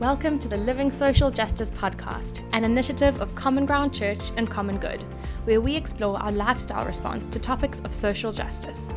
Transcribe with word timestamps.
Welcome 0.00 0.38
to 0.38 0.48
the 0.48 0.56
Living 0.56 0.92
Social 0.92 1.28
Justice 1.28 1.72
Podcast, 1.72 2.40
an 2.52 2.62
initiative 2.62 3.20
of 3.20 3.34
Common 3.34 3.66
Ground 3.66 3.92
Church 3.92 4.30
and 4.36 4.48
Common 4.48 4.78
Good, 4.78 5.02
where 5.42 5.60
we 5.60 5.74
explore 5.74 6.22
our 6.22 6.30
lifestyle 6.30 6.86
response 6.86 7.26
to 7.26 7.40
topics 7.40 7.80
of 7.80 7.92
social 7.92 8.32
justice. 8.32 8.90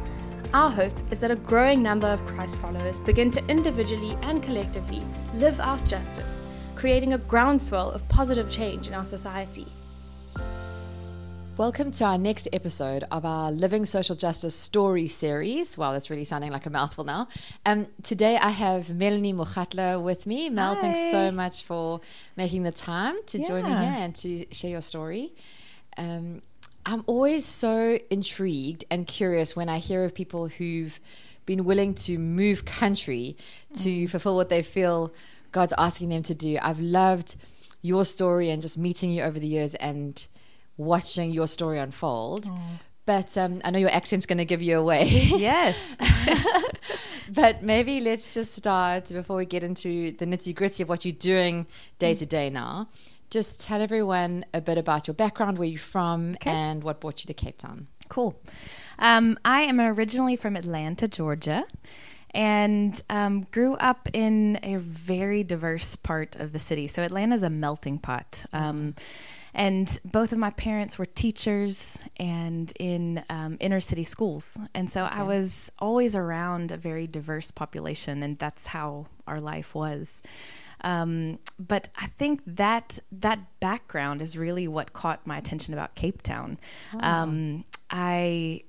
Our 0.54 0.70
hope 0.70 0.94
is 1.10 1.20
that 1.22 1.32
a 1.32 1.38
growing 1.38 1.82
number 1.82 2.06
of 2.06 2.24
Christ 2.28 2.60
followers 2.60 3.00
begin 3.00 3.32
to 3.32 3.44
individually 3.48 4.16
and 4.22 4.44
collectively 4.44 5.04
live 5.34 5.60
out 5.60 5.84
justice, 5.88 6.40
creating 6.76 7.14
a 7.14 7.18
groundswell 7.18 7.90
of 7.90 8.08
positive 8.08 8.52
change 8.52 8.88
in 8.88 8.94
our 8.94 9.04
society. 9.04 9.66
Welcome 11.62 11.92
to 11.92 12.06
our 12.06 12.18
next 12.18 12.48
episode 12.54 13.04
of 13.12 13.24
our 13.24 13.52
Living 13.52 13.86
Social 13.86 14.16
Justice 14.16 14.56
Story 14.56 15.06
series. 15.06 15.78
Wow, 15.78 15.94
that's 15.94 16.10
really 16.10 16.26
sounding 16.26 16.52
like 16.52 16.66
a 16.66 16.72
mouthful 16.72 17.04
now. 17.04 17.28
Um, 17.68 17.86
today 18.02 18.36
I 18.36 18.50
have 18.50 18.90
Melanie 18.90 19.32
Mukhatla 19.32 20.04
with 20.04 20.26
me. 20.26 20.50
Mel, 20.50 20.74
Hi. 20.74 20.82
thanks 20.82 21.12
so 21.12 21.32
much 21.32 21.62
for 21.62 22.02
making 22.36 22.64
the 22.64 22.72
time 22.72 23.16
to 23.28 23.46
join 23.46 23.66
me 23.66 23.70
here 23.70 23.96
and 23.96 24.16
to 24.16 24.48
share 24.52 24.72
your 24.72 24.82
story. 24.82 25.34
Um, 25.98 26.42
I'm 26.84 27.04
always 27.06 27.46
so 27.46 28.00
intrigued 28.10 28.86
and 28.90 29.06
curious 29.06 29.56
when 29.56 29.70
I 29.70 29.78
hear 29.78 30.04
of 30.04 30.16
people 30.16 30.48
who've 30.48 31.00
been 31.46 31.64
willing 31.64 31.94
to 31.94 32.18
move 32.18 32.66
country 32.66 33.38
to 33.76 34.08
fulfill 34.08 34.36
what 34.36 34.50
they 34.50 34.64
feel 34.64 35.14
God's 35.52 35.76
asking 35.78 36.10
them 36.10 36.24
to 36.24 36.34
do. 36.34 36.58
I've 36.60 36.80
loved 36.80 37.36
your 37.84 38.04
story 38.04 38.50
and 38.50 38.64
just 38.64 38.80
meeting 38.80 39.12
you 39.12 39.22
over 39.22 39.38
the 39.38 39.46
years 39.46 39.76
and 39.76 40.26
watching 40.78 41.32
your 41.32 41.48
story 41.48 41.80
unfold. 41.80 42.50
But 43.06 43.38
um, 43.38 43.62
I 43.64 43.72
know 43.72 43.80
your 43.80 43.92
accent's 43.92 44.26
going 44.26 44.38
to 44.38 44.46
give 44.46 44.62
you 44.62 44.78
away. 44.78 45.06
Yes. 45.06 45.98
but 47.32 47.64
maybe 47.64 48.00
let's 48.00 48.34
just 48.34 48.54
start 48.54 49.10
before 49.10 49.38
we 49.38 49.46
get 49.46 49.64
into 49.64 50.12
the 50.14 50.26
nitty 50.26 50.54
gritty 50.54 50.84
of 50.84 50.90
what 50.90 51.04
you're 51.04 51.14
doing 51.14 51.66
day 52.00 52.14
to 52.14 52.26
day 52.26 52.50
now. 52.50 52.88
Just 53.30 53.62
tell 53.62 53.82
everyone 53.82 54.46
a 54.54 54.62
bit 54.62 54.78
about 54.78 55.08
your 55.08 55.14
background, 55.14 55.58
where 55.58 55.68
you're 55.68 55.80
from, 55.80 56.36
and 56.42 56.84
what 56.84 57.00
brought 57.00 57.24
you 57.24 57.28
to 57.28 57.34
Cape 57.34 57.58
Town. 57.58 57.88
cool. 58.10 58.40
Um, 59.00 59.40
I 59.46 59.62
am 59.62 59.80
originally 59.80 60.36
from 60.36 60.58
Atlanta, 60.58 61.08
Georgia, 61.08 61.66
and 62.32 63.02
um, 63.10 63.48
grew 63.52 63.76
up 63.76 64.10
in 64.14 64.60
a 64.64 64.76
very 64.76 65.44
diverse 65.44 65.96
part 65.96 66.36
of 66.36 66.52
the 66.52 66.60
city. 66.60 66.88
So 66.88 67.04
Atlanta's 67.04 67.42
a 67.42 67.50
melting 67.50 68.00
pot. 68.00 68.46
Um, 68.54 68.96
and 69.54 70.00
both 70.06 70.32
of 70.32 70.38
my 70.38 70.52
parents 70.52 70.98
were 70.98 71.06
teachers 71.06 72.04
and 72.18 72.72
in 72.80 73.24
um, 73.30 73.58
inner 73.60 73.80
city 73.80 74.04
schools. 74.04 74.58
And 74.74 74.92
so 74.92 75.06
I 75.06 75.24
was 75.24 75.72
always 75.80 76.16
around 76.16 76.72
a 76.72 76.78
very 76.78 77.08
diverse 77.08 77.52
population, 77.52 78.24
and 78.24 78.40
that's 78.40 78.68
how 78.68 79.08
our 79.28 79.42
life 79.42 79.76
was. 79.76 80.22
Um, 80.84 81.40
but 81.60 81.90
I 81.96 82.08
think 82.08 82.42
that 82.46 83.00
that 83.12 83.60
background 83.60 84.22
is 84.22 84.38
really 84.38 84.68
what 84.68 84.94
caught 84.94 85.28
my 85.28 85.38
attention 85.38 85.74
about 85.74 85.96
Cape 85.96 86.22
Town. 86.24 86.58
Um, 87.00 87.66
I 87.90 88.64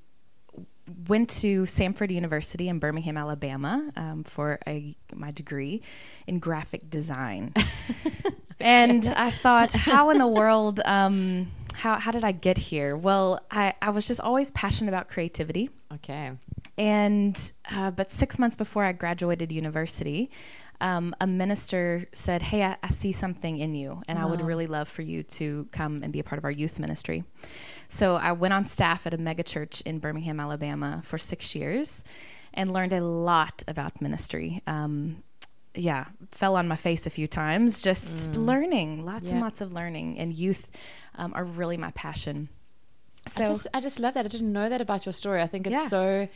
went 1.09 1.31
to 1.31 1.63
Samford 1.63 2.11
University 2.11 2.69
in 2.69 2.79
Birmingham, 2.79 3.17
Alabama, 3.17 3.91
um, 3.97 4.25
for 4.25 4.59
a 4.67 4.97
my 5.15 5.31
degree 5.31 5.83
in 6.27 6.39
graphic 6.39 6.91
design. 6.91 7.55
and 8.63 9.07
I 9.09 9.31
thought, 9.31 9.73
how 9.73 10.11
in 10.11 10.19
the 10.19 10.27
world? 10.27 10.81
Um, 10.85 11.49
how, 11.75 11.99
how 11.99 12.13
did 12.13 12.25
I 12.25 12.33
get 12.33 12.59
here? 12.59 12.97
Well, 12.97 13.41
I, 13.51 13.75
I 13.83 13.91
was 13.91 14.07
just 14.07 14.21
always 14.21 14.51
passionate 14.51 14.89
about 14.89 15.09
creativity. 15.09 15.71
Okay. 15.93 16.33
And 16.79 17.53
uh, 17.71 17.91
but 17.91 18.11
six 18.11 18.39
months 18.39 18.57
before 18.57 18.85
I 18.85 18.93
graduated 18.93 19.53
university, 19.53 20.31
um, 20.81 21.15
a 21.21 21.27
minister 21.27 22.07
said, 22.13 22.43
"Hey, 22.43 22.65
I, 22.65 22.77
I 22.83 22.89
see 22.89 23.13
something 23.13 23.59
in 23.59 23.75
you, 23.75 24.03
and 24.09 24.19
I 24.19 24.25
would 24.25 24.41
really 24.41 24.67
love 24.67 24.89
for 24.89 25.03
you 25.03 25.23
to 25.23 25.69
come 25.71 26.03
and 26.03 26.13
be 26.13 26.19
a 26.19 26.25
part 26.25 26.39
of 26.39 26.45
our 26.45 26.51
youth 26.51 26.79
ministry." 26.79 27.25
So 27.89 28.17
I 28.17 28.33
went 28.33 28.55
on 28.55 28.65
staff 28.65 29.07
at 29.07 29.15
a 29.15 29.19
megachurch 29.19 29.83
in 29.83 29.99
Birmingham, 29.99 30.41
Alabama, 30.41 31.03
for 31.05 31.19
six 31.19 31.55
years, 31.55 32.03
and 32.55 32.73
learned 32.73 32.93
a 32.93 33.01
lot 33.01 33.63
about 33.69 34.01
ministry. 34.01 34.61
Um, 34.67 35.23
yeah, 35.75 36.07
fell 36.31 36.57
on 36.57 36.69
my 36.69 36.77
face 36.77 37.07
a 37.07 37.11
few 37.11 37.27
times, 37.27 37.81
just 37.83 38.35
learning, 38.37 39.05
lots 39.05 39.29
and 39.29 39.41
lots 39.41 39.61
of 39.61 39.73
learning. 39.73 40.19
And 40.19 40.33
youth 40.33 40.69
um, 41.17 41.33
are 41.35 41.45
really 41.45 41.77
my 41.77 41.91
passion. 41.93 42.49
So 43.29 43.45
I 43.45 43.47
just, 43.47 43.67
I 43.75 43.81
just 43.81 43.99
love 44.01 44.15
that. 44.15 44.25
I 44.25 44.29
didn't 44.29 44.53
know 44.53 44.69
that 44.69 44.81
about 44.81 45.07
your 45.07 45.13
story. 45.13 45.41
I 45.43 45.47
think 45.47 45.67
it's 45.67 45.75
Yeah. 45.75 45.87
so 45.89 46.29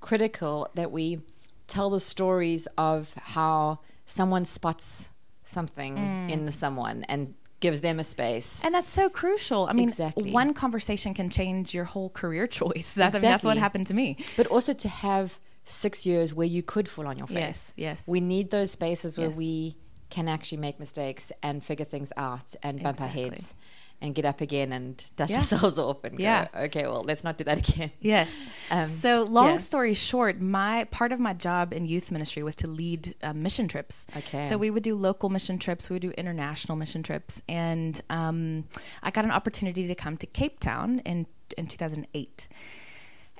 critical 0.00 0.68
that 0.74 0.90
we 0.90 1.20
tell 1.68 1.90
the 1.90 2.00
stories 2.00 2.66
of 2.76 3.12
how 3.16 3.78
someone 4.06 4.44
spots 4.44 5.08
something 5.44 5.96
Mm. 5.96 6.30
in 6.30 6.52
someone 6.52 7.04
and 7.04 7.34
gives 7.60 7.80
them 7.80 8.00
a 8.00 8.04
space. 8.04 8.60
And 8.64 8.74
that's 8.74 8.90
so 8.90 9.08
crucial. 9.08 9.66
I 9.68 9.72
mean, 9.72 9.88
Exactly. 9.88 10.32
one 10.32 10.52
conversation 10.52 11.14
can 11.14 11.30
change 11.30 11.72
your 11.72 11.84
whole 11.84 12.10
career 12.10 12.46
choice. 12.48 12.94
That, 12.98 13.14
I 13.14 13.18
mean, 13.18 13.22
that's 13.22 13.44
what 13.44 13.56
happened 13.56 13.86
to 13.86 13.94
me. 13.94 14.16
but 14.36 14.46
also 14.48 14.72
to 14.72 14.88
have 14.88 15.38
six 15.64 16.04
years 16.06 16.34
where 16.34 16.46
you 16.46 16.62
could 16.62 16.88
fall 16.88 17.06
on 17.06 17.18
your 17.18 17.26
face. 17.28 17.36
Yes, 17.36 17.74
yes. 17.76 18.08
We 18.08 18.20
need 18.20 18.50
those 18.50 18.70
spaces 18.72 19.18
where 19.18 19.28
Yes. 19.28 19.36
we 19.36 19.76
can 20.10 20.28
actually 20.28 20.58
make 20.58 20.78
mistakes 20.78 21.32
and 21.42 21.64
figure 21.64 21.84
things 21.86 22.12
out 22.16 22.54
and 22.62 22.82
bump 22.82 22.96
Exactly. 22.96 23.24
our 23.24 23.30
heads 23.30 23.54
and 24.02 24.16
get 24.16 24.24
up 24.24 24.40
again 24.40 24.72
and 24.72 25.02
dust 25.16 25.30
Yeah. 25.30 25.38
ourselves 25.38 25.78
off 25.86 26.02
and 26.02 26.18
Yeah. 26.18 26.48
go, 26.52 26.60
okay, 26.62 26.82
well, 26.82 27.02
let's 27.04 27.22
not 27.22 27.38
do 27.38 27.44
that 27.44 27.66
again. 27.68 27.92
Yes. 28.00 28.28
Um, 28.70 28.84
so, 28.84 29.22
long 29.22 29.50
yeah. 29.50 29.56
story 29.58 29.94
short, 29.94 30.42
my 30.42 30.84
part 30.90 31.12
of 31.12 31.20
my 31.20 31.32
job 31.32 31.72
in 31.72 31.86
youth 31.86 32.10
ministry 32.10 32.42
was 32.42 32.56
to 32.56 32.66
lead 32.66 33.14
uh, 33.22 33.32
mission 33.32 33.68
trips. 33.68 34.06
Okay. 34.16 34.44
So 34.48 34.58
we 34.58 34.70
would 34.70 34.82
do 34.82 34.96
local 34.96 35.28
mission 35.28 35.58
trips, 35.58 35.88
we 35.88 35.94
would 35.94 36.02
do 36.02 36.10
international 36.18 36.76
mission 36.76 37.02
trips, 37.04 37.40
and 37.48 38.00
um, 38.10 38.64
I 39.04 39.12
got 39.12 39.24
an 39.24 39.30
opportunity 39.30 39.86
to 39.86 39.94
come 39.94 40.16
to 40.18 40.26
Cape 40.26 40.58
Town 40.58 40.98
in 41.06 41.26
in 41.56 41.66
2008. 41.68 42.48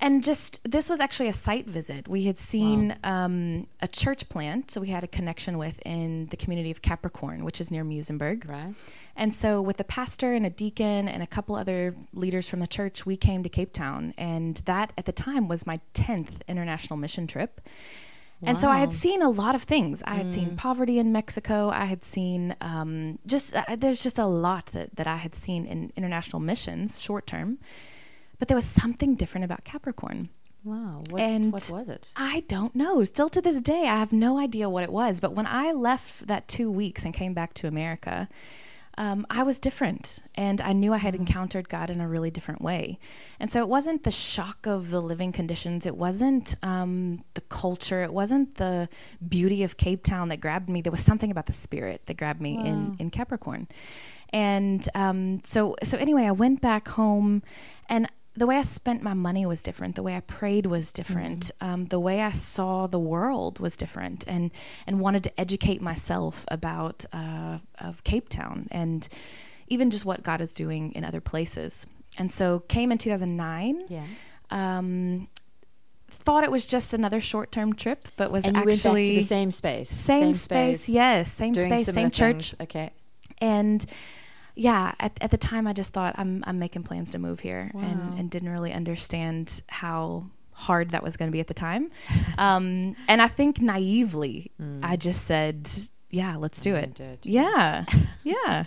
And 0.02 0.24
just 0.24 0.60
this 0.64 0.90
was 0.90 0.98
actually 0.98 1.28
a 1.28 1.32
site 1.32 1.68
visit. 1.68 2.08
We 2.08 2.24
had 2.24 2.40
seen 2.40 2.96
um, 3.04 3.68
a 3.80 3.86
church 3.86 4.28
plant, 4.28 4.72
so 4.72 4.80
we 4.80 4.88
had 4.88 5.04
a 5.04 5.06
connection 5.06 5.58
with 5.58 5.80
in 5.86 6.26
the 6.26 6.36
community 6.36 6.72
of 6.72 6.82
Capricorn, 6.82 7.44
which 7.44 7.60
is 7.60 7.70
near 7.70 7.84
Muizenberg. 7.84 8.48
Right? 8.48 8.74
And 9.14 9.32
so, 9.32 9.62
with 9.62 9.78
a 9.78 9.84
pastor 9.84 10.32
and 10.32 10.44
a 10.44 10.50
deacon 10.50 11.06
and 11.06 11.22
a 11.22 11.26
couple 11.26 11.54
other 11.54 11.94
leaders 12.12 12.48
from 12.48 12.58
the 12.58 12.66
church, 12.66 13.06
we 13.06 13.16
came 13.16 13.44
to 13.44 13.48
Cape 13.48 13.72
Town. 13.72 14.12
And 14.18 14.56
that 14.64 14.92
at 14.98 15.04
the 15.04 15.12
time 15.12 15.46
was 15.46 15.68
my 15.68 15.78
10th 15.94 16.48
international 16.48 16.96
mission 16.96 17.28
trip. 17.28 17.60
And 18.44 18.58
so 18.58 18.68
I 18.68 18.78
had 18.78 18.92
seen 18.92 19.22
a 19.22 19.30
lot 19.30 19.54
of 19.54 19.62
things. 19.62 20.02
I 20.04 20.16
had 20.16 20.32
seen 20.32 20.56
poverty 20.56 20.98
in 20.98 21.12
Mexico. 21.12 21.70
I 21.70 21.84
had 21.84 22.04
seen 22.04 22.56
um, 22.60 23.20
just, 23.24 23.54
uh, 23.54 23.76
there's 23.76 24.02
just 24.02 24.18
a 24.18 24.26
lot 24.26 24.66
that, 24.72 24.96
that 24.96 25.06
I 25.06 25.14
had 25.14 25.36
seen 25.36 25.64
in 25.64 25.92
international 25.94 26.40
missions, 26.40 27.00
short 27.00 27.28
term. 27.28 27.58
But 28.42 28.48
there 28.48 28.56
was 28.56 28.64
something 28.64 29.14
different 29.14 29.44
about 29.44 29.62
Capricorn. 29.62 30.28
Wow. 30.64 31.04
What, 31.10 31.20
And 31.20 31.52
what 31.52 31.70
was 31.72 31.88
it? 31.88 32.10
I 32.16 32.40
don't 32.48 32.74
know. 32.74 33.04
Still 33.04 33.28
to 33.28 33.40
this 33.40 33.60
day, 33.60 33.82
I 33.82 33.96
have 34.00 34.12
no 34.12 34.36
idea 34.36 34.68
what 34.68 34.82
it 34.82 34.90
was. 34.90 35.20
But 35.20 35.32
when 35.32 35.46
I 35.46 35.70
left 35.70 36.26
that 36.26 36.48
two 36.48 36.68
weeks 36.68 37.04
and 37.04 37.14
came 37.14 37.34
back 37.34 37.54
to 37.54 37.68
America, 37.68 38.28
um, 38.98 39.24
I 39.30 39.44
was 39.44 39.60
different. 39.60 40.18
And 40.34 40.60
I 40.60 40.72
knew 40.72 40.92
I 40.92 40.96
had 40.96 41.14
encountered 41.14 41.68
God 41.68 41.88
in 41.88 42.00
a 42.00 42.08
really 42.08 42.32
different 42.32 42.60
way. 42.60 42.98
And 43.38 43.48
so 43.48 43.60
it 43.60 43.68
wasn't 43.68 44.02
the 44.02 44.10
shock 44.10 44.66
of 44.66 44.90
the 44.90 45.00
living 45.00 45.30
conditions, 45.30 45.86
it 45.86 45.96
wasn't 45.96 46.56
um, 46.64 47.20
the 47.34 47.42
culture, 47.42 48.02
it 48.02 48.12
wasn't 48.12 48.56
the 48.56 48.88
beauty 49.28 49.62
of 49.62 49.76
Cape 49.76 50.02
Town 50.02 50.30
that 50.30 50.40
grabbed 50.40 50.68
me. 50.68 50.80
There 50.80 50.90
was 50.90 51.04
something 51.04 51.30
about 51.30 51.46
the 51.46 51.52
spirit 51.52 52.06
that 52.06 52.16
grabbed 52.16 52.42
me 52.42 52.58
in, 52.58 52.96
in 52.98 53.10
Capricorn. 53.10 53.68
And 54.32 54.88
um, 54.96 55.44
so, 55.44 55.76
so 55.84 55.96
anyway, 55.96 56.24
I 56.24 56.32
went 56.32 56.60
back 56.60 56.88
home 56.88 57.44
and 57.88 58.08
the 58.34 58.46
way 58.46 58.56
I 58.56 58.62
spent 58.62 59.02
my 59.02 59.14
money 59.14 59.44
was 59.44 59.62
different. 59.62 59.94
The 59.94 60.02
way 60.02 60.16
I 60.16 60.20
prayed 60.20 60.66
was 60.66 60.92
different. 60.92 61.50
Um, 61.60 61.86
the 61.86 62.00
way 62.00 62.22
I 62.22 62.30
saw 62.30 62.86
the 62.86 62.98
world 62.98 63.58
was 63.60 63.76
different, 63.76 64.24
and 64.26 64.50
and 64.86 65.00
wanted 65.00 65.22
to 65.24 65.40
educate 65.40 65.82
myself 65.82 66.44
about 66.48 67.04
uh, 67.12 67.58
of 67.80 68.02
Cape 68.04 68.28
Town 68.28 68.68
and 68.70 69.06
even 69.68 69.90
just 69.90 70.04
what 70.04 70.22
God 70.22 70.40
is 70.40 70.54
doing 70.54 70.92
in 70.92 71.04
other 71.04 71.20
places. 71.20 71.86
And 72.18 72.30
so 72.30 72.60
came 72.60 72.92
in 72.92 72.98
2009. 72.98 73.84
Yeah. 73.88 74.04
Um, 74.50 75.28
thought 76.10 76.44
it 76.44 76.50
was 76.50 76.66
just 76.66 76.94
another 76.94 77.20
short 77.20 77.50
term 77.52 77.74
trip, 77.74 78.04
but 78.16 78.30
was 78.30 78.44
And 78.44 78.56
actually 78.56 78.70
went 78.72 78.82
back 78.82 78.92
to 78.94 79.14
the 79.14 79.20
same 79.22 79.50
space. 79.50 79.90
same 79.90 80.34
space. 80.34 80.88
Yes, 80.88 81.32
same 81.32 81.54
space, 81.54 81.86
same 81.86 82.10
church 82.10 82.52
things. 82.52 82.60
Okay. 82.62 82.90
and 83.40 83.84
yeah 84.54 84.92
at, 85.00 85.12
at 85.20 85.30
the 85.30 85.36
time 85.38 85.66
i 85.66 85.72
just 85.72 85.92
thought 85.92 86.14
i'm, 86.18 86.42
I'm 86.46 86.58
making 86.58 86.82
plans 86.82 87.10
to 87.12 87.18
move 87.18 87.40
here 87.40 87.70
Wow. 87.74 87.82
and, 87.82 88.18
and 88.18 88.30
didn't 88.30 88.50
really 88.50 88.72
understand 88.72 89.62
how 89.68 90.26
hard 90.52 90.90
that 90.90 91.02
was 91.02 91.16
going 91.16 91.28
to 91.30 91.32
be 91.32 91.40
at 91.40 91.46
the 91.46 91.54
time 91.54 91.88
um, 92.38 92.94
and 93.08 93.22
i 93.22 93.28
think 93.28 93.60
naively 93.60 94.50
i 94.82 94.96
just 94.96 95.22
said 95.24 95.68
yeah 96.10 96.36
let's 96.36 96.60
do 96.60 96.74
it. 96.74 96.94
yeah 97.26 97.84
yeah 98.24 98.64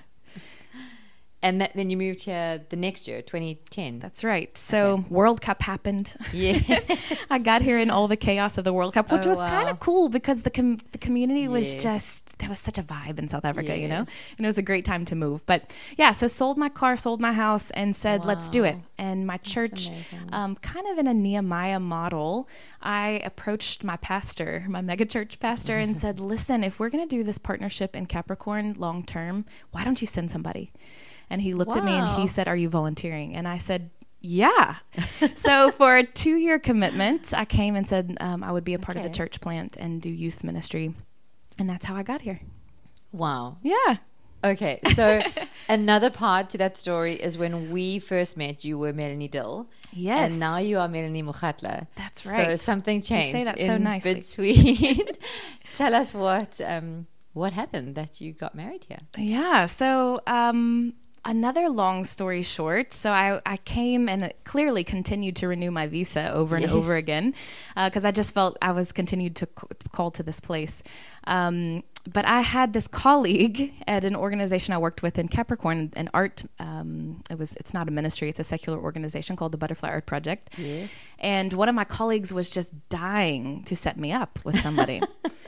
And 1.46 1.62
that, 1.62 1.74
then 1.76 1.92
you 1.92 1.98
moved 1.98 2.24
here 2.24 2.66
the 2.70 2.76
next 2.76 3.08
year, 3.08 3.22
2010. 3.22 4.00
That's 4.00 4.24
right. 4.24 4.50
So 4.58 5.06
World 5.12 5.42
Cup 5.42 5.62
happened. 5.62 6.16
yeah. 6.34 6.58
I 7.30 7.38
got 7.38 7.62
here 7.62 7.78
in 7.78 7.92
all 7.92 8.08
the 8.08 8.18
chaos 8.18 8.58
of 8.58 8.64
the 8.64 8.74
World 8.74 8.96
Cup, 8.96 9.12
which 9.12 9.28
Oh, 9.28 9.30
was 9.30 9.38
kind 9.38 9.70
of 9.70 9.80
cool 9.80 10.10
because 10.10 10.42
the 10.42 10.50
com- 10.50 10.80
the 10.92 10.98
community 10.98 11.48
was 11.48 11.74
Yes. 11.76 11.84
just 11.84 12.38
there 12.40 12.50
was 12.50 12.58
such 12.60 12.80
a 12.80 12.84
vibe 12.84 13.20
in 13.20 13.28
South 13.28 13.46
Africa, 13.46 13.78
you 13.78 13.88
know, 13.88 14.06
and 14.38 14.46
it 14.46 14.48
was 14.48 14.58
a 14.58 14.64
great 14.64 14.86
time 14.86 15.06
to 15.06 15.16
move. 15.16 15.46
But 15.46 15.72
yeah, 15.98 16.12
so 16.14 16.26
sold 16.26 16.58
my 16.58 16.68
car, 16.68 16.98
sold 16.98 17.22
my 17.22 17.32
house, 17.34 17.70
and 17.72 17.96
said, 17.96 18.26
"Let's 18.26 18.50
do 18.50 18.64
it." 18.64 18.78
And 18.98 19.28
my 19.28 19.38
church, 19.38 19.90
um, 20.32 20.56
kind 20.56 20.88
of 20.88 20.98
in 20.98 21.06
a 21.08 21.14
Nehemiah 21.14 21.80
model, 21.80 22.50
I 22.82 23.22
approached 23.24 23.84
my 23.84 23.98
pastor, 23.98 24.66
my 24.68 24.82
megachurch 24.82 25.40
pastor, 25.40 25.78
and 25.78 25.96
said, 26.04 26.20
"Listen, 26.20 26.64
if 26.64 26.80
we're 26.80 26.90
going 26.90 27.08
to 27.08 27.16
do 27.18 27.24
this 27.24 27.38
partnership 27.38 27.96
in 27.96 28.08
Capricorn 28.08 28.74
long 28.80 29.04
term, 29.04 29.46
why 29.72 29.84
don't 29.86 30.02
you 30.02 30.08
send 30.08 30.32
somebody?" 30.32 30.72
And 31.30 31.42
he 31.42 31.54
looked 31.54 31.76
at 31.76 31.84
me 31.84 31.94
and 31.94 32.22
he 32.22 32.28
said, 32.28 32.48
"Are 32.48 32.56
you 32.56 32.70
volunteering?" 32.70 33.36
And 33.36 33.48
I 33.48 33.58
said. 33.58 33.90
Yeah. 34.28 34.78
so 35.36 35.70
for 35.70 35.98
a 35.98 36.04
two 36.04 36.38
year 36.38 36.58
commitment, 36.58 37.32
I 37.32 37.46
came 37.46 37.76
and 37.76 37.88
said 37.88 38.18
um, 38.20 38.44
I 38.44 38.52
would 38.52 38.64
be 38.64 38.74
a 38.74 38.80
part 38.80 38.98
of 38.98 39.04
the 39.04 39.10
church 39.10 39.40
plant 39.40 39.78
and 39.80 40.02
do 40.02 40.10
youth 40.10 40.44
ministry. 40.44 40.96
And 41.60 41.70
that's 41.70 41.86
how 41.86 41.96
I 41.96 42.02
got 42.02 42.22
here. 42.22 42.40
Wow. 43.12 43.58
Yeah. 43.62 43.98
Okay, 44.46 44.80
so 44.94 45.22
another 45.70 46.12
part 46.12 46.52
to 46.52 46.58
that 46.60 46.78
story 46.78 47.14
is 47.14 47.38
when 47.38 47.72
we 47.72 47.98
first 47.98 48.38
met, 48.38 48.64
you 48.64 48.78
were 48.78 48.94
Melanie 48.94 49.28
Dill. 49.28 49.68
Yes. 49.92 50.32
And 50.32 50.40
now 50.40 50.58
you 50.58 50.78
are 50.78 50.88
Melanie 50.88 51.24
Mukhatla. 51.24 51.88
That's 51.96 52.26
right. 52.28 52.50
So 52.52 52.56
something 52.56 53.02
changed 53.02 53.32
say 53.32 53.44
that 53.44 53.58
in 53.58 53.68
so 53.68 53.78
nicely. 53.78 54.14
between. 54.14 55.08
Tell 55.76 55.96
us 55.96 56.14
what 56.14 56.62
um, 56.62 57.08
what 57.34 57.54
happened 57.54 57.96
that 57.96 58.22
you 58.22 58.34
got 58.34 58.54
married 58.54 58.84
here. 58.84 59.00
Yeah. 59.18 59.66
So, 59.66 60.22
um, 60.28 60.94
another 61.26 61.70
long 61.70 62.04
story 62.06 62.44
short. 62.44 62.94
So, 62.94 63.12
I, 63.12 63.42
I 63.46 63.58
came 63.58 64.08
and 64.08 64.32
clearly 64.44 64.84
continued 64.84 65.36
to 65.38 65.48
renew 65.48 65.72
my 65.72 65.88
visa 65.88 66.32
over 66.32 66.56
and 66.56 66.64
Yes. 66.64 66.72
over 66.74 66.96
again 66.96 67.34
because 67.76 68.06
I 68.06 68.12
just 68.12 68.34
felt 68.34 68.58
I 68.62 68.72
was 68.72 68.92
continued 68.92 69.36
to 69.38 69.46
c- 69.48 69.90
call 69.92 70.12
to 70.12 70.24
this 70.24 70.40
place. 70.40 70.84
Um, 71.28 71.84
but 72.08 72.24
I 72.26 72.42
had 72.42 72.74
this 72.74 72.88
colleague 72.88 73.74
at 73.88 74.06
an 74.06 74.16
organization 74.16 74.76
I 74.76 74.78
worked 74.78 75.02
with 75.02 75.18
in 75.18 75.28
Capricorn, 75.28 75.92
an 75.96 76.08
art. 76.14 76.44
Um, 76.60 77.24
it 77.32 77.40
was. 77.40 77.56
It's 77.56 77.74
not 77.74 77.88
a 77.88 77.92
ministry. 77.92 78.30
It's 78.30 78.40
a 78.40 78.44
secular 78.44 78.78
organization 78.80 79.36
called 79.36 79.52
the 79.52 79.58
Butterfly 79.58 79.90
Art 79.90 80.06
Project. 80.06 80.54
Yes. 80.60 80.92
And 81.18 81.52
one 81.54 81.68
of 81.68 81.74
my 81.74 81.84
colleagues 81.84 82.32
was 82.32 82.52
just 82.52 82.74
dying 82.90 83.64
to 83.64 83.76
set 83.76 83.98
me 83.98 84.12
up 84.12 84.38
with 84.46 84.60
somebody. 84.60 85.02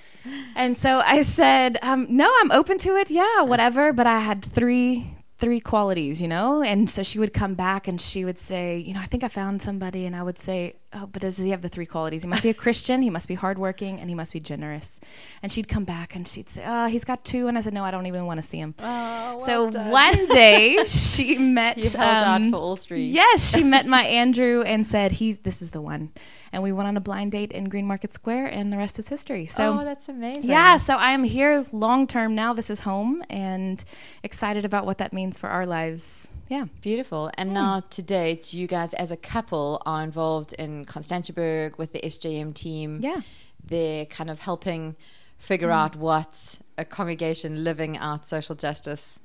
and 0.55 0.75
so 0.75 0.99
I 1.05 1.21
said, 1.21 1.77
um, 1.83 2.07
no, 2.09 2.31
I'm 2.41 2.51
open 2.51 2.79
to 2.79 2.95
it. 2.95 3.11
Yeah, 3.11 3.41
whatever. 3.43 3.93
But 3.93 4.07
I 4.07 4.17
had 4.19 4.43
three 4.43 5.11
three 5.39 5.59
qualities, 5.59 6.21
you 6.21 6.27
know? 6.27 6.63
And 6.63 6.89
so 6.89 7.03
she 7.03 7.19
would 7.19 7.33
come 7.33 7.53
back 7.53 7.87
and 7.87 8.01
she 8.01 8.25
would 8.25 8.39
say, 8.39 8.77
you 8.79 8.93
know, 8.93 8.99
I 8.99 9.05
think 9.05 9.23
I 9.23 9.27
found 9.27 9.61
somebody. 9.61 10.05
And 10.05 10.15
I 10.15 10.23
would 10.23 10.39
say, 10.39 10.75
oh, 10.93 11.05
but 11.05 11.21
does 11.21 11.37
he 11.37 11.51
have 11.51 11.61
the 11.61 11.69
three 11.69 11.85
qualities? 11.85 12.23
He 12.23 12.27
must 12.27 12.43
be 12.43 12.49
a 12.49 12.53
Christian, 12.53 13.01
he 13.01 13.09
must 13.09 13.27
be 13.27 13.35
hardworking, 13.35 13.99
and 13.99 14.09
he 14.09 14.15
must 14.15 14.33
be 14.33 14.39
generous. 14.39 14.99
And 15.43 15.51
she'd 15.51 15.67
come 15.67 15.83
back 15.83 16.15
and 16.15 16.27
she'd 16.27 16.49
say, 16.49 16.63
oh, 16.65 16.87
he's 16.87 17.03
got 17.03 17.23
two. 17.23 17.47
And 17.47 17.57
I 17.57 17.61
said, 17.61 17.73
no, 17.73 17.83
I 17.83 17.91
don't 17.91 18.07
even 18.07 18.25
want 18.25 18.39
to 18.39 18.41
see 18.41 18.57
him. 18.57 18.73
Oh, 18.79 19.43
so 19.45 19.69
one 19.69 20.27
day 20.27 20.83
she 20.87 21.37
met. 21.37 21.77
You 21.77 21.89
held 21.89 21.95
out 22.01 22.41
um, 22.41 22.51
for 22.51 22.57
all 22.57 22.75
three. 22.75 23.03
Yes, 23.03 23.53
she 23.53 23.63
met 23.63 23.85
my 23.97 24.03
Andrew 24.03 24.63
and 24.65 24.85
said, 24.87 25.13
"He's 25.13 25.39
this 25.39 25.61
is 25.61 25.71
the 25.71 25.81
one." 25.81 26.11
And 26.53 26.63
we 26.63 26.71
went 26.71 26.87
on 26.87 26.95
a 26.95 27.01
blind 27.01 27.33
date 27.33 27.51
in 27.51 27.65
Green 27.65 27.85
Market 27.85 28.13
Square, 28.13 28.47
and 28.47 28.71
the 28.71 28.77
rest 28.77 28.97
is 28.99 29.09
history. 29.09 29.45
So. 29.47 29.79
oh, 29.81 29.83
that's 29.83 30.07
amazing. 30.07 30.45
yeah, 30.45 30.77
so 30.77 30.95
I 30.95 31.11
am 31.11 31.25
here 31.25 31.65
long 31.73 32.07
term 32.07 32.35
now. 32.35 32.53
This 32.53 32.69
is 32.69 32.79
home, 32.81 33.21
and 33.29 33.83
excited 34.23 34.63
about 34.63 34.85
what 34.85 34.97
that 34.99 35.11
means 35.11 35.26
for 35.35 35.49
our 35.49 35.65
lives. 35.65 36.29
Yeah, 36.47 36.65
Beautiful. 36.81 37.31
And 37.37 37.53
now 37.53 37.81
to 37.89 38.01
date, 38.03 38.53
you 38.53 38.67
guys 38.67 38.93
as 38.93 39.11
a 39.11 39.17
couple 39.17 39.81
are 39.85 40.03
involved 40.03 40.53
in 40.53 40.85
Constantiaberg 40.85 41.77
with 41.79 41.91
the 41.91 41.99
SJM 42.01 42.53
team. 42.53 42.99
yeah, 43.01 43.21
They're 43.65 44.05
kind 44.05 44.29
of 44.29 44.39
helping 44.39 44.95
figure 45.39 45.71
out 45.71 45.95
what 45.95 46.59
a 46.77 46.85
congregation 46.85 47.63
living 47.63 47.97
out 47.97 48.25
social 48.25 48.55
justice 48.55 49.19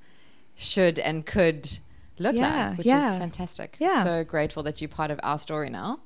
should 0.56 0.98
and 0.98 1.24
could 1.24 1.78
look 2.18 2.34
Yeah, 2.36 2.70
like, 2.70 2.78
which 2.78 2.86
yeah. 2.88 3.12
is 3.12 3.18
fantastic. 3.18 3.76
Yeah. 3.78 4.02
So 4.02 4.24
grateful 4.24 4.62
that 4.64 4.80
you're 4.80 4.88
part 4.88 5.10
of 5.10 5.20
our 5.22 5.38
story 5.38 5.70
now. 5.70 6.00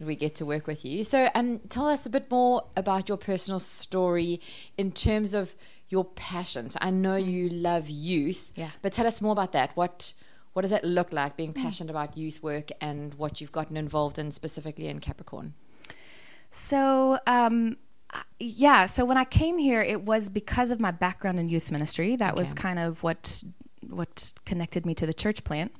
We 0.00 0.14
get 0.14 0.36
to 0.36 0.46
work 0.46 0.66
with 0.68 0.84
you. 0.84 1.02
So, 1.02 1.28
um, 1.34 1.58
tell 1.70 1.88
us 1.88 2.06
a 2.06 2.10
bit 2.10 2.30
more 2.30 2.62
about 2.76 3.08
your 3.08 3.18
personal 3.18 3.58
story 3.58 4.40
in 4.76 4.92
terms 4.92 5.34
of 5.34 5.56
your 5.88 6.04
passions. 6.04 6.76
I 6.80 6.90
know 6.90 7.16
you 7.16 7.48
love 7.48 7.88
youth, 7.88 8.50
Yeah. 8.56 8.70
but 8.82 8.92
tell 8.92 9.06
us 9.06 9.20
more 9.20 9.32
about 9.32 9.52
that. 9.52 9.70
What 9.76 10.14
what 10.54 10.62
does 10.62 10.70
that 10.72 10.84
look 10.84 11.12
like 11.12 11.36
being 11.36 11.52
passionate 11.52 11.90
about 11.90 12.16
youth 12.16 12.42
work 12.42 12.70
and 12.80 13.14
what 13.14 13.40
you've 13.40 13.52
gotten 13.52 13.76
involved 13.76 14.18
in 14.18 14.32
specifically 14.32 14.88
in 14.88 14.98
Capricorn? 14.98 15.54
So, 16.50 17.18
um, 17.26 17.76
yeah. 18.40 18.86
So 18.86 19.04
when 19.04 19.16
I 19.16 19.24
came 19.24 19.58
here, 19.58 19.80
it 19.82 20.02
was 20.02 20.28
because 20.28 20.70
of 20.70 20.80
my 20.80 20.90
background 20.90 21.38
in 21.38 21.48
youth 21.48 21.70
ministry. 21.70 22.16
That 22.16 22.34
was 22.34 22.54
kind 22.54 22.78
of 22.78 23.02
what 23.02 23.42
what 23.88 24.32
connected 24.44 24.84
me 24.84 24.94
to 24.94 25.06
the 25.06 25.14
church 25.14 25.44
plant. 25.44 25.72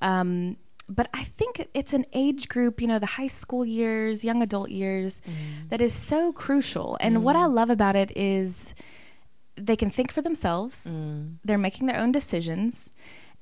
Um, 0.00 0.56
but 0.88 1.08
I 1.12 1.24
think 1.24 1.68
it's 1.74 1.92
an 1.92 2.04
age 2.12 2.48
group, 2.48 2.80
you 2.80 2.86
know, 2.86 2.98
the 2.98 3.06
high 3.06 3.26
school 3.26 3.64
years, 3.64 4.24
young 4.24 4.42
adult 4.42 4.70
years, 4.70 5.20
that 5.68 5.80
is 5.80 5.92
so 5.92 6.32
crucial. 6.32 6.96
And 7.00 7.22
what 7.24 7.36
I 7.36 7.44
love 7.46 7.68
about 7.70 7.94
it 7.94 8.10
is 8.16 8.74
they 9.58 9.76
can 9.76 9.90
think 9.90 10.12
for 10.12 10.22
themselves. 10.22 10.86
They're 11.44 11.58
making 11.58 11.86
their 11.86 11.98
own 11.98 12.12
decisions, 12.12 12.90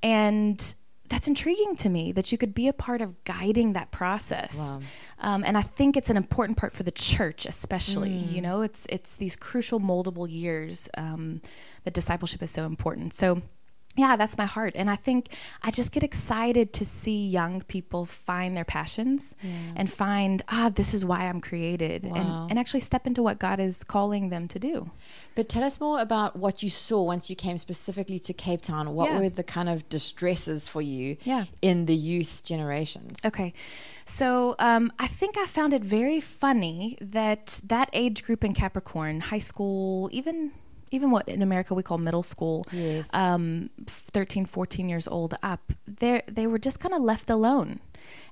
and 0.03 0.75
that's 1.09 1.29
intriguing 1.29 1.77
to 1.77 1.89
me 1.89 2.13
that 2.13 2.33
you 2.33 2.39
could 2.39 2.55
be 2.55 2.69
a 2.69 2.73
part 2.73 3.01
of 3.01 3.23
guiding 3.25 3.75
that 3.75 3.91
process. 3.93 4.59
Wow. 4.59 4.81
Um, 5.21 5.45
and 5.47 5.57
I 5.57 5.63
think 5.63 5.97
it's 5.97 6.11
an 6.11 6.17
important 6.17 6.59
part 6.59 6.73
for 6.73 6.83
the 6.83 6.91
church, 6.91 7.47
especially. 7.47 8.11
You 8.11 8.43
know, 8.43 8.63
it's 8.63 8.87
it's 8.91 9.17
these 9.17 9.37
crucial 9.37 9.81
moldable 9.81 10.29
years 10.31 10.89
um, 10.97 11.41
that 11.85 11.95
discipleship 11.95 12.43
is 12.43 12.51
so 12.51 12.65
important. 12.67 13.15
So. 13.15 13.43
Yeah, 13.97 14.17
that's 14.17 14.37
my 14.37 14.45
heart. 14.45 14.73
And 14.77 14.91
I 14.91 14.97
think 14.97 15.29
I 15.63 15.71
just 15.71 15.91
get 15.93 16.03
excited 16.03 16.73
to 16.75 16.85
see 16.85 17.27
young 17.27 17.63
people 17.63 18.05
find 18.07 18.57
their 18.57 18.65
passions 18.65 19.35
and 19.75 19.91
find, 19.91 20.43
ah, 20.49 20.71
this 20.75 20.93
is 20.95 21.05
why 21.05 21.27
I'm 21.29 21.41
created 21.41 22.05
Wow. 22.05 22.17
and, 22.17 22.51
and 22.51 22.59
actually 22.59 22.81
step 22.81 23.07
into 23.07 23.23
what 23.23 23.39
God 23.39 23.59
is 23.61 23.83
calling 23.85 24.29
them 24.29 24.49
to 24.49 24.59
do. 24.59 24.91
But 25.35 25.49
tell 25.49 25.65
us 25.65 25.81
more 25.81 26.01
about 26.01 26.37
what 26.37 26.63
you 26.63 26.71
saw 26.71 27.03
once 27.03 27.31
you 27.31 27.37
came 27.37 27.59
specifically 27.59 28.19
to 28.21 28.33
Cape 28.33 28.61
Town. 28.63 28.95
What 28.95 29.11
Yeah. 29.11 29.19
were 29.21 29.29
the 29.31 29.43
kind 29.45 29.69
of 29.69 29.89
distresses 29.89 30.69
for 30.69 30.83
you 30.83 31.17
Yeah. 31.25 31.45
in 31.63 31.87
the 31.87 31.95
youth 31.97 32.43
generations? 32.45 33.19
Okay. 33.25 33.53
So 34.05 34.55
um, 34.59 34.93
I 34.99 35.07
think 35.07 35.37
I 35.37 35.47
found 35.47 35.73
it 35.73 35.83
very 35.83 36.21
funny 36.21 36.97
that 37.01 37.61
that 37.65 37.89
age 37.93 38.23
group 38.23 38.45
in 38.45 38.55
Capricorn, 38.55 39.21
high 39.21 39.39
school, 39.39 40.09
even 40.13 40.53
even 40.91 41.11
what 41.11 41.29
in 41.29 41.43
America 41.43 41.75
we 41.75 41.83
call 41.83 41.99
middle 41.99 42.23
school, 42.23 42.67
Yes. 42.73 43.09
um, 43.13 43.71
13, 43.87 44.47
14 44.47 44.89
years 44.89 45.09
old 45.09 45.37
up, 45.43 45.73
they 45.87 46.23
they 46.27 46.47
were 46.47 46.59
just 46.59 46.79
kind 46.81 46.95
of 46.95 47.03
left 47.03 47.31
alone. 47.31 47.81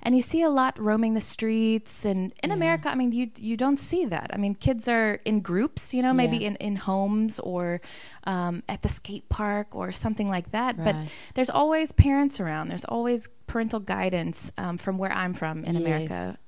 And 0.02 0.14
you 0.14 0.22
see 0.22 0.42
a 0.42 0.50
lot 0.50 0.78
roaming 0.78 1.14
the 1.14 1.20
streets, 1.20 2.04
and 2.04 2.32
in 2.44 2.50
America, 2.52 2.88
I 2.90 2.94
mean, 2.94 3.12
you 3.12 3.30
you 3.38 3.56
don't 3.56 3.80
see 3.80 4.04
that. 4.06 4.30
I 4.32 4.36
mean, 4.36 4.54
kids 4.54 4.86
are 4.88 5.18
in 5.24 5.40
groups, 5.40 5.92
you 5.94 6.02
know, 6.02 6.12
maybe 6.12 6.36
Yeah. 6.36 6.48
in 6.48 6.56
in 6.56 6.76
homes 6.76 7.40
or 7.40 7.80
um, 8.24 8.62
at 8.68 8.82
the 8.82 8.88
skate 8.88 9.28
park 9.30 9.74
or 9.74 9.90
something 9.92 10.28
like 10.28 10.50
that. 10.52 10.76
But 10.76 10.94
there's 11.34 11.50
always 11.50 11.90
parents 11.92 12.38
around. 12.40 12.68
There's 12.68 12.84
always 12.84 13.28
parental 13.46 13.80
guidance 13.80 14.52
um, 14.58 14.78
from 14.78 14.98
where 14.98 15.12
I'm 15.12 15.34
from 15.34 15.64
in 15.64 15.74
Yes. 15.74 15.82
America. 15.86 16.38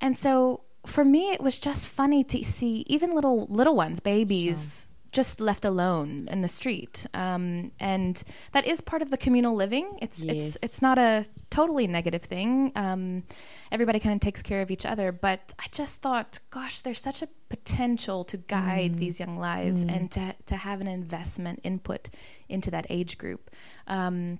And 0.00 0.18
so 0.18 0.62
for 0.84 1.04
me, 1.04 1.30
it 1.30 1.40
was 1.40 1.58
just 1.60 1.88
funny 1.88 2.24
to 2.24 2.42
see 2.44 2.84
even 2.88 3.14
little 3.14 3.46
little 3.48 3.76
ones, 3.76 4.00
babies, 4.00 4.88
just 5.12 5.40
left 5.40 5.64
alone 5.64 6.26
in 6.30 6.40
the 6.40 6.48
street. 6.48 7.06
Um, 7.14 7.70
and 7.78 8.22
that 8.52 8.66
is 8.66 8.80
part 8.80 9.02
of 9.02 9.10
the 9.10 9.16
communal 9.18 9.54
living. 9.54 9.98
It's 10.00 10.24
Yes. 10.24 10.36
it's 10.36 10.56
it's 10.62 10.82
not 10.82 10.98
a 10.98 11.26
totally 11.50 11.86
negative 11.86 12.22
thing. 12.22 12.72
Um, 12.74 13.22
everybody 13.70 13.98
kind 14.00 14.14
of 14.14 14.20
takes 14.20 14.42
care 14.42 14.62
of 14.62 14.70
each 14.70 14.86
other. 14.86 15.12
But 15.12 15.52
I 15.58 15.66
just 15.70 16.00
thought, 16.00 16.38
gosh, 16.50 16.80
there's 16.80 17.00
such 17.00 17.22
a 17.22 17.28
potential 17.48 18.24
to 18.24 18.36
guide 18.38 18.96
these 18.98 19.20
young 19.20 19.38
lives 19.38 19.82
and 19.82 20.10
to 20.12 20.34
to 20.46 20.56
have 20.56 20.80
an 20.80 20.88
investment 20.88 21.60
input 21.62 22.08
into 22.48 22.70
that 22.70 22.86
age 22.88 23.18
group. 23.18 23.50
Um, 23.86 24.38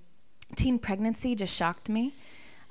teen 0.55 0.79
pregnancy 0.79 1.35
just 1.35 1.55
shocked 1.55 1.87
me. 1.89 2.13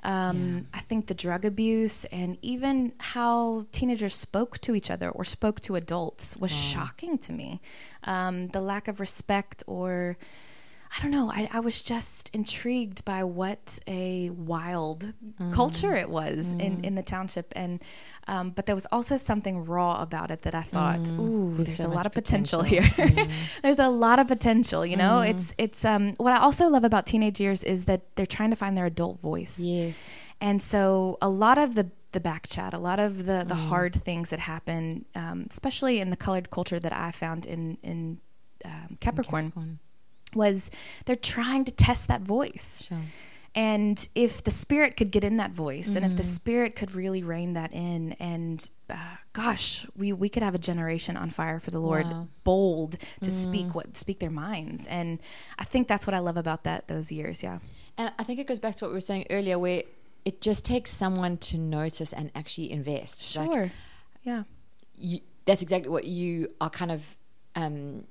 Um, 0.03 0.67
I 0.73 0.79
think 0.79 1.07
the 1.07 1.13
drug 1.13 1.45
abuse 1.45 2.03
and 2.05 2.37
even 2.41 2.93
how 2.97 3.65
teenagers 3.71 4.15
spoke 4.15 4.59
to 4.59 4.75
each 4.75 4.91
other 4.91 5.09
or 5.09 5.23
spoke 5.23 5.61
to 5.61 5.75
adults 5.75 6.35
was 6.37 6.51
shocking 6.51 7.17
to 7.19 7.31
me. 7.31 7.61
Um, 8.03 8.49
the 8.49 8.61
lack 8.61 8.87
of 8.89 8.99
respect 8.99 9.63
or 9.65 10.17
I 10.95 11.01
don't 11.01 11.09
know. 11.11 11.31
I, 11.31 11.49
I 11.51 11.59
was 11.59 11.81
just 11.81 12.29
intrigued 12.33 13.03
by 13.03 13.23
what 13.23 13.79
a 13.87 14.29
wild 14.29 15.13
culture 15.51 15.95
it 15.95 16.07
was 16.07 16.53
in, 16.53 16.85
in 16.85 16.93
the 16.93 17.01
township, 17.01 17.51
and 17.55 17.81
um, 18.27 18.51
but 18.51 18.67
there 18.67 18.75
was 18.75 18.85
also 18.91 19.17
something 19.17 19.65
raw 19.65 20.01
about 20.01 20.29
it 20.29 20.43
that 20.43 20.53
I 20.53 20.61
thought, 20.61 21.09
ooh, 21.11 21.53
There's 21.55 21.69
there's 21.69 21.77
so 21.79 21.87
a 21.87 21.89
lot 21.89 22.05
of 22.05 22.11
potential, 22.11 22.61
potential. 22.61 23.07
here. 23.07 23.27
there's 23.63 23.79
a 23.79 23.89
lot 23.89 24.19
of 24.19 24.27
potential. 24.27 24.85
You 24.85 24.97
know, 24.97 25.21
it's 25.21 25.55
it's 25.57 25.83
um 25.83 26.13
what 26.17 26.31
I 26.31 26.37
also 26.37 26.67
love 26.69 26.83
about 26.83 27.07
teenage 27.07 27.41
years 27.41 27.63
is 27.63 27.85
that 27.85 28.15
they're 28.15 28.25
trying 28.27 28.51
to 28.51 28.55
find 28.55 28.77
their 28.77 28.85
adult 28.85 29.19
voice. 29.19 29.59
Yes. 29.59 30.11
And 30.39 30.61
so 30.61 31.17
a 31.21 31.29
lot 31.29 31.57
of 31.57 31.73
the 31.73 31.89
the 32.11 32.19
back 32.19 32.47
chat, 32.47 32.73
a 32.73 32.77
lot 32.77 32.99
of 32.99 33.25
the 33.25 33.43
the 33.47 33.55
hard 33.55 33.95
things 34.03 34.29
that 34.29 34.39
happen, 34.39 35.05
um, 35.15 35.47
especially 35.49 35.99
in 35.99 36.11
the 36.11 36.17
colored 36.17 36.51
culture 36.51 36.79
that 36.79 36.93
I 36.93 37.09
found 37.11 37.47
in 37.47 37.79
in 37.81 38.19
um, 38.63 38.97
Capricorn, 38.99 39.47
Capricorn. 39.47 39.79
Was 40.35 40.71
they're 41.05 41.15
trying 41.15 41.65
to 41.65 41.71
test 41.71 42.07
that 42.07 42.21
voice. 42.21 42.85
Sure. 42.89 42.99
And 43.55 44.09
if 44.15 44.43
the 44.43 44.49
spirit 44.49 44.97
could 44.97 45.11
get 45.11 45.23
in 45.23 45.37
that 45.37 45.51
voice, 45.51 45.87
and 45.87 45.97
Mm-hmm. 45.97 46.05
if 46.05 46.17
the 46.17 46.23
spirit 46.23 46.75
could 46.75 46.95
really 46.95 47.21
rein 47.21 47.53
that 47.53 47.71
in, 47.71 48.13
and 48.13 48.67
uh, 48.89 48.95
gosh, 49.33 49.85
we 49.95 50.11
we 50.11 50.27
could 50.27 50.41
have 50.41 50.55
a 50.55 50.59
generation 50.59 51.15
on 51.15 51.29
fire 51.29 51.59
for 51.59 51.69
the 51.69 51.79
Lord, 51.79 52.05
Wow. 52.05 52.27
Bold 52.43 52.97
to 53.21 53.29
speak 53.29 53.75
what 53.75 53.95
speak 53.95 54.17
their 54.19 54.31
minds. 54.31 54.87
And 54.87 55.19
I 55.59 55.65
think 55.65 55.87
that's 55.87 56.07
what 56.07 56.15
I 56.15 56.19
love 56.19 56.35
about 56.37 56.63
that 56.63 56.87
those 56.87 57.11
years. 57.11 57.43
Yeah, 57.43 57.59
And 57.97 58.11
I 58.17 58.23
think 58.23 58.39
it 58.39 58.47
goes 58.47 58.59
back 58.59 58.75
to 58.77 58.85
what 58.85 58.89
we 58.89 58.95
were 58.95 59.01
saying 59.01 59.27
earlier, 59.29 59.59
where 59.59 59.83
it 60.25 60.41
just 60.41 60.65
takes 60.65 60.91
someone 60.91 61.37
to 61.37 61.57
notice 61.57 62.11
and 62.11 62.31
actually 62.33 62.71
invest. 62.71 63.35
Like, 63.37 63.51
sure, 63.51 63.71
yeah, 64.23 64.43
you, 64.97 65.19
that's 65.45 65.61
exactly 65.61 65.89
what 65.91 66.05
you 66.05 66.47
are 66.59 66.71
kind 66.71 66.91
of 66.91 67.03
um, 67.55 68.05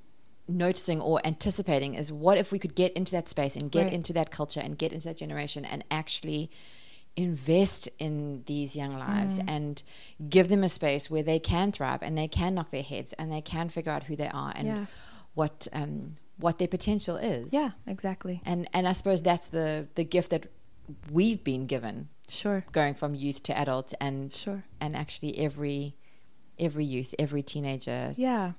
noticing 0.52 1.00
or 1.00 1.20
anticipating 1.24 1.94
is 1.94 2.12
what 2.12 2.38
if 2.38 2.52
we 2.52 2.58
could 2.58 2.74
get 2.74 2.92
into 2.92 3.12
that 3.12 3.28
space 3.28 3.56
and 3.56 3.70
get 3.70 3.84
Right. 3.84 3.92
into 3.92 4.12
that 4.12 4.30
culture 4.30 4.60
and 4.60 4.76
get 4.78 4.92
into 4.92 5.08
that 5.08 5.16
generation 5.16 5.64
and 5.64 5.84
actually 5.90 6.50
invest 7.16 7.88
in 7.98 8.42
these 8.46 8.74
young 8.76 8.96
lives 8.98 9.38
Mm. 9.38 9.44
and 9.48 9.82
give 10.30 10.48
them 10.48 10.64
a 10.64 10.68
space 10.68 11.10
where 11.10 11.22
they 11.22 11.38
can 11.38 11.70
thrive 11.70 12.02
and 12.02 12.16
they 12.16 12.28
can 12.28 12.54
knock 12.54 12.70
their 12.70 12.82
heads 12.82 13.12
and 13.14 13.30
they 13.30 13.42
can 13.42 13.68
figure 13.68 13.92
out 13.92 14.04
who 14.04 14.16
they 14.16 14.28
are 14.28 14.52
and 14.56 14.66
Yeah. 14.66 14.86
what 15.34 15.68
um, 15.72 16.16
what 16.38 16.58
their 16.58 16.68
potential 16.68 17.16
is. 17.18 17.52
yeah, 17.52 17.72
exactly. 17.86 18.40
And 18.44 18.68
and 18.72 18.88
I 18.88 18.92
suppose 18.94 19.20
that's 19.22 19.46
the 19.48 19.88
the 19.94 20.04
gift 20.04 20.30
that 20.30 20.46
we've 21.10 21.44
been 21.44 21.66
given 21.66 22.08
Sure, 22.28 22.64
going 22.72 22.94
from 22.94 23.14
youth 23.14 23.42
to 23.44 23.56
adult 23.56 23.92
and 24.00 24.34
sure, 24.34 24.64
and 24.80 24.96
actually 24.96 25.38
every 25.38 25.94
every 26.58 26.84
youth 26.84 27.14
every 27.18 27.42
teenager 27.42 28.12
yeah. 28.16 28.52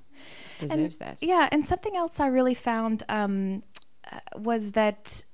deserves 0.58 0.96
that 0.98 1.22
Yeah, 1.22 1.48
and 1.52 1.64
something 1.64 1.96
else 1.96 2.20
I 2.20 2.26
really 2.26 2.54
found 2.54 3.02
um, 3.08 3.62
uh, 4.10 4.18
was 4.36 4.72
that 4.72 5.24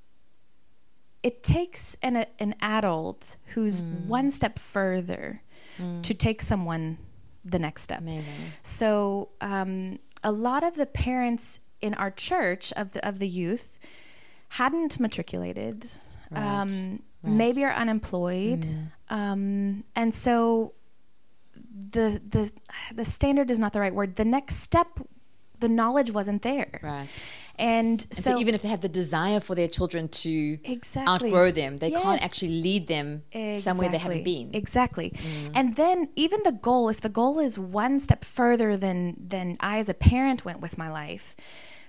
it 1.23 1.43
takes 1.43 1.97
an 2.02 2.25
an 2.38 2.55
adult 2.61 3.37
who's 3.55 3.83
Mm. 3.83 4.07
one 4.07 4.31
step 4.31 4.59
further 4.59 5.43
to 6.02 6.12
take 6.12 6.43
someone 6.43 6.99
the 7.43 7.59
next 7.59 7.83
step. 7.83 8.00
amazing 8.00 8.35
So 8.62 9.31
um, 9.40 9.99
a 10.23 10.31
lot 10.31 10.62
of 10.62 10.75
the 10.75 10.85
parents 10.87 11.61
in 11.81 11.95
our 11.95 12.11
church 12.11 12.71
of 12.76 12.90
the 12.93 13.00
of 13.09 13.19
the 13.19 13.29
youth 13.29 13.79
hadn't 14.50 15.00
matriculated, 15.00 15.87
Right, 16.31 16.43
um, 16.43 16.69
right. 16.69 16.71
Mm. 17.25 17.37
maybe 17.37 17.64
are 17.64 17.73
unemployed, 17.73 18.67
um, 19.09 19.85
and 19.97 20.14
so 20.14 20.75
the 21.90 22.21
the 22.29 22.52
the 22.95 23.05
standard 23.05 23.50
is 23.50 23.59
not 23.59 23.73
the 23.73 23.81
right 23.81 23.95
word. 23.95 24.17
The 24.17 24.25
next 24.25 24.57
step, 24.57 25.00
the 25.59 25.69
knowledge 25.69 26.11
wasn't 26.11 26.43
there, 26.43 26.81
right 26.83 27.09
and, 27.61 28.07
and 28.11 28.17
so, 28.17 28.38
even 28.38 28.55
if 28.55 28.62
they 28.62 28.69
have 28.69 28.81
the 28.81 28.88
desire 28.88 29.38
for 29.38 29.55
their 29.55 29.69
children 29.69 30.09
to 30.09 30.59
Exactly. 30.64 31.29
outgrow 31.29 31.50
them 31.50 31.76
they 31.76 31.90
can't 31.90 32.25
actually 32.25 32.62
lead 32.62 32.87
them 32.87 33.23
somewhere 33.57 33.90
they 33.90 33.99
haven't 33.99 34.25
been 34.25 34.50
Exactly. 34.55 35.11
Mm. 35.11 35.52
And 35.55 35.76
then 35.76 36.09
even 36.17 36.40
the 36.43 36.52
goal, 36.52 36.88
if 36.88 37.00
the 37.00 37.09
goal 37.09 37.38
is 37.38 37.59
one 37.59 38.00
step 38.00 38.25
further 38.25 38.76
than 38.76 39.17
than 39.19 39.57
I 39.61 39.79
as 39.79 39.88
a 39.88 39.95
parent 39.95 40.45
went 40.45 40.61
with 40.61 40.79
my 40.79 40.90
life, 40.90 41.37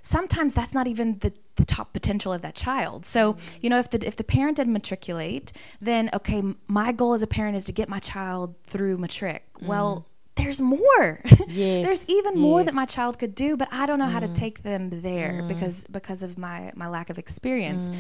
sometimes 0.02 0.54
that's 0.54 0.74
not 0.74 0.88
even 0.88 1.20
the, 1.20 1.32
the 1.56 1.66
top 1.66 1.94
potential 1.94 2.34
of 2.34 2.42
that 2.42 2.56
child. 2.56 3.06
So, 3.06 3.34
Mm. 3.34 3.40
you 3.62 3.70
know, 3.70 3.80
if 3.80 3.90
the 3.90 4.06
if 4.08 4.16
the 4.16 4.24
parent 4.24 4.58
didn't 4.58 4.74
matriculate, 4.74 5.52
then 5.80 6.10
okay, 6.14 6.40
m- 6.40 6.58
my 6.68 6.92
goal 6.92 7.14
as 7.14 7.22
a 7.22 7.28
parent 7.28 7.56
is 7.56 7.66
to 7.66 7.72
get 7.72 7.88
my 7.90 8.00
child 8.00 8.56
through 8.66 8.98
matric. 8.98 9.44
Well, 9.62 10.08
there's 10.36 10.62
more. 10.62 10.80
Mm. 11.26 11.46
Yes, 11.50 11.86
there's 11.86 12.10
even 12.10 12.40
more 12.40 12.60
that 12.64 12.68
yes. 12.68 12.74
Mm. 12.74 12.76
my 12.76 12.86
child 12.86 13.20
could 13.20 13.36
do, 13.36 13.58
but 13.58 13.68
I 13.72 13.86
don't 13.86 14.00
know 14.00 14.06
how 14.08 14.20
to 14.22 14.30
take 14.30 14.64
them 14.64 14.90
there 15.02 15.44
because 15.48 15.84
because 15.92 16.24
of 16.24 16.38
my 16.38 16.72
my 16.76 16.88
lack 16.88 17.10
of 17.10 17.18
experience. 17.20 17.90
Mm. 17.90 17.96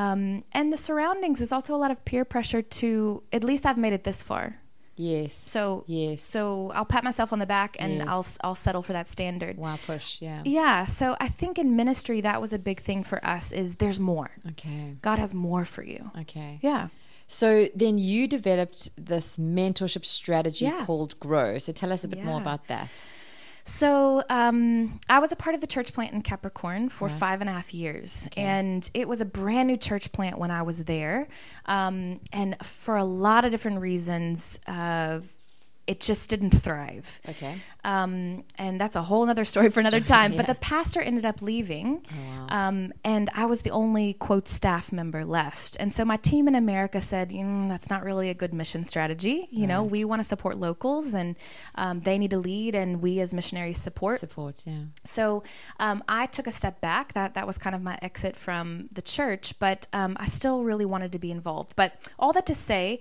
Um, 0.00 0.44
and 0.52 0.72
the 0.72 0.78
surroundings 0.78 1.40
is 1.40 1.52
also 1.52 1.74
a 1.74 1.80
lot 1.84 1.90
of 1.90 2.02
peer 2.04 2.24
pressure 2.24 2.62
to 2.62 3.22
at 3.32 3.42
least 3.44 3.66
I've 3.66 3.78
made 3.78 3.92
it 3.92 4.04
this 4.04 4.22
far. 4.22 4.61
Yes 4.96 5.34
So 5.34 5.84
yes 5.86 6.22
so 6.22 6.70
I'll 6.74 6.84
pat 6.84 7.02
myself 7.04 7.32
on 7.32 7.38
the 7.38 7.46
back 7.46 7.76
and 7.78 7.98
Yes. 7.98 8.06
I'll 8.08 8.26
I'll 8.44 8.54
settle 8.54 8.82
for 8.82 8.92
that 8.92 9.08
standard. 9.08 9.56
wow 9.56 9.78
push 9.86 10.20
yeah 10.20 10.42
Yeah, 10.44 10.84
so 10.84 11.16
I 11.20 11.28
think 11.28 11.58
in 11.58 11.74
ministry 11.76 12.20
that 12.20 12.40
was 12.40 12.52
a 12.52 12.58
big 12.58 12.80
thing 12.80 13.02
for 13.04 13.24
us 13.24 13.52
is 13.52 13.76
there's 13.76 13.98
more. 14.00 14.30
okay 14.50 14.96
God 15.02 15.18
has 15.18 15.32
more 15.34 15.64
for 15.64 15.82
you. 15.82 16.10
okay 16.20 16.58
Yeah. 16.62 16.88
so 17.28 17.68
then 17.74 17.96
you 17.98 18.28
developed 18.28 18.90
this 18.96 19.36
mentorship 19.38 20.04
strategy 20.04 20.66
Yeah. 20.66 20.84
called 20.84 21.18
grow 21.20 21.58
so 21.58 21.72
tell 21.72 21.92
us 21.92 22.04
a 22.04 22.08
bit 22.08 22.22
more 22.24 22.40
about 22.40 22.68
that 22.68 22.90
So 23.64 24.22
um, 24.28 24.98
I 25.08 25.18
was 25.18 25.32
a 25.32 25.36
part 25.36 25.54
of 25.54 25.60
the 25.60 25.66
church 25.66 25.92
plant 25.92 26.12
in 26.12 26.22
Capricorn 26.22 26.88
for 26.88 27.08
five 27.08 27.40
and 27.40 27.48
a 27.48 27.52
half 27.52 27.72
years, 27.72 28.28
and 28.36 28.88
it 28.92 29.08
was 29.08 29.20
a 29.20 29.24
brand 29.24 29.68
new 29.68 29.76
church 29.76 30.10
plant 30.12 30.38
when 30.38 30.50
I 30.50 30.62
was 30.62 30.84
there. 30.84 31.28
Um, 31.66 32.20
and 32.32 32.56
for 32.64 32.96
a 32.96 33.04
lot 33.04 33.44
of 33.44 33.50
different 33.50 33.80
reasons, 33.80 34.58
uh, 34.66 35.20
it 35.86 35.98
just 36.00 36.30
didn't 36.30 36.50
thrive. 36.50 37.20
okay 37.28 37.56
Um, 37.84 38.44
and 38.56 38.80
that's 38.80 38.94
a 38.94 39.02
whole 39.02 39.28
other 39.28 39.44
story 39.44 39.68
for 39.70 39.80
another 39.80 39.98
time. 40.00 40.36
But 40.36 40.46
the 40.46 40.54
pastor 40.54 41.00
ended 41.00 41.24
up 41.24 41.42
leaving, 41.42 42.06
Oh, 42.06 42.46
wow. 42.48 42.68
um, 42.68 42.92
and 43.04 43.28
I 43.34 43.46
was 43.46 43.62
the 43.62 43.70
only 43.72 44.14
quote 44.14 44.46
staff 44.48 44.92
member 44.92 45.24
left. 45.24 45.76
And 45.80 45.92
so 45.92 46.04
my 46.04 46.16
team 46.16 46.46
in 46.46 46.54
America 46.54 47.00
said, 47.00 47.30
mm, 47.30 47.68
"That's 47.68 47.90
not 47.90 48.04
really 48.04 48.30
a 48.30 48.34
good 48.34 48.54
mission 48.54 48.84
strategy. 48.84 49.48
You 49.50 49.66
know, 49.66 49.82
we 49.82 50.04
want 50.04 50.20
to 50.20 50.24
support 50.24 50.56
locals, 50.58 51.14
and 51.14 51.34
um, 51.74 52.00
they 52.00 52.16
need 52.18 52.30
to 52.30 52.38
lead, 52.38 52.74
and 52.76 53.02
we 53.02 53.18
as 53.20 53.34
missionaries 53.34 53.78
support." 53.78 54.20
support 54.20 54.62
yeah 54.64 54.84
So 55.04 55.42
um, 55.80 56.04
I 56.08 56.26
took 56.26 56.46
a 56.46 56.52
step 56.52 56.80
back. 56.80 57.12
That 57.14 57.34
that 57.34 57.46
was 57.46 57.58
kind 57.58 57.74
of 57.74 57.82
my 57.82 57.98
exit 58.02 58.36
from 58.36 58.88
the 58.94 59.02
church, 59.02 59.58
but 59.58 59.88
um, 59.92 60.16
I 60.20 60.26
still 60.26 60.62
really 60.62 60.84
wanted 60.86 61.10
to 61.12 61.18
be 61.18 61.30
involved. 61.32 61.74
But 61.74 61.90
all 62.18 62.32
that 62.34 62.46
to 62.46 62.54
say. 62.54 63.00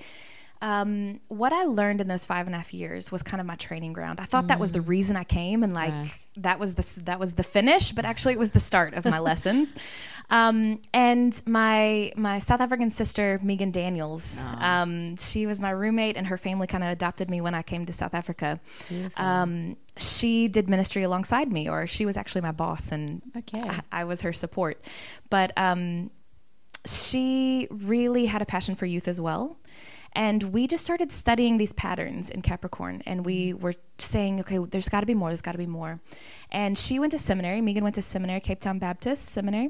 Um, 0.61 1.19
what 1.27 1.51
I 1.53 1.63
learned 1.63 2.01
in 2.01 2.07
those 2.07 2.23
five 2.23 2.45
and 2.45 2.53
a 2.53 2.57
half 2.59 2.71
years 2.73 3.11
was 3.11 3.23
kind 3.23 3.41
of 3.41 3.47
my 3.47 3.55
training 3.55 3.93
ground. 3.93 4.19
I 4.19 4.25
thought 4.25 4.47
that 4.47 4.59
was 4.59 4.71
the 4.71 4.81
reason 4.81 5.15
I 5.15 5.23
came, 5.23 5.63
and 5.63 5.73
like 5.73 5.91
Right. 5.91 6.11
that 6.37 6.59
was 6.59 6.75
the 6.75 7.03
that 7.05 7.19
was 7.19 7.33
the 7.33 7.43
finish, 7.43 7.91
but 7.91 8.05
actually 8.05 8.33
it 8.33 8.39
was 8.39 8.51
the 8.51 8.59
start 8.59 8.93
of 8.93 9.03
my 9.05 9.17
lessons. 9.29 9.73
Um, 10.29 10.79
and 10.93 11.41
my 11.47 12.11
my 12.15 12.37
South 12.39 12.61
African 12.61 12.91
sister 12.91 13.39
Megan 13.41 13.71
Daniels, 13.71 14.39
um, 14.59 15.17
she 15.17 15.47
was 15.47 15.59
my 15.59 15.71
roommate, 15.71 16.15
and 16.15 16.27
her 16.27 16.37
family 16.37 16.67
kind 16.67 16.83
of 16.83 16.91
adopted 16.91 17.29
me 17.29 17.41
when 17.41 17.55
I 17.55 17.63
came 17.63 17.85
to 17.87 17.93
South 17.93 18.13
Africa. 18.13 18.59
Um, 19.17 19.77
she 19.97 20.47
did 20.47 20.69
ministry 20.69 21.01
alongside 21.03 21.51
me, 21.51 21.69
or 21.69 21.87
she 21.87 22.05
was 22.05 22.15
actually 22.17 22.41
my 22.41 22.51
boss, 22.51 22.91
and 22.91 23.21
Okay. 23.35 23.61
I, 23.61 23.81
I 23.91 24.03
was 24.03 24.21
her 24.21 24.31
support. 24.31 24.81
But 25.31 25.51
um, 25.57 26.11
she 26.85 27.67
really 27.69 28.25
had 28.27 28.41
a 28.41 28.45
passion 28.45 28.75
for 28.75 28.85
youth 28.85 29.07
as 29.07 29.19
well. 29.19 29.57
And 30.13 30.43
we 30.43 30.67
just 30.67 30.83
started 30.83 31.11
studying 31.11 31.57
these 31.57 31.73
patterns 31.73 32.29
in 32.29 32.41
Capricorn, 32.41 33.01
and 33.05 33.25
we 33.25 33.53
were 33.53 33.75
saying, 33.97 34.41
okay, 34.41 34.57
there's 34.57 34.89
got 34.89 34.99
to 34.99 35.05
be 35.05 35.13
more, 35.13 35.29
there's 35.29 35.41
got 35.41 35.53
to 35.53 35.57
be 35.57 35.65
more. 35.65 36.01
And 36.51 36.77
she 36.77 36.99
went 36.99 37.11
to 37.13 37.19
seminary, 37.19 37.61
Megan 37.61 37.83
went 37.83 37.95
to 37.95 38.01
seminary, 38.01 38.41
Cape 38.41 38.59
Town 38.59 38.77
Baptist 38.77 39.25
Seminary, 39.25 39.69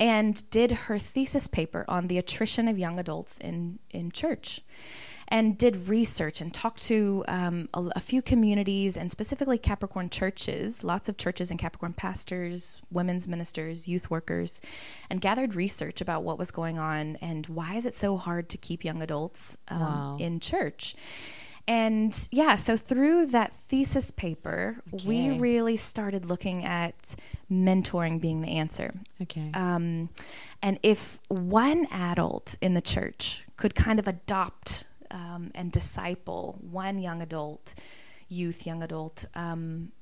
and 0.00 0.48
did 0.50 0.72
her 0.72 0.98
thesis 0.98 1.46
paper 1.46 1.84
on 1.86 2.08
the 2.08 2.18
attrition 2.18 2.66
of 2.66 2.78
young 2.78 2.98
adults 2.98 3.38
in, 3.38 3.78
in 3.90 4.10
church 4.10 4.60
and 5.28 5.56
did 5.58 5.88
research 5.88 6.40
and 6.40 6.52
talked 6.52 6.82
to 6.84 7.24
um, 7.28 7.68
a, 7.74 7.90
a 7.96 8.00
few 8.00 8.22
communities 8.22 8.96
and 8.96 9.10
specifically 9.10 9.58
Capricorn 9.58 10.10
churches, 10.10 10.84
lots 10.84 11.08
of 11.08 11.16
churches 11.16 11.50
and 11.50 11.58
Capricorn 11.58 11.92
pastors, 11.94 12.80
women's 12.90 13.26
ministers, 13.26 13.88
youth 13.88 14.10
workers, 14.10 14.60
and 15.10 15.20
gathered 15.20 15.54
research 15.54 16.00
about 16.00 16.22
what 16.22 16.38
was 16.38 16.50
going 16.50 16.78
on 16.78 17.16
and 17.20 17.46
why 17.46 17.74
is 17.74 17.86
it 17.86 17.94
so 17.94 18.16
hard 18.16 18.48
to 18.50 18.58
keep 18.58 18.84
young 18.84 19.02
adults 19.02 19.56
um, 19.68 19.80
Wow. 19.80 20.16
in 20.20 20.40
church. 20.40 20.94
And 21.66 22.28
yeah, 22.30 22.56
so 22.56 22.76
through 22.76 23.26
that 23.28 23.54
thesis 23.54 24.10
paper, 24.10 24.82
we 25.06 25.38
really 25.38 25.78
started 25.78 26.26
looking 26.26 26.62
at 26.62 27.16
mentoring 27.50 28.20
being 28.20 28.42
the 28.42 28.48
answer. 28.58 28.92
okay 29.22 29.50
Um, 29.54 30.10
and 30.62 30.78
if 30.82 31.18
one 31.28 31.86
adult 31.90 32.56
in 32.60 32.74
the 32.74 32.82
church 32.82 33.44
could 33.56 33.74
kind 33.74 33.98
of 33.98 34.06
adopt 34.06 34.84
um, 35.14 35.50
and 35.54 35.72
disciple 35.72 36.58
one 36.60 36.98
young 36.98 37.22
adult, 37.22 37.74
youth, 38.28 38.66
young 38.66 38.82
adult, 38.82 39.24
um, 39.34 39.92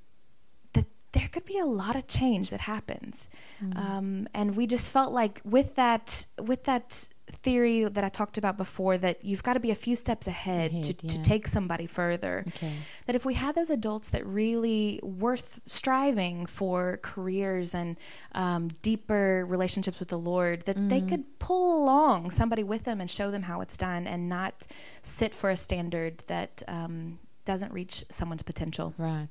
that 0.72 0.86
there 1.12 1.28
could 1.28 1.44
be 1.44 1.58
a 1.58 1.66
lot 1.66 1.94
of 1.94 2.08
change 2.08 2.50
that 2.50 2.60
happens. 2.60 3.28
Um, 3.76 4.26
and 4.34 4.56
we 4.56 4.66
just 4.66 4.90
felt 4.90 5.12
like 5.12 5.40
with 5.44 5.74
that 5.76 6.26
with 6.40 6.64
that 6.64 7.08
theory 7.42 7.84
that 7.84 8.04
I 8.04 8.08
talked 8.08 8.38
about 8.38 8.56
before 8.56 8.96
that 8.98 9.24
you've 9.24 9.42
got 9.42 9.54
to 9.54 9.60
be 9.60 9.70
a 9.70 9.74
few 9.74 9.96
steps 9.96 10.26
ahead, 10.26 10.70
Ahead, 10.70 10.84
to, 10.84 10.94
to 10.94 11.22
take 11.22 11.48
somebody 11.48 11.86
further. 11.86 12.44
Okay. 12.48 12.72
That 13.06 13.16
if 13.16 13.24
we 13.24 13.34
had 13.34 13.54
those 13.54 13.70
adults 13.70 14.10
that 14.10 14.26
really 14.26 15.00
worth 15.02 15.60
striving 15.66 16.46
for 16.46 16.98
careers 17.02 17.74
and 17.74 17.96
um, 18.32 18.68
deeper 18.82 19.44
relationships 19.48 19.98
with 19.98 20.08
the 20.08 20.18
Lord, 20.18 20.62
that 20.62 20.88
they 20.88 21.00
could 21.00 21.38
pull 21.38 21.82
along 21.82 22.30
somebody 22.30 22.62
with 22.62 22.84
them 22.84 23.00
and 23.00 23.10
show 23.10 23.30
them 23.30 23.42
how 23.42 23.60
it's 23.60 23.76
done 23.76 24.06
and 24.06 24.28
not 24.28 24.66
sit 25.02 25.34
for 25.34 25.50
a 25.50 25.56
standard 25.56 26.22
that 26.28 26.62
um, 26.68 27.18
doesn't 27.44 27.72
reach 27.72 28.04
someone's 28.10 28.42
potential. 28.42 28.94
Right. 28.98 29.28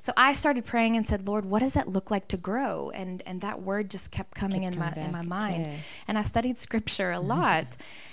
So 0.00 0.12
I 0.16 0.32
started 0.34 0.64
praying 0.64 0.96
and 0.96 1.06
said, 1.06 1.26
Lord, 1.26 1.44
what 1.44 1.60
does 1.60 1.72
that 1.74 1.88
look 1.88 2.10
like 2.10 2.28
to 2.28 2.36
grow? 2.36 2.90
And 2.90 3.22
and 3.26 3.40
that 3.40 3.62
word 3.62 3.90
just 3.90 4.10
kept 4.10 4.34
coming 4.34 4.62
Kept 4.62 4.74
in 4.74 4.78
my 4.80 4.90
coming 4.90 5.04
in 5.06 5.12
my 5.12 5.22
mind. 5.22 5.66
okay. 5.66 5.78
And 6.08 6.18
I 6.18 6.22
studied 6.22 6.58
scripture 6.58 7.10
a 7.10 7.20
lot. 7.20 7.66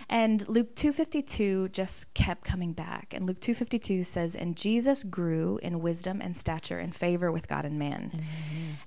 and 0.10 0.48
Luke 0.50 0.76
252 0.76 1.70
just 1.70 2.14
kept 2.14 2.44
coming 2.44 2.74
back. 2.74 3.14
And 3.16 3.26
Luke 3.26 3.40
252 3.40 4.04
says, 4.04 4.36
And 4.36 4.56
Jesus 4.58 5.04
grew 5.04 5.60
in 5.64 5.82
wisdom 5.82 6.22
and 6.22 6.36
stature 6.36 6.78
and 6.78 6.94
favor 6.96 7.32
with 7.32 7.48
God 7.48 7.66
and 7.66 7.80
man. 7.80 8.12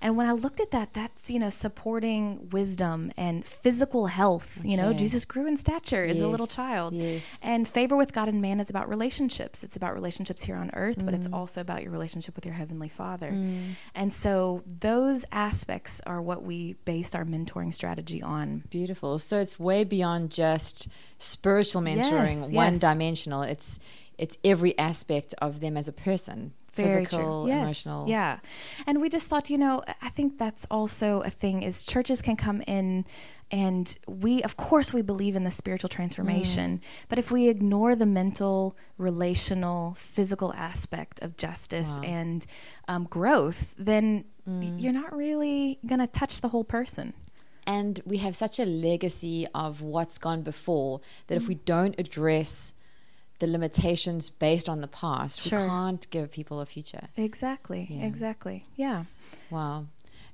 And 0.00 0.16
when 0.16 0.26
I 0.26 0.33
looked 0.33 0.61
at 0.61 0.71
that, 0.73 0.92
that's, 0.92 1.30
you 1.30 1.38
know, 1.38 1.50
supporting 1.50 2.49
wisdom 2.50 3.12
and 3.16 3.45
physical 3.47 4.06
health. 4.06 4.61
You 4.64 4.76
know, 4.76 4.92
Jesus 4.92 5.25
grew 5.25 5.47
in 5.47 5.56
stature 5.56 6.04
as 6.04 6.21
a 6.21 6.28
little 6.28 6.47
child. 6.47 6.92
yes. 6.95 7.23
And 7.42 7.66
favor 7.66 7.97
with 7.97 8.12
God 8.12 8.28
and 8.28 8.40
man 8.42 8.61
is 8.61 8.68
about 8.71 8.88
relationships. 8.88 9.64
It's 9.64 9.76
about 9.76 9.95
relationships 9.95 10.42
here 10.45 10.56
on 10.56 10.71
earth, 10.75 10.97
but 11.04 11.14
Mm. 11.14 11.18
it's 11.18 11.28
also 11.33 11.61
about 11.61 11.83
your 11.83 11.92
relationship 11.92 12.35
with 12.37 12.45
your 12.45 12.54
heavenly 12.66 12.88
Father. 12.88 13.30
Mm. 13.30 13.76
And 13.94 14.12
so 14.12 14.64
those 14.66 15.25
aspects 15.30 16.00
are 16.04 16.20
what 16.20 16.42
we 16.42 16.75
based 16.85 17.14
our 17.14 17.25
mentoring 17.25 17.73
strategy 17.73 18.20
on. 18.20 18.64
Beautiful. 18.70 19.20
So 19.20 19.38
it's 19.38 19.58
way 19.58 19.85
beyond 19.85 20.30
just 20.32 20.88
spiritual 21.18 21.80
mentoring, 21.82 22.40
Yes, 22.40 22.52
one 22.52 22.73
yes. 22.73 22.80
dimensional. 22.80 23.42
It's 23.42 23.78
it's 24.18 24.37
every 24.42 24.76
aspect 24.78 25.35
of 25.40 25.61
them 25.61 25.76
as 25.76 25.87
a 25.88 25.92
person. 25.92 26.54
Very 26.76 27.04
Physical, 27.06 27.45
true. 27.45 27.49
Yes. 27.52 27.62
emotional. 27.64 28.09
Yeah. 28.09 28.38
And 28.87 29.00
we 29.00 29.09
just 29.09 29.28
thought, 29.28 29.50
you 29.50 29.59
know, 29.59 29.83
I 30.02 30.11
think 30.11 30.38
that's 30.38 30.64
also 30.71 31.21
a 31.23 31.30
thing 31.30 31.62
is 31.62 31.85
churches 31.85 32.23
can 32.23 32.37
come 32.37 32.61
in 32.66 33.04
and 33.50 33.97
we 34.06 34.42
of 34.42 34.56
course 34.56 34.92
we 34.92 35.02
believe 35.02 35.37
in 35.37 35.45
the 35.45 35.50
spiritual 35.50 35.88
transformation, 35.88 36.80
but 37.09 37.18
if 37.18 37.30
we 37.30 37.49
ignore 37.49 37.95
the 37.97 38.06
mental, 38.06 38.76
relational, 38.99 39.95
physical 39.95 40.52
aspect 40.54 41.23
of 41.23 41.37
justice 41.37 41.92
Wow. 41.99 42.02
and 42.18 42.47
um, 42.88 43.04
growth, 43.04 43.75
then 43.78 44.25
you're 44.78 44.92
not 44.92 45.12
really 45.16 45.78
going 45.87 45.99
to 45.99 46.06
touch 46.06 46.40
the 46.40 46.49
whole 46.49 46.62
person. 46.64 47.14
And 47.66 48.00
we 48.04 48.18
have 48.18 48.37
such 48.37 48.61
a 48.61 48.64
legacy 48.64 49.47
of 49.52 49.80
what's 49.80 50.18
gone 50.18 50.42
before 50.42 51.00
that 51.26 51.35
Mm. 51.35 51.42
if 51.42 51.49
we 51.49 51.56
don't 51.56 51.95
address 51.99 52.73
the 53.38 53.47
limitations 53.47 54.31
based 54.31 54.69
on 54.69 54.81
the 54.81 54.88
past, 54.88 55.40
Sure. 55.40 55.61
we 55.62 55.69
can't 55.69 56.11
give 56.11 56.31
people 56.31 56.61
a 56.61 56.66
future. 56.66 57.09
Exactly. 57.16 57.87
Yeah. 57.90 58.05
Exactly. 58.07 58.64
Yeah. 58.76 59.05
Wow. 59.50 59.87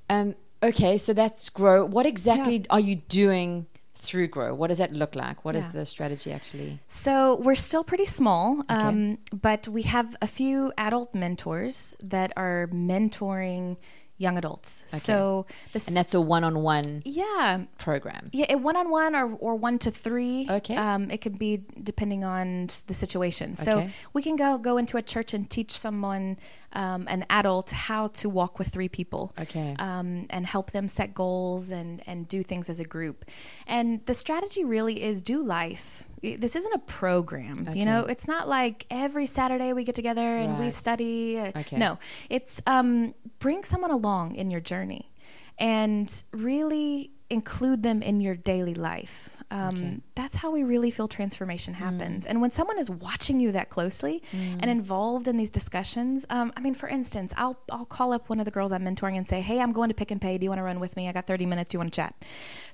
Um, 0.09 0.35
okay, 0.63 0.99
so 0.99 1.13
that's 1.13 1.49
grow. 1.49 1.85
What 1.85 2.07
exactly 2.07 2.65
are 2.71 2.81
you 2.81 2.97
doing 2.97 3.67
through 3.95 4.27
grow? 4.29 4.53
What 4.55 4.67
does 4.69 4.79
that 4.79 4.93
look 4.93 5.15
like? 5.15 5.45
What 5.45 5.55
is 5.55 5.67
Yeah. 5.67 5.73
the 5.73 5.87
strategy 5.87 6.33
actually? 6.33 6.81
So 6.89 7.37
we're 7.41 7.55
still 7.55 7.85
pretty 7.85 8.05
small, 8.07 8.63
um, 8.69 9.19
but 9.33 9.69
we 9.69 9.83
have 9.83 10.17
a 10.21 10.27
few 10.27 10.73
adult 10.77 11.15
mentors 11.15 11.95
that 12.03 12.33
are 12.37 12.69
mentoring 12.73 13.77
young 14.23 14.37
adults. 14.39 14.85
So 14.89 15.47
this 15.73 15.89
And 15.89 15.97
that's 15.97 16.15
a 16.15 16.21
one-on-one 16.21 17.03
yeah. 17.05 17.65
program. 17.79 18.31
Yeah, 18.33 18.47
a 18.55 18.57
one 18.57 18.77
on 18.77 18.89
one 18.91 19.13
or 19.15 19.27
or 19.47 19.55
one 19.57 19.79
to 19.85 19.91
three. 19.91 20.47
Okay. 20.59 20.77
Um, 20.77 21.11
it 21.11 21.21
could 21.25 21.39
be 21.39 21.53
depending 21.91 22.23
on 22.25 22.69
the 22.87 22.95
situation. 22.95 23.57
So 23.57 23.73
Okay. 23.79 23.91
we 24.15 24.23
can 24.23 24.37
go 24.37 24.59
go 24.59 24.77
into 24.79 24.97
a 24.97 25.03
church 25.03 25.35
and 25.35 25.49
teach 25.51 25.73
someone, 25.87 26.39
um, 26.73 27.03
an 27.09 27.25
adult, 27.29 27.71
how 27.89 28.09
to 28.21 28.29
walk 28.29 28.59
with 28.59 28.69
three 28.69 28.89
people. 28.89 29.33
Okay. 29.45 29.75
Um, 29.79 30.27
and 30.31 30.47
help 30.47 30.71
them 30.71 30.87
set 30.89 31.09
goals 31.15 31.71
and 31.79 32.01
and 32.07 32.29
do 32.29 32.43
things 32.43 32.69
as 32.69 32.79
a 32.81 32.85
group. 32.85 33.25
And 33.67 34.01
the 34.07 34.15
strategy 34.15 34.65
really 34.65 35.03
is 35.03 35.23
do 35.23 35.43
life. 35.43 36.05
This 36.23 36.55
isn't 36.55 36.73
a 36.73 36.79
program, 36.79 37.69
you 37.75 37.85
know. 37.85 38.01
It's 38.05 38.29
not 38.29 38.49
like 38.49 38.87
every 38.91 39.27
Saturday 39.27 39.73
we 39.73 39.83
get 39.85 39.97
together 39.97 40.21
and 40.21 40.59
we 40.59 40.71
study. 40.71 41.41
Okay. 41.41 41.77
No, 41.77 41.99
it's 42.31 42.63
um, 42.67 43.15
bring 43.41 43.65
someone 43.65 43.91
along 43.91 44.37
in 44.37 44.51
your 44.51 44.61
journey 44.61 45.13
and 45.59 46.23
really 46.33 47.11
include 47.29 47.83
them 47.83 48.03
in 48.03 48.21
your 48.21 48.37
daily 48.37 48.75
life. 48.75 49.31
Um, 49.53 49.69
Okay. 49.77 49.99
That's 50.15 50.37
how 50.37 50.51
we 50.51 50.63
really 50.63 50.91
feel 50.91 51.09
transformation 51.09 51.75
happens. 51.75 52.27
And 52.27 52.41
when 52.43 52.51
someone 52.53 52.79
is 52.79 52.89
watching 52.91 53.39
you 53.41 53.51
that 53.53 53.69
closely 53.71 54.23
and 54.61 54.69
involved 54.71 55.27
in 55.29 55.37
these 55.37 55.51
discussions, 55.51 56.25
um, 56.31 56.53
I 56.57 56.61
mean, 56.61 56.75
for 56.75 56.89
instance, 56.89 57.33
I'll 57.37 57.59
I'll 57.71 57.85
call 57.99 58.13
up 58.13 58.29
one 58.29 58.39
of 58.41 58.45
the 58.47 58.51
girls 58.51 58.73
I'm 58.73 58.83
mentoring 58.83 59.17
and 59.17 59.27
say, 59.27 59.41
"Hey, 59.43 59.61
I'm 59.61 59.73
going 59.73 59.89
to 59.91 59.95
Pick 59.95 60.11
n 60.13 60.19
Pay. 60.19 60.39
Do 60.39 60.45
you 60.45 60.51
want 60.51 60.59
to 60.59 60.63
run 60.71 60.81
with 60.81 60.97
me? 60.97 61.09
I 61.09 61.13
got 61.13 61.27
30 61.27 61.47
minutes. 61.47 61.69
Do 61.71 61.75
you 61.77 61.81
want 61.81 61.93
to 61.93 61.97
chat?" 61.97 62.15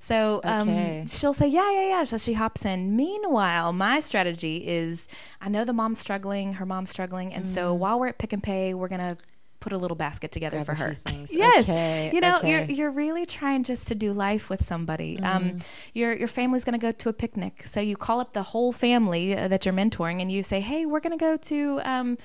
So 0.00 0.40
um, 0.44 0.68
Okay. 0.68 1.04
she'll 1.08 1.34
say, 1.34 1.48
"Yeah, 1.48 1.70
yeah, 1.72 1.88
yeah." 1.94 2.04
So 2.04 2.16
she 2.18 2.34
hops 2.34 2.64
in. 2.64 2.94
Meanwhile, 2.96 3.72
my 3.72 3.98
strategy 4.00 4.56
is, 4.66 5.08
I 5.40 5.48
know 5.48 5.64
the 5.64 5.72
mom's 5.72 5.98
struggling, 6.00 6.54
her 6.54 6.66
mom's 6.66 6.90
struggling, 6.90 7.34
and 7.34 7.48
so 7.48 7.74
while 7.74 7.98
we're 7.98 8.08
at 8.08 8.18
Pick 8.18 8.32
n 8.32 8.40
Pay, 8.40 8.74
we're 8.74 8.88
gonna 8.88 9.16
put 9.60 9.72
a 9.72 9.78
little 9.78 9.96
basket 9.96 10.30
together 10.32 10.56
Grab 10.58 10.66
for 10.66 10.74
her. 10.74 10.94
things. 10.94 11.32
Yes, 11.32 11.68
Okay, 11.68 12.10
you 12.14 12.20
know, 12.20 12.38
okay. 12.38 12.50
you're 12.50 12.62
you're 12.64 12.90
really 12.90 13.26
trying 13.26 13.64
just 13.64 13.88
to 13.88 13.94
do 13.94 14.12
life 14.12 14.48
with 14.48 14.64
somebody. 14.64 15.18
Um, 15.20 15.58
your 15.94 16.14
your 16.16 16.28
family's 16.28 16.64
going 16.64 16.78
to 16.78 16.84
go 16.86 16.92
to 16.92 17.08
a 17.08 17.12
picnic, 17.12 17.64
so 17.64 17.80
you 17.80 17.96
call 17.96 18.20
up 18.20 18.32
the 18.32 18.42
whole 18.42 18.72
family 18.72 19.36
uh, 19.36 19.48
that 19.48 19.64
you're 19.64 19.74
mentoring, 19.74 20.20
and 20.22 20.30
you 20.30 20.42
say, 20.42 20.60
"Hey, 20.60 20.86
we're 20.86 21.00
going 21.00 21.18
to 21.18 21.24
go 21.24 21.36
to 21.36 21.80
um, 21.84 22.18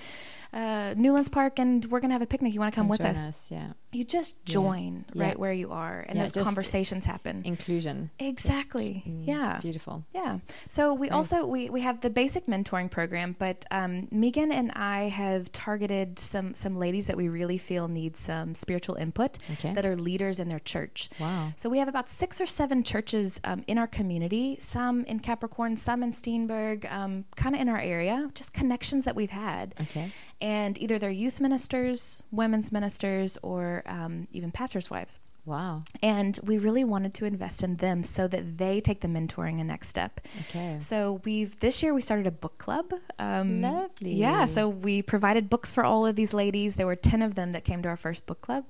uh, 0.54 0.93
Newlands 0.96 1.30
Park, 1.30 1.60
and 1.60 1.86
we're 1.86 2.00
going 2.00 2.10
to 2.10 2.13
have 2.15 2.22
a 2.22 2.28
picnic. 2.28 2.54
You 2.54 2.60
want 2.60 2.74
to 2.74 2.80
come 2.80 2.88
with 2.88 3.00
Join 3.00 3.08
us?" 3.15 3.50
Yeah. 3.52 3.74
You 3.93 4.03
just 4.03 4.43
join 4.45 5.06
Yeah. 5.13 5.23
right 5.25 5.39
where 5.39 5.53
you 5.53 5.71
are, 5.71 6.06
and 6.08 6.17
Yeah, 6.17 6.25
those 6.27 6.43
conversations 6.43 7.06
happen. 7.06 7.41
Inclusion. 7.45 8.10
Exactly. 8.19 9.03
mm, 9.08 9.27
yeah. 9.27 9.60
Beautiful. 9.62 10.03
Yeah. 10.13 10.39
So 10.67 10.93
we 10.93 11.10
also 11.10 11.45
we, 11.45 11.69
we 11.69 11.82
have 11.82 12.01
the 12.01 12.10
basic 12.10 12.47
mentoring 12.47 12.89
program, 12.89 13.36
but 13.38 13.65
um, 13.71 14.08
Megan 14.12 14.51
and 14.51 14.71
I 14.71 15.10
have 15.10 15.51
targeted 15.51 16.19
some 16.19 16.56
some 16.56 16.75
ladies 16.77 17.08
that 17.08 17.17
we 17.17 17.27
really 17.29 17.58
feel 17.58 17.88
need 17.88 18.17
some 18.17 18.56
spiritual 18.56 18.95
input 18.95 19.38
Okay. 19.53 19.73
that 19.73 19.86
are 19.86 19.95
leaders 19.95 20.39
in 20.39 20.49
their 20.49 20.60
church. 20.60 21.10
Wow. 21.19 21.53
So 21.56 21.69
we 21.69 21.77
have 21.79 21.88
about 21.88 22.10
six 22.10 22.41
or 22.41 22.45
seven 22.45 22.84
churches 22.84 23.39
um, 23.43 23.63
in 23.67 23.77
our 23.77 23.88
community, 23.88 24.58
some 24.60 25.03
in 25.06 25.19
Capricorn, 25.19 25.77
some 25.77 26.01
in 26.03 26.12
Steenberg, 26.12 26.91
um, 26.91 27.25
kind 27.36 27.56
of 27.56 27.62
in 27.62 27.69
our 27.69 27.79
area, 27.79 28.29
just 28.34 28.53
connections 28.53 29.06
that 29.06 29.15
we've 29.15 29.29
had. 29.32 29.75
Okay. 29.82 30.12
And 30.41 30.77
either 30.82 30.97
they're 30.99 31.10
youth 31.12 31.39
ministers, 31.39 32.23
women's 32.32 32.71
ministers, 32.71 33.38
or 33.43 33.83
um, 33.86 34.28
even 34.32 34.52
pastors' 34.52 34.89
wives. 34.89 35.19
Wow. 35.46 35.84
And 36.02 36.39
we 36.41 36.58
really 36.58 36.86
wanted 36.86 37.13
to 37.15 37.26
invest 37.26 37.63
in 37.63 37.76
them 37.76 38.04
so 38.04 38.30
that 38.30 38.58
they 38.58 38.80
take 38.80 39.02
the 39.02 39.10
mentoring 39.10 39.60
a 39.60 39.63
next 39.65 39.89
step. 39.89 40.22
Okay. 40.48 40.78
So 40.80 41.19
we've 41.26 41.60
this 41.60 41.84
year 41.84 41.93
we 41.93 42.00
started 42.00 42.28
a 42.28 42.32
book 42.32 42.58
club. 42.58 42.93
Um, 43.19 43.62
Lovely. 43.62 44.13
Yeah. 44.13 44.46
So 44.46 44.69
we 44.69 45.02
provided 45.02 45.50
books 45.50 45.69
for 45.69 45.84
all 45.84 46.06
of 46.06 46.15
these 46.15 46.34
ladies. 46.34 46.78
There 46.78 46.88
were 46.88 46.96
ten 46.96 47.22
of 47.22 47.36
them 47.36 47.52
that 47.52 47.65
came 47.65 47.82
to 47.82 47.89
our 47.89 47.98
first 47.98 48.26
book 48.26 48.39
club, 48.39 48.65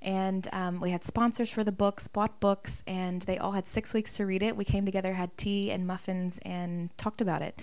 and 0.00 0.48
um, 0.52 0.80
we 0.80 0.92
had 0.92 1.04
sponsors 1.04 1.50
for 1.50 1.62
the 1.62 1.72
books, 1.72 2.08
bought 2.08 2.40
books, 2.40 2.82
and 2.86 3.20
they 3.22 3.36
all 3.36 3.52
had 3.52 3.68
six 3.68 3.92
weeks 3.92 4.16
to 4.16 4.24
read 4.24 4.42
it. 4.42 4.56
We 4.56 4.64
came 4.64 4.86
together, 4.86 5.12
had 5.12 5.36
tea 5.36 5.70
and 5.70 5.86
muffins, 5.86 6.38
and 6.42 6.96
talked 6.96 7.20
about 7.20 7.42
it. 7.42 7.60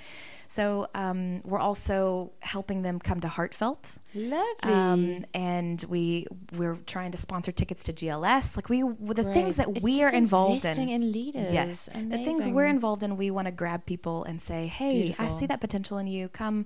So 0.51 0.87
um, 0.93 1.41
we're 1.45 1.59
also 1.59 2.33
helping 2.41 2.81
them 2.81 2.99
come 2.99 3.21
to 3.21 3.29
Heartfelt. 3.29 3.97
Lovely. 4.13 4.45
Um, 4.73 5.25
and 5.33 5.81
we 5.87 6.27
we're 6.57 6.75
trying 6.85 7.13
to 7.13 7.17
sponsor 7.17 7.53
tickets 7.53 7.83
to 7.85 7.93
GLS. 7.93 8.57
Like 8.57 8.67
we 8.67 8.81
the 9.13 9.23
things 9.23 9.55
that 9.55 9.69
It's 9.69 9.81
we 9.81 10.03
are 10.03 10.13
involved 10.13 10.65
investing 10.65 10.89
in. 10.89 11.03
in 11.03 11.11
leaders. 11.13 11.53
Yes, 11.53 11.87
Amazing. 11.93 12.09
the 12.09 12.17
things 12.25 12.47
we're 12.49 12.65
involved 12.67 13.01
in, 13.01 13.15
we 13.15 13.31
want 13.31 13.45
to 13.45 13.51
grab 13.53 13.85
people 13.85 14.25
and 14.25 14.41
say, 14.41 14.67
"Hey, 14.67 15.15
I 15.17 15.29
see 15.29 15.45
that 15.45 15.61
potential 15.61 15.97
in 15.97 16.07
you. 16.07 16.27
Come, 16.27 16.65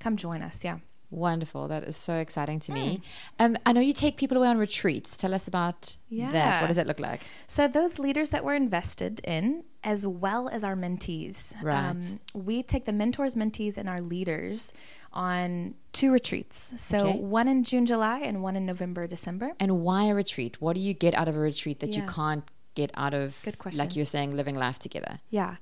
come 0.00 0.16
join 0.16 0.40
us." 0.40 0.64
Yeah. 0.64 0.78
Wonderful. 1.10 1.68
That 1.68 1.84
is 1.84 1.96
so 1.96 2.18
exciting 2.18 2.60
to 2.60 2.72
Hmm. 2.72 2.78
me. 2.78 3.02
Um, 3.38 3.56
I 3.64 3.72
know 3.72 3.80
you 3.80 3.94
take 3.94 4.16
people 4.18 4.36
away 4.36 4.48
on 4.48 4.58
retreats. 4.58 5.16
Tell 5.16 5.32
us 5.32 5.48
about 5.48 5.96
that. 6.10 6.60
What 6.60 6.68
does 6.68 6.76
it 6.78 6.86
look 6.86 7.00
like? 7.00 7.22
So 7.46 7.66
those 7.66 7.98
leaders 7.98 8.28
that 8.30 8.44
we're 8.44 8.54
invested 8.56 9.20
in, 9.24 9.64
as 9.82 10.06
well 10.06 10.48
as 10.50 10.62
our 10.64 10.76
mentees, 10.76 11.56
um, 11.56 11.64
Right. 11.66 12.18
we 12.34 12.62
take 12.62 12.84
the 12.84 12.92
mentors, 12.92 13.36
mentees, 13.36 13.78
and 13.78 13.88
our 13.88 13.98
leaders 14.00 14.72
on 15.12 15.74
two 15.92 16.12
retreats. 16.12 16.74
So 16.76 16.98
Okay. 17.08 17.18
one 17.20 17.48
in 17.48 17.64
June, 17.64 17.86
July, 17.86 18.18
and 18.20 18.42
one 18.42 18.54
in 18.56 18.66
November, 18.66 19.06
December. 19.06 19.52
And 19.58 19.80
why 19.80 20.04
a 20.08 20.14
retreat? 20.14 20.60
What 20.60 20.74
do 20.74 20.80
you 20.82 20.92
get 20.92 21.14
out 21.14 21.26
of 21.28 21.34
a 21.36 21.38
retreat 21.40 21.80
that 21.80 21.96
you 21.96 22.02
can't 22.02 22.44
get 22.74 22.90
out 22.94 23.14
of, 23.14 23.36
Good 23.42 23.58
question. 23.58 23.78
like 23.78 23.96
you're 23.96 24.04
saying, 24.04 24.36
living 24.36 24.56
life 24.56 24.78
together? 24.78 25.20
Yeah. 25.30 25.56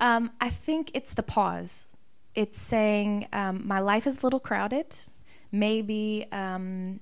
Um, 0.00 0.30
I 0.40 0.48
think 0.48 0.90
it's 0.94 1.12
the 1.12 1.22
pause. 1.24 1.88
It's 2.34 2.60
saying, 2.60 3.28
um, 3.32 3.66
my 3.66 3.80
life 3.80 4.06
is 4.06 4.22
a 4.22 4.26
little 4.26 4.40
crowded. 4.40 4.96
Maybe 5.50 6.26
um, 6.32 7.00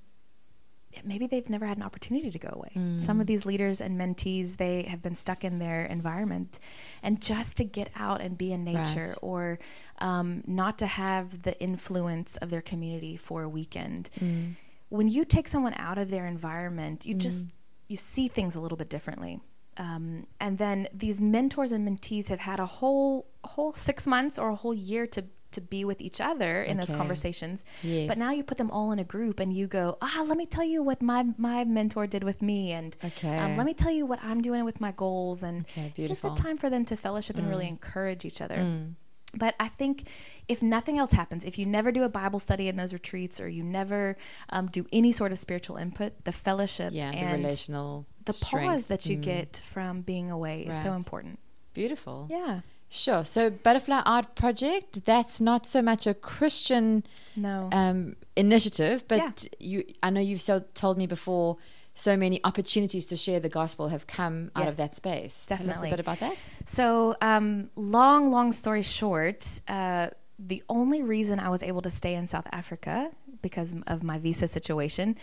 maybe 1.04 1.26
they've 1.26 1.48
never 1.48 1.66
had 1.66 1.76
an 1.76 1.84
opportunity 1.84 2.30
to 2.30 2.38
go 2.38 2.50
away. 2.52 2.72
Mm. 2.74 3.00
Some 3.00 3.20
of 3.20 3.26
these 3.26 3.46
leaders 3.46 3.80
and 3.80 3.98
mentees, 3.98 4.56
they 4.56 4.82
have 4.82 5.02
been 5.02 5.14
stuck 5.14 5.44
in 5.44 5.58
their 5.58 5.84
environment. 5.84 6.58
And 7.02 7.20
just 7.22 7.56
to 7.58 7.64
get 7.64 7.90
out 7.94 8.20
and 8.20 8.36
be 8.36 8.52
in 8.52 8.64
nature 8.64 9.08
Right. 9.10 9.18
or 9.22 9.58
um, 9.98 10.42
not 10.46 10.78
to 10.78 10.86
have 10.86 11.42
the 11.42 11.58
influence 11.60 12.36
of 12.38 12.50
their 12.50 12.60
community 12.62 13.16
for 13.16 13.42
a 13.42 13.48
weekend. 13.48 14.10
Mm. 14.18 14.56
When 14.88 15.08
you 15.08 15.24
take 15.24 15.46
someone 15.46 15.74
out 15.76 15.98
of 15.98 16.10
their 16.10 16.26
environment, 16.26 17.06
you 17.06 17.14
just 17.14 17.48
you 17.86 17.96
see 17.96 18.26
things 18.28 18.54
a 18.56 18.60
little 18.60 18.78
bit 18.78 18.88
differently. 18.88 19.40
Um, 19.84 20.26
and 20.44 20.58
then 20.58 20.78
these 21.02 21.18
mentors 21.22 21.72
and 21.72 21.82
mentees 21.88 22.26
have 22.28 22.40
had 22.50 22.60
a 22.60 22.66
whole 22.78 23.26
whole 23.52 23.72
six 23.72 24.06
months 24.14 24.34
or 24.38 24.46
a 24.50 24.54
whole 24.62 24.74
year 24.74 25.06
to 25.14 25.24
to 25.52 25.60
be 25.60 25.84
with 25.90 26.00
each 26.00 26.20
other 26.20 26.62
in 26.62 26.76
those 26.76 26.90
conversations. 27.00 27.64
Yes. 27.82 28.06
But 28.06 28.18
now 28.24 28.30
you 28.30 28.44
put 28.44 28.56
them 28.62 28.70
all 28.70 28.92
in 28.92 28.98
a 29.00 29.04
group 29.04 29.40
and 29.40 29.52
you 29.52 29.66
go, 29.66 29.98
ah, 30.00 30.22
let 30.30 30.36
me 30.42 30.46
tell 30.46 30.62
you 30.74 30.80
what 30.88 30.98
my 31.02 31.20
my 31.38 31.64
mentor 31.64 32.06
did 32.06 32.22
with 32.30 32.40
me, 32.50 32.70
and 32.78 32.94
Okay. 33.08 33.36
um, 33.42 33.56
let 33.56 33.66
me 33.66 33.74
tell 33.74 33.90
you 33.98 34.04
what 34.06 34.20
I'm 34.22 34.42
doing 34.42 34.64
with 34.64 34.78
my 34.86 34.92
goals, 34.92 35.42
and 35.42 35.56
Okay, 35.64 35.92
it's 35.96 36.08
just 36.08 36.24
a 36.24 36.30
time 36.44 36.56
for 36.62 36.68
them 36.70 36.84
to 36.90 36.94
fellowship 36.96 37.36
and 37.38 37.48
really 37.48 37.66
encourage 37.76 38.22
each 38.24 38.40
other. 38.40 38.58
Mm. 38.58 38.94
But 39.36 39.54
I 39.60 39.68
think 39.68 40.08
if 40.48 40.62
nothing 40.62 40.98
else 40.98 41.12
happens, 41.12 41.44
if 41.44 41.56
you 41.58 41.66
never 41.66 41.92
do 41.92 42.02
a 42.02 42.08
Bible 42.08 42.40
study 42.40 42.68
in 42.68 42.76
those 42.76 42.92
retreats, 42.92 43.40
or 43.40 43.48
you 43.48 43.62
never 43.62 44.16
um, 44.50 44.66
do 44.66 44.86
any 44.92 45.12
sort 45.12 45.30
of 45.32 45.38
spiritual 45.38 45.76
input, 45.76 46.24
the 46.24 46.32
fellowship 46.32 46.92
Yeah, 46.92 47.10
the 47.12 47.18
and 47.18 47.42
relational 47.42 48.06
the 48.24 48.32
strength. 48.32 48.66
pause 48.66 48.86
that 48.86 49.06
you 49.06 49.16
Mm. 49.18 49.22
get 49.22 49.62
from 49.64 50.00
being 50.02 50.30
away 50.30 50.62
is 50.62 50.80
so 50.82 50.92
important. 50.94 51.38
Beautiful. 51.74 52.26
Yeah. 52.30 52.60
Sure. 52.88 53.24
So, 53.24 53.50
Butterfly 53.50 54.02
Art 54.04 54.34
Project, 54.34 55.04
that's 55.04 55.40
not 55.40 55.64
so 55.64 55.80
much 55.80 56.08
a 56.08 56.14
Christian 56.14 57.04
No. 57.36 57.68
um, 57.70 58.16
initiative, 58.34 59.04
but 59.06 59.18
Yeah. 59.18 59.32
you, 59.60 59.84
I 60.02 60.10
know 60.10 60.20
you've 60.20 60.42
so, 60.42 60.64
told 60.74 60.98
me 60.98 61.06
before 61.06 61.56
so 62.00 62.16
many 62.16 62.40
opportunities 62.44 63.06
to 63.06 63.16
share 63.16 63.40
the 63.40 63.48
gospel 63.48 63.88
have 63.88 64.06
come 64.06 64.50
out 64.56 64.68
of 64.68 64.76
that 64.78 64.96
space. 64.96 65.46
Tell 65.46 65.58
definitely. 65.58 65.88
us 65.88 65.92
a 65.92 65.96
bit 65.96 66.00
about 66.00 66.20
that. 66.20 66.36
So, 66.64 67.14
um, 67.20 67.70
long, 67.76 68.30
long 68.30 68.52
story 68.52 68.82
short, 68.82 69.60
uh, 69.68 70.08
the 70.38 70.62
only 70.68 71.02
reason 71.02 71.38
I 71.38 71.50
was 71.50 71.62
able 71.62 71.82
to 71.82 71.90
stay 71.90 72.14
in 72.14 72.26
South 72.26 72.46
Africa 72.52 73.10
because 73.42 73.74
of 73.86 74.02
my 74.02 74.18
visa 74.18 74.48
situation, 74.48 75.16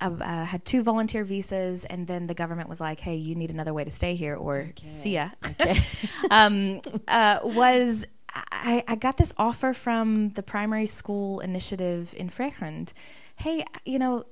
I 0.00 0.06
uh, 0.06 0.44
had 0.44 0.64
two 0.64 0.82
volunteer 0.82 1.24
visas, 1.24 1.84
and 1.84 2.06
then 2.06 2.26
the 2.26 2.34
government 2.34 2.68
was 2.68 2.80
like, 2.80 3.00
"Hey, 3.00 3.16
you 3.16 3.34
need 3.34 3.50
another 3.50 3.72
way 3.72 3.84
to 3.84 3.90
stay 3.90 4.14
here, 4.14 4.36
or 4.36 4.68
Okay. 4.70 4.88
see 4.90 5.14
ya." 5.14 5.30
Okay. 5.52 5.80
um, 6.30 6.80
uh, 7.08 7.38
was 7.42 8.06
I, 8.34 8.84
I 8.86 8.94
got 8.96 9.16
this 9.16 9.32
offer 9.38 9.72
from 9.72 10.30
the 10.30 10.42
primary 10.42 10.86
school 10.86 11.40
initiative 11.40 12.14
in 12.16 12.28
Vrygrond. 12.28 12.92
Hey, 13.36 13.64
you 13.84 13.98
know, 13.98 14.24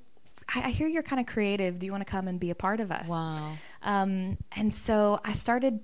I, 0.53 0.63
I 0.63 0.69
hear 0.69 0.87
you're 0.87 1.03
kind 1.03 1.19
of 1.19 1.25
creative. 1.25 1.79
Do 1.79 1.85
you 1.85 1.91
want 1.91 2.05
to 2.05 2.11
come 2.11 2.27
and 2.27 2.39
be 2.39 2.49
a 2.51 2.55
part 2.55 2.79
of 2.79 2.91
us? 2.91 3.07
wow. 3.07 3.53
Um, 3.83 4.37
and 4.55 4.73
so 4.73 5.19
I 5.23 5.31
started 5.33 5.79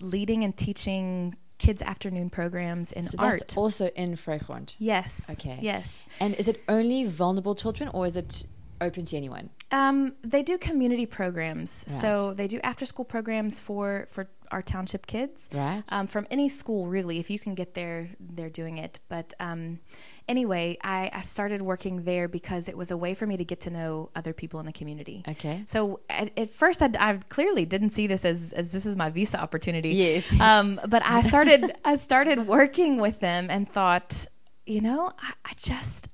leading 0.00 0.42
and 0.44 0.56
teaching 0.56 1.36
kids' 1.58 1.80
afternoon 1.82 2.28
programs 2.30 2.90
in 2.92 3.04
So 3.04 3.16
art. 3.18 3.38
that's 3.40 3.56
also 3.56 3.86
in 3.94 4.16
Vrygrond. 4.16 4.74
yes. 4.78 5.30
Okay. 5.30 5.58
Yes. 5.62 6.06
And 6.18 6.34
is 6.34 6.48
it 6.48 6.60
only 6.68 7.06
vulnerable 7.06 7.54
children 7.54 7.88
or 7.92 8.04
is 8.06 8.16
it 8.16 8.44
open 8.82 9.04
to 9.06 9.16
anyone? 9.16 9.50
Um, 9.70 10.14
they 10.22 10.42
do 10.42 10.58
community 10.58 11.06
programs. 11.06 11.84
So 11.88 12.34
they 12.34 12.46
do 12.46 12.60
after 12.62 12.84
school 12.84 13.06
programs 13.06 13.58
for, 13.58 14.06
for 14.10 14.28
our 14.50 14.62
township 14.62 15.06
kids. 15.06 15.48
Right. 15.52 15.82
Um, 15.90 16.06
from 16.06 16.26
any 16.30 16.48
school, 16.48 16.86
really. 16.86 17.18
If 17.18 17.30
you 17.30 17.38
can 17.38 17.54
get 17.54 17.74
there, 17.74 18.08
they're 18.20 18.50
doing 18.50 18.76
it. 18.76 19.00
But 19.08 19.32
um, 19.40 19.80
anyway, 20.28 20.76
I, 20.84 21.10
I 21.12 21.22
started 21.22 21.62
working 21.62 22.04
there 22.04 22.28
because 22.28 22.68
it 22.68 22.76
was 22.76 22.90
a 22.90 22.96
way 22.96 23.14
for 23.14 23.26
me 23.26 23.38
to 23.38 23.44
get 23.44 23.60
to 23.62 23.70
know 23.70 24.10
other 24.14 24.34
people 24.34 24.60
in 24.60 24.66
the 24.66 24.72
community. 24.72 25.24
Okay. 25.26 25.64
So 25.66 26.00
at, 26.10 26.38
at 26.38 26.50
first, 26.50 26.82
I, 26.82 26.90
I 26.98 27.14
clearly 27.30 27.64
didn't 27.64 27.90
see 27.90 28.06
this 28.06 28.24
as, 28.24 28.52
as 28.52 28.72
this 28.72 28.84
is 28.84 28.94
my 28.94 29.08
visa 29.08 29.40
opportunity. 29.40 29.90
Yes. 29.90 30.30
Um, 30.42 30.80
but 30.88 31.02
I 31.06 31.20
started 31.20 31.72
I 31.84 31.94
started 31.94 32.48
working 32.48 33.00
with 33.00 33.20
them 33.20 33.46
and 33.48 33.68
thought, 33.68 34.26
you 34.66 34.80
know, 34.80 35.12
I, 35.16 35.32
I 35.44 35.52
just 35.56 36.08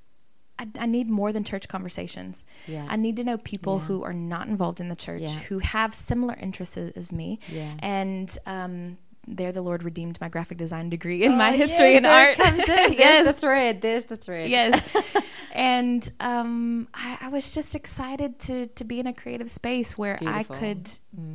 I, 0.58 0.66
I 0.80 0.86
need 0.86 1.08
more 1.08 1.32
than 1.32 1.44
church 1.44 1.68
conversations. 1.68 2.44
Yeah. 2.66 2.86
I 2.88 2.96
need 2.96 3.16
to 3.18 3.24
know 3.24 3.38
people 3.38 3.78
Yeah. 3.78 3.84
who 3.86 4.02
are 4.02 4.12
not 4.12 4.48
involved 4.48 4.80
in 4.80 4.88
the 4.88 4.96
church, 4.96 5.22
Yeah. 5.22 5.28
who 5.48 5.58
have 5.60 5.94
similar 5.94 6.34
interests 6.40 6.76
as, 6.76 7.12
me, 7.12 7.38
and 7.80 8.36
um, 8.46 8.98
there 9.26 9.52
the 9.52 9.60
Lord 9.62 9.82
redeemed 9.82 10.18
my 10.20 10.28
graphic 10.30 10.56
design 10.58 10.88
degree 10.88 11.22
in 11.22 11.36
my 11.36 11.50
Oh, 11.50 11.56
history 11.56 11.90
yes, 11.90 11.96
and 11.98 12.06
art. 12.06 12.36
Comes 12.38 12.68
in. 12.68 12.92
Yes, 12.98 13.26
the 13.26 13.32
thread. 13.34 13.82
There's 13.82 14.04
the 14.04 14.16
thread. 14.16 14.48
yes. 14.48 14.96
and 15.52 16.10
um, 16.20 16.88
I, 16.94 17.18
I 17.22 17.28
was 17.28 17.52
just 17.52 17.74
excited 17.74 18.38
to 18.40 18.66
to 18.68 18.84
be 18.84 19.00
in 19.00 19.06
a 19.06 19.12
creative 19.12 19.50
space 19.50 19.98
where 19.98 20.16
Beautiful. 20.18 20.56
I 20.56 20.58
could 20.58 20.90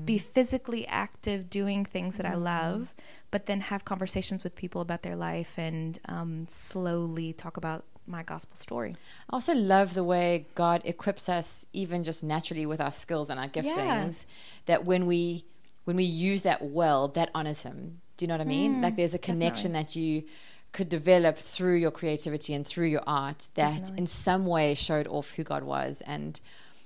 be 0.06 0.18
physically 0.18 0.88
active, 0.88 1.50
doing 1.50 1.86
things 1.86 2.18
that 2.18 2.26
I 2.26 2.32
Mm-hmm. 2.32 2.44
love, 2.44 2.96
but 3.32 3.46
then 3.46 3.62
have 3.62 3.86
conversations 3.86 4.44
with 4.44 4.56
people 4.56 4.82
about 4.82 5.04
their 5.04 5.16
life 5.16 5.54
and 5.58 5.98
um, 6.10 6.48
slowly 6.50 7.32
talk 7.34 7.58
about 7.58 7.86
my 8.08 8.24
gospel 8.24 8.56
story. 8.58 8.96
I 9.30 9.34
also 9.36 9.54
love 9.54 9.94
the 9.94 10.04
way 10.04 10.48
God 10.56 10.82
equips 10.86 11.30
us, 11.30 11.66
even 11.74 12.04
just 12.04 12.24
naturally 12.24 12.66
with 12.66 12.82
our 12.82 12.92
skills 12.92 13.30
and 13.30 13.40
our 13.40 13.48
giftings. 13.48 14.26
That 14.66 14.86
when 14.86 15.06
we 15.06 15.46
when 15.86 15.96
we 15.96 16.04
use 16.04 16.44
that 16.44 16.62
well, 16.62 17.08
that 17.10 17.30
honors 17.36 17.64
Him. 17.64 18.02
Do 18.18 18.26
you 18.26 18.28
know 18.28 18.36
what 18.36 18.42
I 18.42 18.46
mean? 18.46 18.82
like 18.82 18.96
there's 18.96 19.14
a 19.14 19.20
connection 19.20 19.74
that 19.74 19.96
you 19.96 20.24
could 20.72 20.90
develop 20.90 21.38
through 21.38 21.76
your 21.76 21.92
creativity 21.92 22.54
and 22.54 22.66
through 22.66 22.88
your 22.88 23.04
art 23.06 23.48
that 23.56 23.70
Definitely. 23.72 23.98
in 24.00 24.08
some 24.08 24.46
way 24.46 24.74
showed 24.74 25.08
off 25.08 25.30
who 25.32 25.44
God 25.44 25.64
was 25.64 26.02
and 26.06 26.40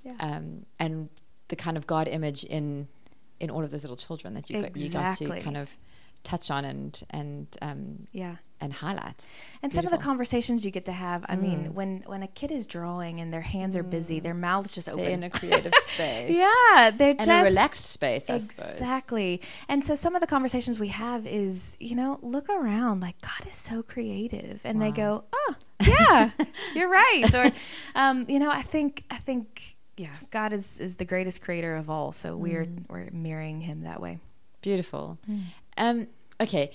Yeah. 0.03 0.15
um, 0.19 0.65
and 0.79 1.09
the 1.49 1.55
kind 1.55 1.77
of 1.77 1.87
God 1.87 2.07
image 2.07 2.43
in 2.43 2.87
in 3.39 3.49
all 3.49 3.63
of 3.63 3.71
those 3.71 3.83
little 3.83 3.97
children 3.97 4.33
that 4.33 4.49
you 4.49 4.61
got, 4.61 4.75
you 4.75 4.89
got 4.89 5.15
to 5.17 5.39
kind 5.41 5.57
of 5.57 5.69
touch 6.23 6.49
on 6.51 6.65
and 6.65 7.01
and 7.11 7.47
um, 7.61 8.07
Yeah. 8.11 8.37
And 8.59 8.73
highlight. 8.73 9.23
And 9.61 9.73
some 9.73 9.85
of 9.85 9.91
the 9.91 9.97
conversations 9.97 10.63
you 10.65 10.71
get 10.71 10.85
to 10.85 10.91
have, 10.91 11.25
I 11.29 11.35
Mm. 11.35 11.41
mean, 11.41 11.73
when 11.73 12.03
when 12.05 12.23
a 12.23 12.27
kid 12.27 12.51
is 12.51 12.65
drawing 12.67 13.19
and 13.19 13.31
their 13.33 13.41
hands 13.41 13.75
are 13.75 13.83
busy, 13.83 14.19
their 14.19 14.33
mouths 14.33 14.73
just 14.73 14.87
open. 14.89 15.03
They're 15.03 15.13
in 15.13 15.23
a 15.23 15.29
creative 15.41 15.73
space. 15.75 16.35
yeah, 16.35 16.91
they're 16.91 17.09
And 17.11 17.19
just 17.19 17.29
a 17.29 17.43
relaxed 17.43 17.85
space, 17.85 18.29
I 18.29 18.37
suppose. 18.39 18.71
Exactly. 18.71 19.41
And 19.67 19.83
so 19.83 19.95
some 19.95 20.15
of 20.15 20.21
the 20.21 20.27
conversations 20.27 20.79
we 20.79 20.89
have 20.89 21.25
is, 21.27 21.77
you 21.79 21.95
know, 21.95 22.19
look 22.21 22.49
around, 22.49 23.01
like 23.01 23.19
God 23.21 23.47
is 23.47 23.55
so 23.55 23.83
creative, 23.83 24.61
and 24.63 24.81
they 24.81 24.91
go, 24.91 25.23
oh, 25.33 25.55
yeah, 25.87 26.31
you're 26.73 26.89
right. 26.89 27.33
Or, 27.33 27.51
um, 27.95 28.25
you 28.27 28.39
know, 28.39 28.49
I 28.49 28.61
think, 28.63 29.03
I 29.11 29.17
think, 29.17 29.75
yeah, 29.97 30.15
God 30.31 30.53
is 30.53 30.79
is 30.79 30.95
the 30.97 31.05
greatest 31.05 31.41
creator 31.41 31.75
of 31.75 31.89
all. 31.89 32.11
So 32.11 32.37
we're 32.37 32.65
Mm. 32.65 32.85
we're 32.89 33.09
mirroring 33.11 33.61
Him 33.61 33.81
that 33.81 33.99
way. 34.01 34.19
Beautiful. 34.61 35.17
Um, 35.77 36.07
okay. 36.39 36.71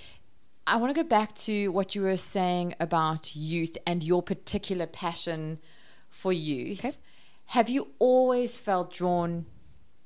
I 0.66 0.76
want 0.76 0.94
to 0.94 1.02
go 1.02 1.08
back 1.08 1.34
to 1.36 1.68
what 1.68 1.94
you 1.94 2.02
were 2.02 2.16
saying 2.16 2.74
about 2.78 3.34
youth 3.34 3.76
and 3.86 4.02
your 4.02 4.22
particular 4.22 4.86
passion 4.86 5.58
for 6.08 6.32
youth. 6.32 6.84
Okay. 6.84 6.96
Have 7.46 7.68
you 7.68 7.88
always 7.98 8.56
felt 8.56 8.92
drawn 8.92 9.46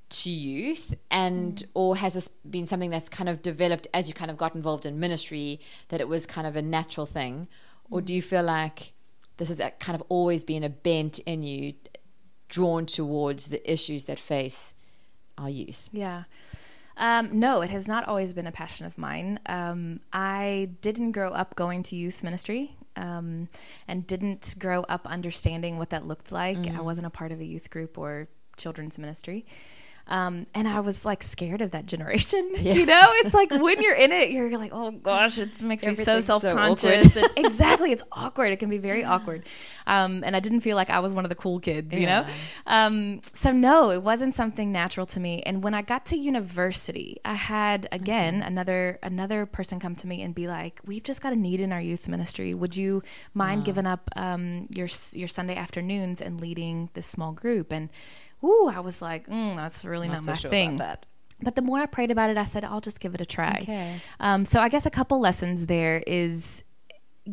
to 0.09 0.31
youth 0.31 0.95
and 1.11 1.57
mm. 1.57 1.69
or 1.75 1.97
has 1.97 2.14
this 2.14 2.29
been 2.49 2.64
something 2.64 2.90
that's 2.90 3.09
kind 3.09 3.29
of 3.29 3.42
developed 3.42 3.88
as 3.92 4.07
you 4.07 4.14
kind 4.14 4.31
of 4.31 4.37
got 4.37 4.55
involved 4.55 4.87
in 4.87 5.01
ministry 5.01 5.61
that 5.88 6.01
it 6.01 6.09
was 6.09 6.27
kind 6.27 6.47
of 6.47 6.55
a 6.55 6.62
natural 6.62 7.07
thing 7.07 7.49
or 7.90 8.01
mm. 8.01 8.05
do 8.05 8.14
you 8.14 8.23
feel 8.23 8.45
like 8.45 8.92
this 9.38 9.49
has 9.49 9.59
uh, 9.59 9.71
kind 9.81 10.01
of 10.01 10.07
always 10.09 10.45
been 10.45 10.62
a 10.62 10.69
bent 10.69 11.19
in 11.21 11.42
you 11.42 11.75
drawn 12.49 12.87
towards 12.87 13.49
the 13.49 13.71
issues 13.71 14.05
that 14.05 14.19
face 14.19 14.75
our 15.37 15.51
youth 15.51 15.88
Yeah. 15.90 16.25
Um, 16.97 17.39
no, 17.39 17.61
it 17.61 17.71
has 17.71 17.87
not 17.87 18.09
always 18.09 18.33
been 18.33 18.47
a 18.47 18.53
passion 18.53 18.87
of 18.87 18.97
mine. 18.97 19.39
Um, 19.47 20.01
I 20.13 20.71
didn't 20.81 21.13
grow 21.13 21.31
up 21.31 21.55
going 21.55 21.83
to 21.85 21.97
youth 21.97 22.23
ministry 22.23 22.73
um, 22.97 23.49
and 23.87 24.07
didn't 24.07 24.55
grow 24.59 24.83
up 24.89 25.07
understanding 25.07 25.77
what 25.79 25.91
that 25.91 26.07
looked 26.07 26.33
like. 26.33 26.57
I 26.79 26.81
wasn't 26.81 27.07
a 27.07 27.11
part 27.11 27.33
of 27.33 27.41
a 27.41 27.45
youth 27.45 27.69
group 27.71 27.99
or 27.99 28.29
children's 28.57 28.99
ministry. 28.99 29.45
Um, 30.09 30.47
and 30.55 30.69
I 30.69 30.81
was 30.81 31.05
like 31.05 31.23
scared 31.23 31.61
of 31.61 31.73
that 31.73 31.87
generation. 31.87 32.53
Yeah. 32.66 32.75
You 32.75 32.87
know, 32.87 33.03
it's 33.19 33.35
like 33.35 33.51
when 33.51 33.81
you're 33.81 33.95
in 33.95 34.11
it, 34.12 34.31
you're 34.31 34.57
like, 34.59 34.73
oh 34.73 34.90
gosh, 34.90 35.38
it 35.38 35.62
makes 35.62 35.85
me 35.85 35.95
so 35.95 36.21
self 36.21 36.42
conscious. 36.42 37.16
awkward. 37.16 37.31
exactly, 37.37 37.92
it's 37.92 38.03
awkward. 38.11 38.53
It 38.53 38.57
can 38.57 38.71
be 38.71 38.79
very 38.79 39.05
awkward. 39.05 39.47
Um, 39.87 40.25
and 40.25 40.35
I 40.35 40.40
didn't 40.40 40.62
feel 40.62 40.75
like 40.75 40.90
I 40.90 40.99
was 40.99 41.12
one 41.12 41.25
of 41.25 41.29
the 41.29 41.35
cool 41.37 41.61
kids, 41.61 41.95
you 41.95 42.07
know? 42.07 42.27
Um, 42.66 43.21
so 43.35 43.53
no, 43.53 43.90
it 43.90 44.03
wasn't 44.03 44.35
something 44.35 44.73
natural 44.73 45.07
to 45.07 45.21
me. 45.21 45.42
And 45.42 45.62
when 45.62 45.75
I 45.75 45.83
got 45.83 46.07
to 46.07 46.16
university, 46.16 47.19
I 47.25 47.35
had 47.35 47.87
again 47.92 48.42
another 48.42 48.99
another 49.03 49.47
person 49.47 49.79
come 49.79 49.95
to 49.97 50.07
me 50.07 50.23
and 50.23 50.35
be 50.35 50.49
like, 50.49 50.81
"We've 50.85 51.05
just 51.05 51.21
got 51.21 51.33
a 51.33 51.37
need 51.37 51.61
in 51.61 51.73
our 51.73 51.81
youth 51.81 52.09
ministry. 52.09 52.55
Would 52.55 52.77
you 52.77 53.03
mind 53.35 53.64
giving 53.64 53.87
up 53.87 54.11
um, 54.16 54.66
your 54.71 54.88
your 55.12 55.29
Sunday 55.29 55.57
afternoons 55.57 56.21
and 56.21 56.40
leading 56.40 56.90
this 56.95 57.07
small 57.07 57.33
group?" 57.33 57.71
And 57.73 57.90
ooh, 58.44 58.68
I 58.68 58.81
was 58.81 59.01
like, 59.03 59.27
mm, 59.29 59.57
"That's 59.57 59.85
really 59.85 60.09
not, 60.09 60.25
so 60.25 60.31
my 60.33 60.37
sure 60.37 60.51
thing." 60.51 60.79
But 60.79 61.55
the 61.55 61.62
more 61.62 61.79
I 61.81 61.87
prayed 61.87 62.11
about 62.11 62.31
it, 62.31 62.38
I 62.38 62.44
said, 62.44 62.64
I'll 62.64 62.81
just 62.81 62.99
give 62.99 63.14
it 63.14 63.20
a 63.20 63.27
try. 63.27 63.59
Okay. 63.61 63.96
Um, 64.20 64.46
so 64.46 64.59
I 64.61 64.70
guess 64.70 64.87
a 64.87 64.90
couple 64.90 65.20
lessons 65.20 65.66
there 65.66 66.03
is 66.07 66.64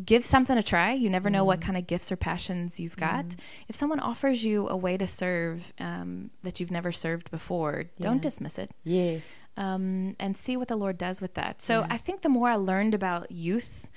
give 0.04 0.26
something 0.26 0.58
a 0.58 0.62
try. 0.62 0.92
You 0.92 1.08
never 1.08 1.30
know 1.30 1.44
what 1.44 1.62
kind 1.62 1.78
of 1.78 1.86
gifts 1.86 2.12
or 2.12 2.16
passions 2.16 2.78
you've 2.78 2.96
got. 2.96 3.24
If 3.68 3.76
someone 3.76 4.00
offers 4.00 4.44
you 4.44 4.68
a 4.68 4.76
way 4.76 4.96
to 4.98 5.06
serve 5.06 5.72
um, 5.78 6.30
that 6.42 6.60
you've 6.60 6.70
never 6.72 6.92
served 6.92 7.30
before, 7.30 7.84
don't 8.00 8.20
dismiss 8.20 8.58
it 8.58 8.72
Yes. 8.82 9.22
um, 9.56 10.16
and 10.18 10.36
see 10.36 10.56
what 10.58 10.68
the 10.68 10.76
Lord 10.76 10.98
does 10.98 11.20
with 11.22 11.34
that. 11.34 11.62
So 11.62 11.80
Yeah. 11.80 11.86
I 11.90 11.96
think 11.96 12.22
the 12.22 12.28
more 12.28 12.48
I 12.50 12.56
learned 12.56 12.92
about 12.92 13.30
youth 13.30 13.88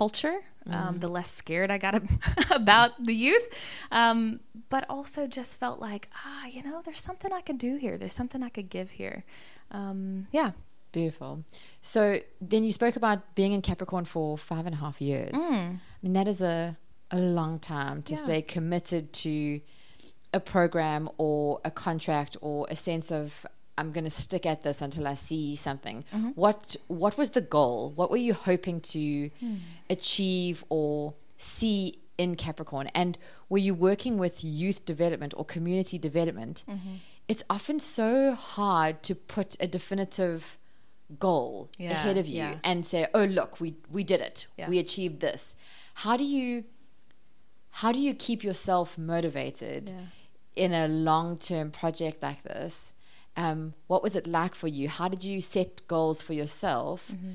culture, 0.00 0.38
um, 0.76 0.94
the 1.04 1.08
less 1.16 1.30
scared 1.42 1.70
I 1.76 1.78
got 1.86 1.94
about 2.50 2.90
the 3.08 3.14
youth, 3.26 3.46
um, 3.90 4.40
but 4.68 4.82
also 4.96 5.26
just 5.38 5.52
felt 5.62 5.78
like, 5.90 6.04
ah, 6.24 6.44
you 6.54 6.62
know, 6.66 6.76
there's 6.84 7.00
something 7.08 7.32
I 7.40 7.42
could 7.46 7.58
do 7.58 7.72
here. 7.84 7.96
There's 8.00 8.14
something 8.20 8.42
I 8.42 8.50
could 8.56 8.68
give 8.76 8.88
here. 9.00 9.18
Um, 9.70 10.26
yeah. 10.32 10.50
Beautiful. 10.92 11.32
So 11.82 12.00
then 12.40 12.62
you 12.64 12.72
spoke 12.72 12.96
about 12.96 13.18
being 13.34 13.52
in 13.52 13.62
Capricorn 13.62 14.04
for 14.06 14.38
five 14.38 14.64
and 14.68 14.74
a 14.74 14.78
half 14.84 15.00
years. 15.00 15.34
I 15.34 15.78
mean, 16.02 16.14
that 16.18 16.28
is 16.28 16.40
a, 16.40 16.76
a 17.10 17.18
long 17.18 17.58
time 17.58 18.02
to 18.08 18.12
Yeah. 18.14 18.22
stay 18.24 18.42
committed 18.42 19.04
to 19.24 19.60
a 20.32 20.40
program 20.40 21.08
or 21.18 21.60
a 21.64 21.70
contract 21.70 22.36
or 22.40 22.66
a 22.70 22.76
sense 22.76 23.10
of 23.20 23.46
I'm 23.78 23.92
going 23.92 24.04
to 24.04 24.10
stick 24.10 24.46
at 24.46 24.62
this 24.62 24.80
until 24.80 25.06
I 25.06 25.14
see 25.14 25.54
something. 25.54 26.04
Mm-hmm. 26.14 26.30
What 26.30 26.76
what 26.86 27.18
was 27.18 27.30
the 27.30 27.40
goal? 27.40 27.92
What 27.94 28.10
were 28.10 28.16
you 28.16 28.34
hoping 28.34 28.80
to 28.80 29.28
hmm. 29.40 29.56
achieve 29.90 30.64
or 30.68 31.14
see 31.36 31.98
in 32.16 32.36
Capricorn? 32.36 32.88
And 32.94 33.18
were 33.48 33.58
you 33.58 33.74
working 33.74 34.18
with 34.18 34.42
youth 34.42 34.84
development 34.84 35.34
or 35.36 35.44
community 35.44 35.98
development? 35.98 36.64
Mm-hmm. 36.68 36.94
It's 37.28 37.42
often 37.50 37.80
so 37.80 38.32
hard 38.32 39.02
to 39.02 39.14
put 39.14 39.56
a 39.60 39.66
definitive 39.66 40.56
goal 41.18 41.68
Yeah, 41.78 41.92
ahead 41.92 42.16
of 42.16 42.26
you 42.26 42.36
yeah. 42.36 42.58
and 42.64 42.86
say, 42.86 43.06
"Oh, 43.14 43.24
look, 43.24 43.60
we 43.60 43.76
we 43.90 44.04
did 44.04 44.20
it. 44.20 44.46
Yeah. 44.56 44.68
We 44.68 44.78
achieved 44.78 45.20
this." 45.20 45.54
How 45.94 46.16
do 46.16 46.24
you 46.24 46.64
how 47.70 47.92
do 47.92 47.98
you 47.98 48.14
keep 48.14 48.42
yourself 48.42 48.96
motivated 48.96 49.92
in 50.54 50.72
a 50.72 50.88
long-term 50.88 51.70
project 51.70 52.22
like 52.22 52.42
this? 52.42 52.94
Um, 53.36 53.74
what 53.86 54.02
was 54.02 54.16
it 54.16 54.26
like 54.26 54.54
for 54.54 54.68
you? 54.68 54.88
How 54.88 55.08
did 55.08 55.22
you 55.22 55.40
set 55.40 55.82
goals 55.88 56.22
for 56.22 56.32
yourself? 56.32 57.08
Mm-hmm. 57.12 57.32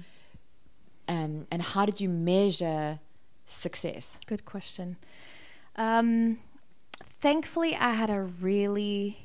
Um, 1.08 1.48
and 1.52 1.62
how 1.62 1.86
did 1.86 2.02
you 2.02 2.10
measure 2.10 3.00
success? 3.46 4.20
Good 4.26 4.46
question. 4.46 4.98
Um, 5.76 6.40
thankfully, 7.22 7.76
I 7.76 7.92
had 7.92 8.10
a 8.10 8.22
really 8.22 9.20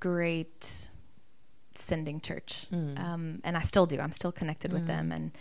great 0.00 0.90
sending 1.74 2.20
church, 2.20 2.66
um, 2.72 3.40
and 3.44 3.56
I 3.56 3.60
still 3.62 3.86
do. 3.86 3.98
I'm 4.00 4.12
still 4.12 4.32
connected 4.32 4.72
with 4.72 4.86
them, 4.86 5.12
and 5.12 5.32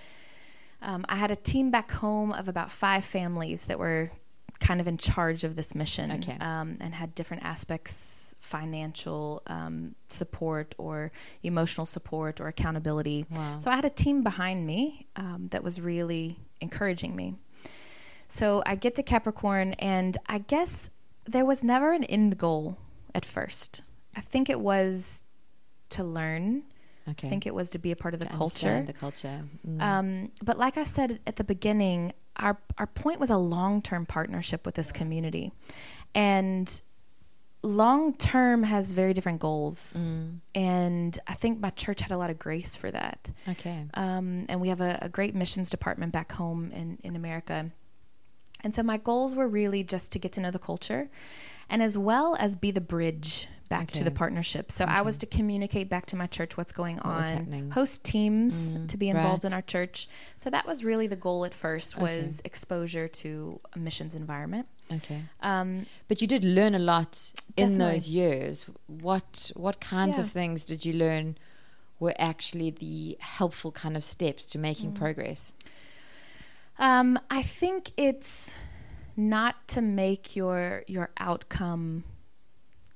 um, 0.82 1.06
I 1.10 1.16
had 1.16 1.32
a 1.32 1.36
team 1.36 1.72
back 1.72 1.92
home 1.92 2.32
of 2.32 2.48
about 2.48 2.72
five 2.72 3.04
families 3.04 3.66
that 3.66 3.80
were 3.80 4.12
kind 4.60 4.82
of 4.82 4.88
in 4.88 4.98
charge 4.98 5.44
of 5.44 5.56
this 5.56 5.74
mission, 5.74 6.12
Okay. 6.12 6.38
um, 6.42 6.78
and 6.82 6.94
had 6.94 7.16
different 7.16 7.44
aspects, 7.44 8.36
financial 8.40 9.42
um, 9.48 9.96
support 10.10 10.76
or 10.78 11.12
emotional 11.44 11.86
support 11.86 12.42
or 12.42 12.48
accountability. 12.48 13.26
Wow. 13.32 13.60
So 13.60 13.72
I 13.72 13.76
had 13.76 13.86
a 13.86 13.90
team 13.90 14.22
behind 14.24 14.66
me 14.68 15.08
um, 15.16 15.48
that 15.52 15.64
was 15.64 15.80
really 15.80 16.40
encouraging 16.62 17.16
me. 17.16 17.36
So 18.28 18.62
I 18.66 18.76
get 18.76 18.96
to 18.96 19.04
Capricorn, 19.04 19.74
and 19.80 20.18
I 20.28 20.40
guess 20.40 20.90
there 21.26 21.46
was 21.46 21.64
never 21.64 21.94
an 21.94 22.04
end 22.04 22.38
goal 22.38 22.78
at 23.16 23.26
first. 23.26 23.82
I 24.16 24.22
think 24.22 24.50
it 24.50 24.60
was 24.60 25.24
to 25.90 26.04
learn. 26.04 26.64
Okay. 27.12 27.28
I 27.28 27.30
think 27.30 27.46
it 27.46 27.54
was 27.54 27.72
to 27.72 27.80
be 27.80 27.92
a 27.92 27.96
part 27.96 28.14
of 28.14 28.20
the 28.20 28.28
To 28.28 28.34
culture. 28.34 28.84
The 28.86 28.94
culture. 28.94 29.44
Mm. 29.68 29.82
Um, 29.82 30.32
but 30.44 30.58
like 30.58 30.78
I 30.78 30.84
said 30.84 31.20
at 31.28 31.36
the 31.36 31.44
beginning, 31.44 32.14
our 32.36 32.58
our 32.78 32.88
point 32.88 33.20
was 33.20 33.30
a 33.30 33.38
long 33.38 33.82
term 33.82 34.06
partnership 34.06 34.66
with 34.66 34.76
this 34.76 34.92
community, 34.92 35.52
and 36.16 36.82
long 37.64 38.14
term 38.16 38.64
has 38.64 38.92
very 38.92 39.14
different 39.14 39.40
goals. 39.40 39.98
Mm. 40.00 40.40
And 40.56 41.20
I 41.28 41.34
think 41.34 41.60
my 41.60 41.70
church 41.72 42.02
had 42.02 42.12
a 42.12 42.18
lot 42.18 42.30
of 42.30 42.40
grace 42.40 42.76
for 42.76 42.92
that. 42.92 43.32
Okay. 43.48 43.86
Um, 43.94 44.46
and 44.50 44.62
we 44.62 44.70
have 44.70 44.82
a, 44.82 45.00
a 45.02 45.10
great 45.10 45.36
missions 45.36 45.70
department 45.70 46.14
back 46.14 46.32
home 46.32 46.72
in, 46.72 46.98
in 47.04 47.16
America. 47.16 47.72
And 48.62 48.76
so 48.76 48.84
my 48.84 48.98
goals 48.98 49.36
were 49.36 49.48
really 49.48 49.84
just 49.84 50.12
to 50.14 50.20
get 50.20 50.32
to 50.34 50.42
know 50.42 50.52
the 50.52 50.60
culture 50.60 51.10
and 51.70 51.82
as 51.82 51.98
well 51.98 52.36
as 52.40 52.56
be 52.56 52.72
the 52.72 52.82
bridge 52.82 53.48
back 53.70 53.92
to 53.92 54.04
the 54.04 54.12
partnership. 54.12 54.72
So 54.72 54.86
I 54.86 55.02
was 55.02 55.18
to 55.20 55.26
communicate 55.28 55.90
back 55.90 56.06
to 56.08 56.16
my 56.16 56.28
church 56.28 56.58
what's 56.58 56.72
going 56.72 56.98
What 56.98 57.06
on, 57.06 57.70
host 57.72 58.04
teams 58.04 58.76
Mm, 58.76 58.88
to 58.88 58.98
be 58.98 59.10
involved 59.10 59.46
in 59.46 59.54
our 59.54 59.62
church. 59.62 60.08
So 60.38 60.50
that 60.50 60.66
was 60.66 60.84
really 60.84 61.08
the 61.08 61.16
goal 61.16 61.46
at 61.46 61.54
first 61.54 61.96
Okay. 61.96 62.04
was 62.24 62.42
exposure 62.44 63.08
to 63.08 63.60
a 63.74 63.80
missions 63.80 64.16
environment. 64.16 64.68
Okay. 64.92 65.22
Um, 65.42 65.86
But 66.08 66.20
you 66.22 66.28
did 66.28 66.44
learn 66.44 66.74
a 66.76 66.80
lot 66.80 67.32
in 67.56 67.78
those 67.78 68.10
years. 68.10 68.66
What 68.88 69.52
what 69.56 69.80
kinds 69.80 70.18
Yeah. 70.18 70.24
of 70.26 70.32
things 70.32 70.66
did 70.66 70.84
you 70.86 70.94
learn 70.94 71.38
were 72.00 72.16
actually 72.18 72.72
the 72.72 73.18
helpful 73.20 73.72
kind 73.72 73.96
of 73.96 74.04
steps 74.04 74.48
to 74.48 74.58
making 74.58 74.92
Mm. 74.94 74.96
progress? 74.96 75.54
Um, 76.80 77.20
I 77.30 77.44
think 77.44 77.92
it's 77.98 78.56
not 79.16 79.68
to 79.68 79.82
make 79.82 80.36
your 80.36 80.84
your 80.88 81.10
outcome 81.18 82.04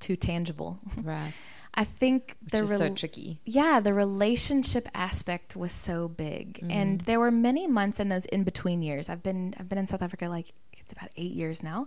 too 0.08 0.16
tangible. 0.30 0.72
Right. 1.14 1.34
I 1.76 1.86
think 2.02 2.22
Which 2.44 2.52
the 2.54 2.64
is 2.70 2.78
so 2.78 2.88
tricky. 3.02 3.40
yeah, 3.60 3.80
the 3.88 3.94
relationship 4.06 4.86
aspect 4.94 5.56
was 5.64 5.72
so 5.90 6.08
big, 6.08 6.48
and 6.80 7.00
Mm. 7.00 7.06
there 7.10 7.20
were 7.24 7.32
many 7.50 7.66
months 7.80 7.98
in 8.00 8.08
those 8.14 8.26
in 8.36 8.44
between 8.52 8.80
years. 8.90 9.10
I've 9.12 9.24
been 9.30 9.56
I've 9.58 9.70
been 9.72 9.80
in 9.84 9.88
South 9.88 10.04
Africa 10.08 10.26
like 10.38 10.48
it's 10.80 10.92
about 10.98 11.10
eight 11.24 11.32
years 11.42 11.64
now, 11.64 11.80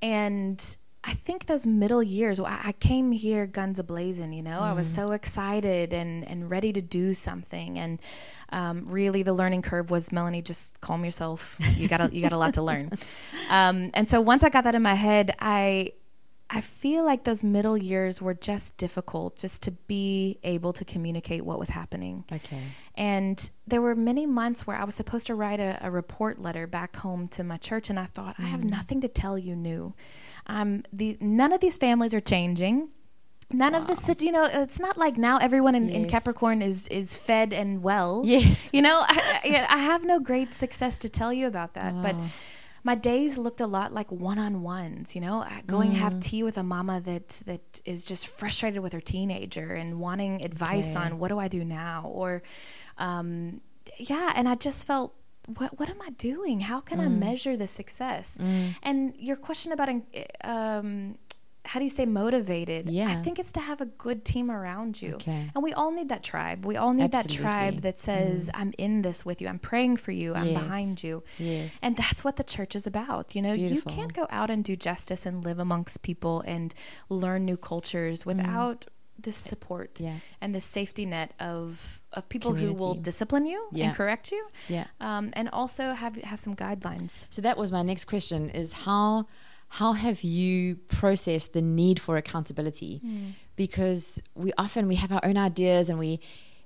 and 0.00 0.58
I 1.04 1.14
think 1.14 1.46
those 1.46 1.66
middle 1.66 2.02
years. 2.02 2.38
I, 2.40 2.58
I 2.70 2.72
came 2.72 3.12
here 3.12 3.46
guns 3.46 3.78
a 3.78 3.84
blazing. 3.84 4.32
You 4.32 4.42
know, 4.42 4.60
I 4.60 4.72
Mm. 4.72 4.76
was 4.76 4.88
so 5.00 5.10
excited 5.12 5.92
and 5.92 6.26
and 6.30 6.50
ready 6.50 6.72
to 6.72 6.82
do 6.82 7.14
something, 7.14 7.78
and 7.78 8.00
um, 8.52 8.86
really 8.88 9.22
the 9.24 9.32
learning 9.32 9.62
curve 9.62 9.90
was 9.90 10.12
Melanie. 10.12 10.42
Just 10.42 10.80
calm 10.80 11.04
yourself. 11.04 11.56
You 11.76 11.88
got 11.88 12.00
a, 12.00 12.08
you 12.14 12.20
got 12.22 12.32
a 12.32 12.38
lot 12.38 12.54
to 12.54 12.62
learn, 12.62 12.90
um, 13.50 13.90
and 13.94 14.08
so 14.08 14.20
once 14.20 14.42
I 14.42 14.48
got 14.48 14.64
that 14.64 14.74
in 14.74 14.82
my 14.82 14.94
head, 14.94 15.34
I 15.40 15.92
I 16.50 16.62
feel 16.62 17.04
like 17.04 17.24
those 17.24 17.44
middle 17.44 17.76
years 17.76 18.22
were 18.22 18.32
just 18.32 18.76
difficult 18.78 19.36
just 19.36 19.62
to 19.64 19.70
be 19.70 20.38
able 20.42 20.72
to 20.72 20.84
communicate 20.84 21.44
what 21.44 21.58
was 21.58 21.68
happening. 21.68 22.24
Okay. 22.32 22.60
And 22.94 23.50
there 23.66 23.82
were 23.82 23.94
many 23.94 24.24
months 24.24 24.66
where 24.66 24.76
I 24.76 24.84
was 24.84 24.94
supposed 24.94 25.26
to 25.26 25.34
write 25.34 25.60
a, 25.60 25.78
a 25.82 25.90
report 25.90 26.40
letter 26.40 26.66
back 26.66 26.96
home 26.96 27.28
to 27.28 27.44
my 27.44 27.58
church, 27.58 27.90
and 27.90 28.00
I 28.00 28.06
thought, 28.06 28.36
I 28.38 28.42
have 28.42 28.64
nothing 28.64 29.02
to 29.02 29.08
tell 29.08 29.38
you 29.38 29.54
new. 29.54 29.94
Um, 30.46 30.84
the, 30.90 31.18
none 31.20 31.52
of 31.52 31.60
these 31.60 31.76
families 31.76 32.14
are 32.14 32.20
changing. 32.20 32.88
None 33.50 33.74
of 33.74 33.86
the 33.86 33.94
city, 33.94 34.26
you 34.26 34.32
know, 34.32 34.44
it's 34.44 34.78
not 34.78 34.98
like 34.98 35.16
now 35.16 35.38
everyone 35.38 35.74
in, 35.74 35.88
in 35.88 36.06
Capricorn 36.06 36.60
is 36.60 36.86
is 36.88 37.16
fed 37.16 37.54
and 37.54 37.82
well. 37.82 38.22
Yes. 38.26 38.68
You 38.74 38.82
know, 38.82 39.04
I, 39.08 39.66
I, 39.70 39.78
have 39.78 40.04
no 40.04 40.20
great 40.20 40.52
success 40.52 40.98
to 40.98 41.08
tell 41.08 41.32
you 41.32 41.46
about 41.46 41.72
that, 41.72 41.94
but 42.02 42.14
Wow. 42.14 42.26
My 42.84 42.94
days 42.94 43.36
looked 43.38 43.60
a 43.60 43.66
lot 43.66 43.92
like 43.92 44.10
one-on-ones. 44.10 45.14
You 45.14 45.20
know, 45.20 45.44
going 45.66 45.92
Mm. 45.92 45.96
have 45.96 46.20
tea 46.20 46.42
with 46.42 46.56
a 46.58 46.62
mama 46.62 47.00
that 47.00 47.28
that 47.46 47.80
is 47.84 48.04
just 48.04 48.26
frustrated 48.26 48.80
with 48.82 48.92
her 48.92 49.00
teenager 49.00 49.74
and 49.74 50.00
wanting 50.00 50.42
advice 50.44 50.94
Okay. 50.96 51.04
on 51.06 51.18
what 51.18 51.28
do 51.28 51.38
I 51.38 51.48
do 51.48 51.64
now, 51.64 52.10
or 52.14 52.42
um, 52.98 53.60
yeah, 53.98 54.32
and 54.34 54.48
I 54.48 54.54
just 54.54 54.86
felt. 54.86 55.14
What, 55.56 55.78
what 55.80 55.88
am 55.88 56.02
I 56.02 56.10
doing? 56.10 56.60
How 56.60 56.78
can 56.80 56.98
Mm. 56.98 57.04
I 57.06 57.08
measure 57.08 57.56
the 57.56 57.66
success? 57.66 58.36
And 58.82 59.14
your 59.16 59.36
question 59.36 59.72
about 59.72 59.88
um, 60.44 61.16
how 61.72 61.78
do 61.80 61.84
you 61.84 61.90
stay 61.98 62.06
motivated? 62.06 62.88
Yeah. 62.88 63.08
I 63.08 63.16
think 63.24 63.38
it's 63.38 63.52
to 63.52 63.60
have 63.60 63.80
a 63.80 63.86
good 63.86 64.24
team 64.24 64.50
around 64.50 64.92
you. 65.02 65.14
Okay. 65.14 65.50
And 65.54 65.62
we 65.62 65.72
all 65.72 65.90
need 65.98 66.08
that 66.08 66.22
tribe. 66.22 66.64
We 66.64 66.76
all 66.76 66.92
need 66.94 67.12
that 67.12 67.28
tribe 67.28 67.76
that 67.86 67.98
says, 68.00 68.50
I'm 68.60 68.72
in 68.78 69.02
this 69.02 69.24
with 69.28 69.40
you. 69.40 69.48
I'm 69.48 69.58
praying 69.58 69.98
for 69.98 70.12
you. 70.12 70.34
I'm 70.34 70.46
Yes. 70.48 70.62
behind 70.62 71.02
you. 71.06 71.22
Yes. 71.38 71.70
And 71.84 71.96
that's 72.02 72.24
what 72.24 72.36
the 72.36 72.44
church 72.54 72.74
is 72.74 72.86
about. 72.86 73.34
You 73.36 73.42
know, 73.42 73.54
Beautiful. 73.54 73.92
you 73.92 73.96
can't 73.96 74.14
go 74.20 74.26
out 74.30 74.48
and 74.50 74.60
do 74.64 74.74
justice 74.76 75.26
and 75.26 75.44
live 75.44 75.58
amongst 75.58 76.02
people 76.02 76.36
and 76.54 76.72
learn 77.10 77.44
new 77.44 77.56
cultures 77.58 78.24
without 78.24 78.86
the 79.20 79.32
support 79.32 79.94
Mm. 79.96 80.04
Yeah. 80.06 80.14
and 80.40 80.54
the 80.54 80.60
safety 80.60 81.04
net 81.04 81.30
of 81.40 82.00
of 82.14 82.22
people 82.34 82.54
who 82.54 82.72
will 82.72 82.94
discipline 82.94 83.46
you 83.46 83.60
Yeah. 83.72 83.86
and 83.88 83.96
correct 83.96 84.32
you. 84.32 84.42
Yeah. 84.68 84.86
Um, 85.00 85.24
and 85.38 85.46
also 85.60 85.92
have 85.92 86.14
have 86.22 86.40
some 86.40 86.54
guidelines. 86.56 87.26
So 87.28 87.42
that 87.42 87.56
was 87.58 87.70
my 87.78 87.82
next 87.82 88.04
question: 88.06 88.48
is 88.62 88.68
how 88.86 89.26
how 89.68 89.92
have 89.92 90.22
you 90.22 90.76
processed 90.88 91.52
the 91.52 91.62
need 91.62 92.00
for 92.00 92.16
accountability? 92.16 92.98
Hmm. 92.98 93.30
Because 93.56 94.22
we 94.34 94.52
often 94.56 94.88
we 94.88 94.94
have 94.96 95.12
our 95.12 95.20
own 95.24 95.36
ideas 95.36 95.90
and 95.90 95.98
we 95.98 96.20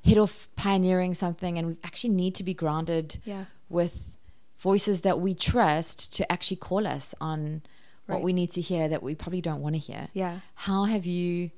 head 0.05 0.19
off 0.19 0.49
pioneering 0.57 1.15
something, 1.15 1.59
and 1.59 1.69
we 1.69 1.77
actually 1.85 2.13
need 2.15 2.35
to 2.35 2.43
be 2.45 2.55
grounded 2.55 3.21
Yeah. 3.25 3.45
with 3.69 4.11
voices 4.59 5.01
that 5.03 5.21
we 5.21 5.35
trust 5.35 6.13
to 6.17 6.31
actually 6.31 6.57
call 6.57 6.87
us 6.87 7.15
on 7.21 7.63
what 8.07 8.21
we 8.21 8.33
need 8.33 8.51
to 8.51 8.61
hear 8.61 8.89
that 8.89 9.03
we 9.03 9.15
probably 9.15 9.41
don't 9.41 9.63
want 9.63 9.75
to 9.75 9.79
hear. 9.79 10.09
Yeah. 10.13 10.41
How 10.55 10.85
have 10.85 11.07
you 11.07 11.51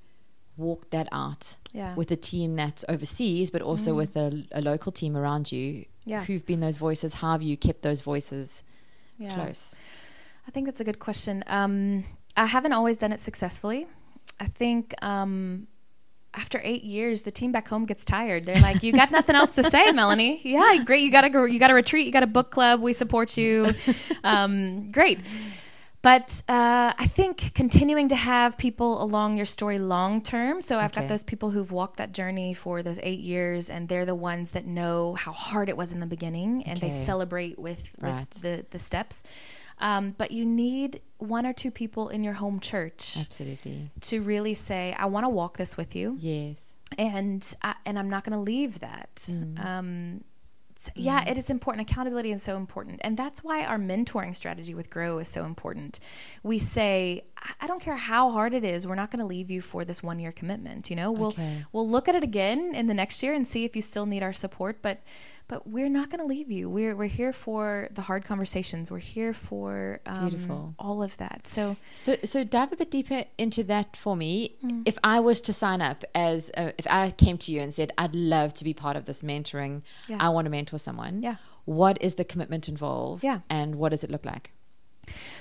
walked 0.56 0.90
that 0.90 1.08
out 1.10 1.56
Yeah. 1.72 1.94
with 1.94 2.10
a 2.10 2.16
team 2.16 2.54
that's 2.54 2.84
overseas, 2.88 3.50
but 3.50 3.60
also 3.62 3.90
hmm. 3.90 3.96
with 3.96 4.16
a, 4.16 4.44
a 4.52 4.60
local 4.60 4.92
team 4.92 5.16
around 5.16 5.50
you? 5.50 5.86
Yeah. 6.04 6.24
Who've 6.24 6.44
been 6.44 6.60
those 6.60 6.76
voices? 6.78 7.14
How 7.14 7.32
have 7.32 7.42
you 7.42 7.56
kept 7.56 7.82
those 7.82 8.02
voices 8.02 8.62
Yeah. 9.18 9.34
close? 9.34 9.74
I 10.46 10.50
think 10.50 10.66
that's 10.66 10.80
a 10.80 10.84
good 10.84 10.98
question. 10.98 11.42
Um, 11.46 12.04
I 12.36 12.46
haven't 12.46 12.72
always 12.72 12.96
done 12.96 13.12
it 13.12 13.20
successfully. 13.20 13.86
I 14.40 14.46
think 14.46 14.94
um, 15.02 15.68
after 16.34 16.60
eight 16.64 16.82
years, 16.84 17.22
the 17.22 17.30
team 17.30 17.52
back 17.52 17.68
home 17.68 17.86
gets 17.86 18.04
tired. 18.04 18.44
They're 18.44 18.60
like, 18.60 18.82
"You 18.82 18.92
got 18.92 19.10
nothing 19.10 19.36
else 19.36 19.54
to 19.54 19.62
say, 19.64 19.90
Melanie? 19.92 20.40
Yeah, 20.44 20.78
great. 20.84 21.02
You 21.02 21.10
got 21.10 21.24
a 21.24 21.50
you 21.50 21.58
got 21.58 21.70
a 21.70 21.74
retreat. 21.74 22.06
You 22.06 22.12
got 22.12 22.22
a 22.24 22.28
book 22.28 22.50
club. 22.50 22.80
We 22.80 22.92
support 22.92 23.36
you. 23.36 23.72
Um, 24.24 24.90
great." 24.90 25.20
But 26.02 26.42
uh, 26.50 26.92
I 26.98 27.06
think 27.06 27.54
continuing 27.54 28.10
to 28.10 28.16
have 28.16 28.58
people 28.58 29.02
along 29.02 29.38
your 29.38 29.46
story 29.46 29.78
long 29.78 30.20
term. 30.20 30.60
So 30.60 30.78
I've 30.78 30.90
Okay. 30.90 31.00
got 31.00 31.08
those 31.08 31.22
people 31.24 31.48
who've 31.50 31.72
walked 31.72 31.96
that 31.96 32.12
journey 32.12 32.52
for 32.52 32.82
those 32.82 32.98
eight 33.02 33.20
years, 33.20 33.70
and 33.70 33.88
they're 33.88 34.04
the 34.04 34.14
ones 34.14 34.50
that 34.50 34.66
know 34.66 35.14
how 35.14 35.32
hard 35.32 35.70
it 35.70 35.78
was 35.78 35.92
in 35.92 36.00
the 36.00 36.06
beginning, 36.06 36.62
and 36.64 36.78
they 36.78 36.90
celebrate 36.90 37.58
with 37.58 37.94
Right. 38.00 38.12
with 38.16 38.30
the 38.42 38.66
the 38.70 38.78
steps. 38.78 39.22
Um, 39.84 40.14
but 40.16 40.30
you 40.30 40.44
need 40.44 41.00
one 41.18 41.44
or 41.46 41.52
two 41.52 41.70
people 41.70 42.08
in 42.08 42.24
your 42.24 42.32
home 42.34 42.58
church 42.58 43.16
Absolutely. 43.18 43.90
to 44.00 44.20
really 44.22 44.54
say, 44.54 44.94
"I 44.98 45.06
want 45.06 45.24
to 45.24 45.28
walk 45.28 45.58
this 45.58 45.76
with 45.76 45.94
you," 45.94 46.16
Yes. 46.20 46.74
and 46.98 47.40
I, 47.62 47.74
and 47.86 47.98
I'm 47.98 48.08
not 48.08 48.24
going 48.24 48.32
to 48.38 48.42
leave 48.42 48.80
that. 48.80 49.14
Mm. 49.28 49.64
Um, 49.64 50.24
s- 50.76 50.90
yeah, 50.96 51.28
it 51.28 51.36
is 51.36 51.50
important. 51.50 51.88
Accountability 51.90 52.32
is 52.32 52.42
so 52.42 52.56
important, 52.56 53.00
and 53.04 53.16
that's 53.16 53.44
why 53.44 53.64
our 53.64 53.76
mentoring 53.78 54.34
strategy 54.34 54.74
with 54.74 54.88
Grow 54.88 55.18
is 55.18 55.28
so 55.28 55.44
important. 55.44 56.00
We 56.42 56.58
say, 56.60 57.24
"I- 57.36 57.52
"I 57.62 57.66
don't 57.66 57.82
care 57.82 57.96
how 57.96 58.30
hard 58.30 58.54
it 58.54 58.64
is. 58.64 58.86
We're 58.86 58.94
not 59.02 59.10
going 59.10 59.20
to 59.20 59.26
leave 59.26 59.50
you 59.50 59.60
for 59.60 59.84
this 59.84 60.02
one 60.02 60.18
year 60.18 60.32
commitment. 60.32 60.88
You 60.88 60.96
know, 60.96 61.12
we'll 61.12 61.28
Okay. 61.36 61.64
we'll 61.72 61.88
look 61.88 62.08
at 62.08 62.14
it 62.14 62.24
again 62.24 62.74
in 62.74 62.86
the 62.86 62.94
next 62.94 63.22
year 63.22 63.34
and 63.34 63.46
see 63.46 63.64
if 63.64 63.76
you 63.76 63.82
still 63.82 64.06
need 64.06 64.22
our 64.22 64.32
support, 64.32 64.80
but." 64.80 65.02
But 65.54 65.68
we're 65.68 65.88
not 65.88 66.10
going 66.10 66.18
to 66.20 66.26
leave 66.26 66.50
you. 66.50 66.68
We're 66.68 66.96
we're 66.96 67.06
here 67.22 67.32
for 67.32 67.88
the 67.94 68.02
hard 68.02 68.24
conversations. 68.24 68.90
We're 68.90 68.98
here 68.98 69.32
for 69.32 70.00
um, 70.04 70.30
Beautiful. 70.30 70.74
all 70.80 71.00
of 71.00 71.16
that. 71.18 71.46
So 71.46 71.76
So, 71.92 72.16
so 72.24 72.42
dive 72.42 72.72
a 72.72 72.76
bit 72.76 72.90
deeper 72.90 73.22
into 73.38 73.62
that 73.64 73.96
for 73.96 74.16
me. 74.16 74.56
Mm. 74.64 74.82
If 74.84 74.98
I 75.04 75.20
was 75.20 75.40
to 75.42 75.52
sign 75.52 75.80
up 75.80 76.02
as, 76.12 76.50
a, 76.56 76.72
if 76.76 76.88
I 76.90 77.12
came 77.12 77.38
to 77.38 77.52
you 77.52 77.60
and 77.60 77.72
said, 77.72 77.92
I'd 77.96 78.16
love 78.16 78.52
to 78.54 78.64
be 78.64 78.74
part 78.74 78.96
of 78.96 79.04
this 79.04 79.22
mentoring, 79.22 79.82
Yeah. 80.08 80.16
I 80.18 80.28
want 80.30 80.46
to 80.46 80.50
mentor 80.50 80.78
someone. 80.78 81.22
Yeah. 81.22 81.36
What 81.66 82.02
is 82.02 82.16
the 82.16 82.24
commitment 82.24 82.68
involved? 82.68 83.22
Yeah. 83.22 83.40
And 83.48 83.76
what 83.76 83.90
does 83.90 84.02
it 84.02 84.10
look 84.10 84.24
like? 84.24 84.53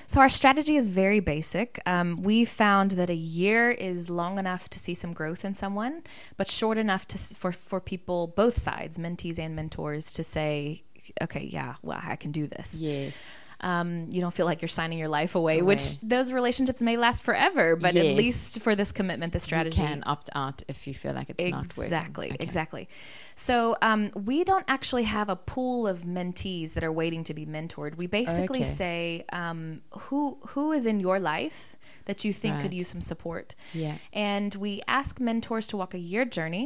So 0.06 0.20
our 0.20 0.28
strategy 0.28 0.76
is 0.76 0.88
very 0.88 1.20
basic. 1.20 1.80
Um, 1.86 2.22
we 2.22 2.44
found 2.44 2.92
that 2.92 3.10
a 3.10 3.14
year 3.14 3.70
is 3.70 4.10
long 4.10 4.38
enough 4.38 4.68
to 4.70 4.78
see 4.78 4.94
some 4.94 5.12
growth 5.12 5.44
in 5.44 5.54
someone, 5.54 6.02
but 6.36 6.50
short 6.50 6.78
enough 6.78 7.06
to 7.08 7.18
for 7.18 7.52
for 7.52 7.80
people 7.80 8.28
both 8.28 8.58
sides, 8.58 8.98
mentees 8.98 9.38
and 9.38 9.56
mentors, 9.56 10.12
to 10.12 10.24
say, 10.24 10.82
okay, 11.22 11.44
yeah, 11.44 11.74
well, 11.82 12.00
I 12.02 12.16
can 12.16 12.32
do 12.32 12.46
this. 12.46 12.80
Yes. 12.80 13.30
Um, 13.72 13.88
you 14.10 14.20
don't 14.20 14.34
feel 14.34 14.44
like 14.50 14.60
you're 14.60 14.68
signing 14.80 14.98
your 14.98 15.08
life 15.08 15.34
away, 15.34 15.62
which 15.62 15.98
those 16.02 16.30
relationships 16.32 16.82
may 16.82 16.96
last 17.06 17.22
forever, 17.22 17.76
but 17.76 17.96
at 17.96 18.04
least 18.22 18.60
for 18.60 18.74
this 18.80 18.92
commitment, 18.92 19.32
this 19.32 19.42
strategy, 19.50 19.80
You 19.80 19.86
can 19.88 20.02
opt 20.06 20.28
out 20.34 20.62
if 20.68 20.86
you 20.86 20.92
feel 20.94 21.14
like 21.14 21.28
it's 21.30 21.42
not 21.50 21.66
working. 21.76 21.84
exactly 21.84 22.28
Okay. 22.32 22.44
exactly. 22.44 22.88
So 23.36 23.76
um, 23.80 24.10
we 24.14 24.44
don't 24.44 24.66
actually 24.68 25.04
have 25.04 25.28
a 25.30 25.36
pool 25.36 25.86
of 25.92 26.02
mentees 26.02 26.74
that 26.74 26.84
are 26.84 26.92
waiting 26.92 27.24
to 27.24 27.32
be 27.40 27.46
mentored. 27.46 27.96
We 27.96 28.06
basically 28.06 28.60
Okay. 28.60 28.68
say 28.82 29.24
um, 29.32 29.80
who 29.92 30.20
who 30.48 30.64
is 30.72 30.84
in 30.84 31.00
your 31.00 31.18
life 31.18 31.76
that 32.04 32.22
you 32.24 32.32
think 32.34 32.60
could 32.60 32.74
use 32.74 32.88
some 32.88 33.00
support? 33.00 33.54
Yeah. 33.72 33.96
and 34.12 34.54
we 34.56 34.82
ask 34.86 35.20
mentors 35.20 35.66
to 35.68 35.76
walk 35.78 35.94
a 35.94 35.98
year 36.12 36.24
journey. 36.26 36.64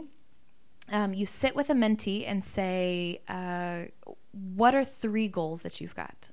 Um, 0.90 1.14
you 1.14 1.26
sit 1.26 1.54
with 1.54 1.68
a 1.70 1.74
mentee 1.74 2.24
and 2.26 2.42
say 2.44 3.20
uh, 3.28 3.78
what 4.32 4.74
are 4.74 4.84
three 4.84 5.28
goals 5.28 5.62
that 5.62 5.80
you've 5.80 5.94
got 5.94 6.30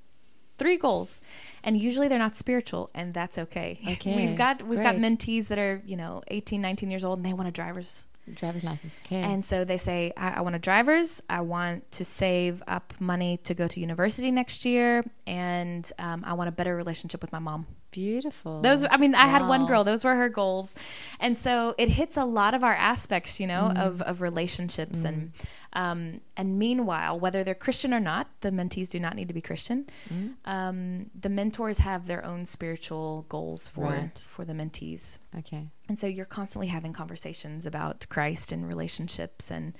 three 0.58 0.78
goals 0.78 1.22
and 1.63 1.78
usually 1.78 2.08
they're 2.08 2.20
not 2.20 2.36
spiritual 2.36 2.89
and 2.94 3.13
that's 3.13 3.38
okay 3.38 3.80
Okay, 3.96 4.15
we've 4.15 4.38
got 4.38 4.63
we've 4.63 4.82
got 4.82 4.96
mentees 4.96 5.48
that 5.48 5.60
are 5.60 5.82
you 5.86 5.96
know 5.96 6.22
18 6.28 6.62
19 6.62 6.89
years 6.91 7.04
old 7.04 7.20
and 7.20 7.26
they 7.26 7.34
want 7.34 7.48
a 7.48 7.52
driver's 7.52 8.08
Driver's 8.34 8.63
license. 8.63 9.00
Okay. 9.06 9.22
and 9.22 9.46
so 9.46 9.63
they 9.65 9.78
say, 9.78 10.12
I, 10.18 10.32
I 10.32 10.41
want 10.41 10.56
a 10.56 10.60
driver's. 10.60 11.22
I 11.30 11.41
want 11.41 11.91
to 11.91 12.04
save 12.04 12.63
up 12.68 12.94
money 13.00 13.38
to 13.44 13.54
go 13.54 13.68
to 13.68 13.80
university 13.80 14.32
next 14.32 14.65
year, 14.65 15.04
and 15.28 15.89
um, 16.00 16.24
I 16.26 16.34
want 16.34 16.50
a 16.50 16.52
better 16.52 16.76
relationship 16.76 17.22
with 17.22 17.32
my 17.32 17.38
mom. 17.38 17.68
Beautiful. 17.95 18.60
Those, 18.60 18.84
I 18.84 18.97
mean, 18.97 19.15
I 19.15 19.27
had 19.27 19.47
one 19.47 19.65
girl. 19.67 19.86
Those 19.86 20.03
were 20.03 20.15
her 20.15 20.27
goals, 20.27 20.75
and 21.19 21.38
so 21.38 21.73
it 21.77 21.88
hits 21.89 22.17
a 22.17 22.25
lot 22.25 22.53
of 22.53 22.62
our 22.62 22.73
aspects, 22.75 23.39
you 23.39 23.47
know, 23.47 23.71
Mm. 23.73 23.81
of 23.88 24.01
of 24.01 24.19
relationships 24.19 25.05
and 25.05 25.31
um, 25.71 26.19
and 26.36 26.60
meanwhile, 26.60 27.17
whether 27.19 27.41
they're 27.45 27.55
Christian 27.67 27.93
or 27.93 27.99
not, 28.01 28.27
the 28.41 28.49
mentees 28.51 28.89
do 28.91 28.99
not 28.99 29.15
need 29.15 29.27
to 29.29 29.34
be 29.34 29.41
Christian. 29.41 29.86
Mm. 30.13 30.34
Um, 30.45 31.10
the 31.25 31.29
mentors 31.29 31.77
have 31.79 32.08
their 32.08 32.23
own 32.25 32.45
spiritual 32.45 33.25
goals 33.29 33.69
for 33.69 33.86
Right. 33.86 34.25
for 34.27 34.43
the 34.45 34.53
mentees. 34.53 35.17
Okay. 35.39 35.69
And 35.89 35.97
so 35.97 36.05
you're 36.08 36.25
constantly 36.39 36.67
having 36.67 36.91
conversations 36.93 37.65
about 37.65 38.05
Christ 38.10 38.51
and 38.51 38.67
relationships 38.67 39.49
and 39.51 39.73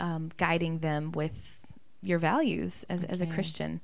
um, 0.00 0.30
guiding 0.36 0.80
them 0.80 1.12
with 1.12 1.36
your 2.02 2.18
values 2.18 2.84
as, 2.88 3.04
as 3.04 3.20
a 3.20 3.26
Christian. 3.26 3.80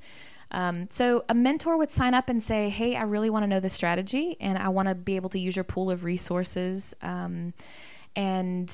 Um, 0.51 0.89
so 0.91 1.25
a 1.29 1.35
mentor 1.35 1.77
would 1.77 1.91
sign 1.91 2.15
up 2.15 2.29
and 2.29 2.43
say, 2.43 2.69
Hey, 2.69 2.97
I 2.97 3.03
really 3.03 3.31
want 3.31 3.43
to 3.43 3.47
know 3.47 3.61
this 3.61 3.75
strategy 3.75 4.37
and 4.41 4.59
I 4.59 4.69
want 4.69 4.89
to 4.89 4.95
be 4.95 5.17
able 5.17 5.31
to 5.31 5.39
use 5.39 5.57
your 5.57 5.65
pool 5.65 5.91
of 5.91 6.05
resources. 6.05 6.95
Um, 7.03 7.53
and 8.15 8.73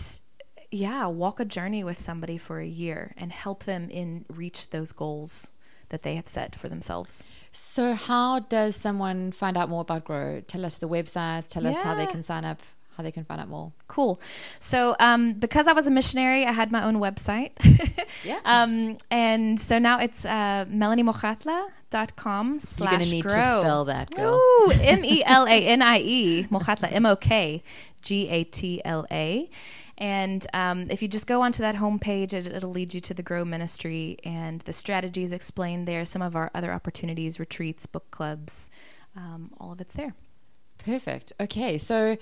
yeah, 0.71 1.07
walk 1.07 1.41
a 1.41 1.45
journey 1.45 1.85
with 1.85 2.01
somebody 2.01 2.39
for 2.39 2.61
a 2.61 2.67
year 2.67 3.15
and 3.17 3.33
help 3.33 3.65
them 3.65 3.89
in 3.91 4.25
reach 4.29 4.71
those 4.71 4.93
goals 4.93 5.53
that 5.91 6.03
they 6.03 6.17
have 6.17 6.27
set 6.27 6.57
for 6.57 6.69
themselves. 6.69 7.23
So, 7.53 7.95
how 7.95 8.41
does 8.41 8.75
someone 8.75 9.31
find 9.31 9.57
out 9.57 9.69
more 9.69 9.83
about 9.83 10.05
Grow? 10.05 10.41
Tell 10.41 10.65
us 10.65 10.79
the 10.79 10.89
website. 10.89 11.49
Tell 11.49 11.67
us 11.67 11.83
how 11.83 11.95
they 11.95 12.07
can 12.07 12.23
sign 12.23 12.45
up. 12.45 12.63
How 13.03 13.05
they 13.05 13.13
can 13.13 13.25
find 13.25 13.41
out 13.41 13.49
more. 13.49 13.73
Cool. 13.89 14.21
So, 14.61 14.95
um, 15.01 15.33
because 15.33 15.67
I 15.67 15.73
was 15.73 15.89
a 15.89 15.91
missionary, 15.91 16.47
I 16.47 16.53
had 16.53 16.71
my 16.71 16.85
own 16.85 16.97
website. 16.97 17.53
Yeah. 18.25 18.39
um, 18.45 18.99
and 19.11 19.59
so 19.59 19.79
now 19.81 19.99
it's 19.99 20.25
uh, 20.25 20.65
melaniemokgatla.com 20.69 22.61
You're 22.79 22.89
going 22.89 23.01
to 23.03 23.11
need 23.11 23.23
grow. 23.23 23.35
to 23.35 23.43
spell 23.43 23.85
that, 23.87 24.11
girl. 24.15 24.35
Ooh, 24.35 24.71
M 24.81 25.05
E 25.05 25.25
L 25.27 25.47
A 25.47 25.67
N 25.67 25.83
I 25.83 25.99
E, 25.99 26.45
Mokgatla, 26.45 26.93
M 26.93 27.07
O 27.07 27.17
K 27.17 27.63
G 28.03 28.29
A 28.29 28.45
T 28.45 28.81
L 28.85 29.07
A. 29.11 29.51
And 29.99 30.47
um, 30.53 30.87
if 30.91 31.03
you 31.03 31.09
just 31.09 31.27
go 31.27 31.43
onto 31.43 31.63
that 31.63 31.77
homepage, 31.77 32.33
it, 32.33 32.47
it'll 32.47 32.71
lead 32.71 32.95
you 32.95 33.01
to 33.01 33.15
the 33.15 33.23
Grow 33.23 33.45
Ministry 33.45 34.17
and 34.25 34.61
the 34.63 34.73
strategies 34.73 35.33
explained 35.33 35.89
there, 35.89 36.05
some 36.05 36.23
of 36.23 36.37
our 36.37 36.51
other 36.55 36.73
opportunities, 36.73 37.41
retreats, 37.41 37.87
book 37.87 38.11
clubs, 38.11 38.71
um, 39.17 39.51
all 39.59 39.73
of 39.73 39.81
it's 39.81 39.95
there. 39.95 40.15
Perfect. 40.79 41.33
Okay, 41.41 41.79
so 41.79 42.17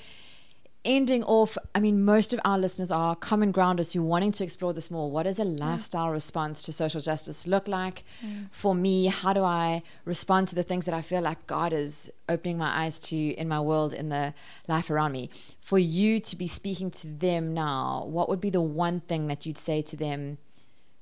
ending 0.84 1.22
off, 1.24 1.58
I 1.74 1.80
mean, 1.80 2.04
most 2.04 2.32
of 2.32 2.40
our 2.44 2.58
listeners 2.58 2.90
are 2.90 3.14
common 3.14 3.52
grounders 3.52 3.92
who 3.92 4.02
wanting 4.02 4.32
to 4.32 4.44
explore 4.44 4.72
this 4.72 4.90
more. 4.90 5.10
What 5.10 5.24
does 5.24 5.38
a 5.38 5.44
lifestyle 5.44 6.10
response 6.10 6.62
to 6.62 6.72
social 6.72 7.00
justice 7.00 7.46
look 7.46 7.68
like 7.68 8.04
for 8.50 8.74
me? 8.74 9.06
How 9.06 9.32
do 9.32 9.42
I 9.42 9.82
respond 10.04 10.48
to 10.48 10.54
the 10.54 10.62
things 10.62 10.86
that 10.86 10.94
I 10.94 11.02
feel 11.02 11.20
like 11.20 11.46
God 11.46 11.72
is 11.72 12.10
opening 12.28 12.58
my 12.58 12.84
eyes 12.84 12.98
to 13.00 13.16
in 13.16 13.48
my 13.48 13.60
world, 13.60 13.92
in 13.92 14.08
the 14.08 14.34
life 14.68 14.90
around 14.90 15.12
me? 15.12 15.30
For 15.60 15.78
you 15.78 16.18
to 16.20 16.36
be 16.36 16.46
speaking 16.46 16.90
to 16.92 17.06
them 17.06 17.52
now, 17.52 18.04
what 18.06 18.28
would 18.28 18.40
be 18.40 18.50
the 18.50 18.62
one 18.62 19.00
thing 19.00 19.28
that 19.28 19.44
you'd 19.44 19.58
say 19.58 19.82
to 19.82 19.96
them? 19.96 20.38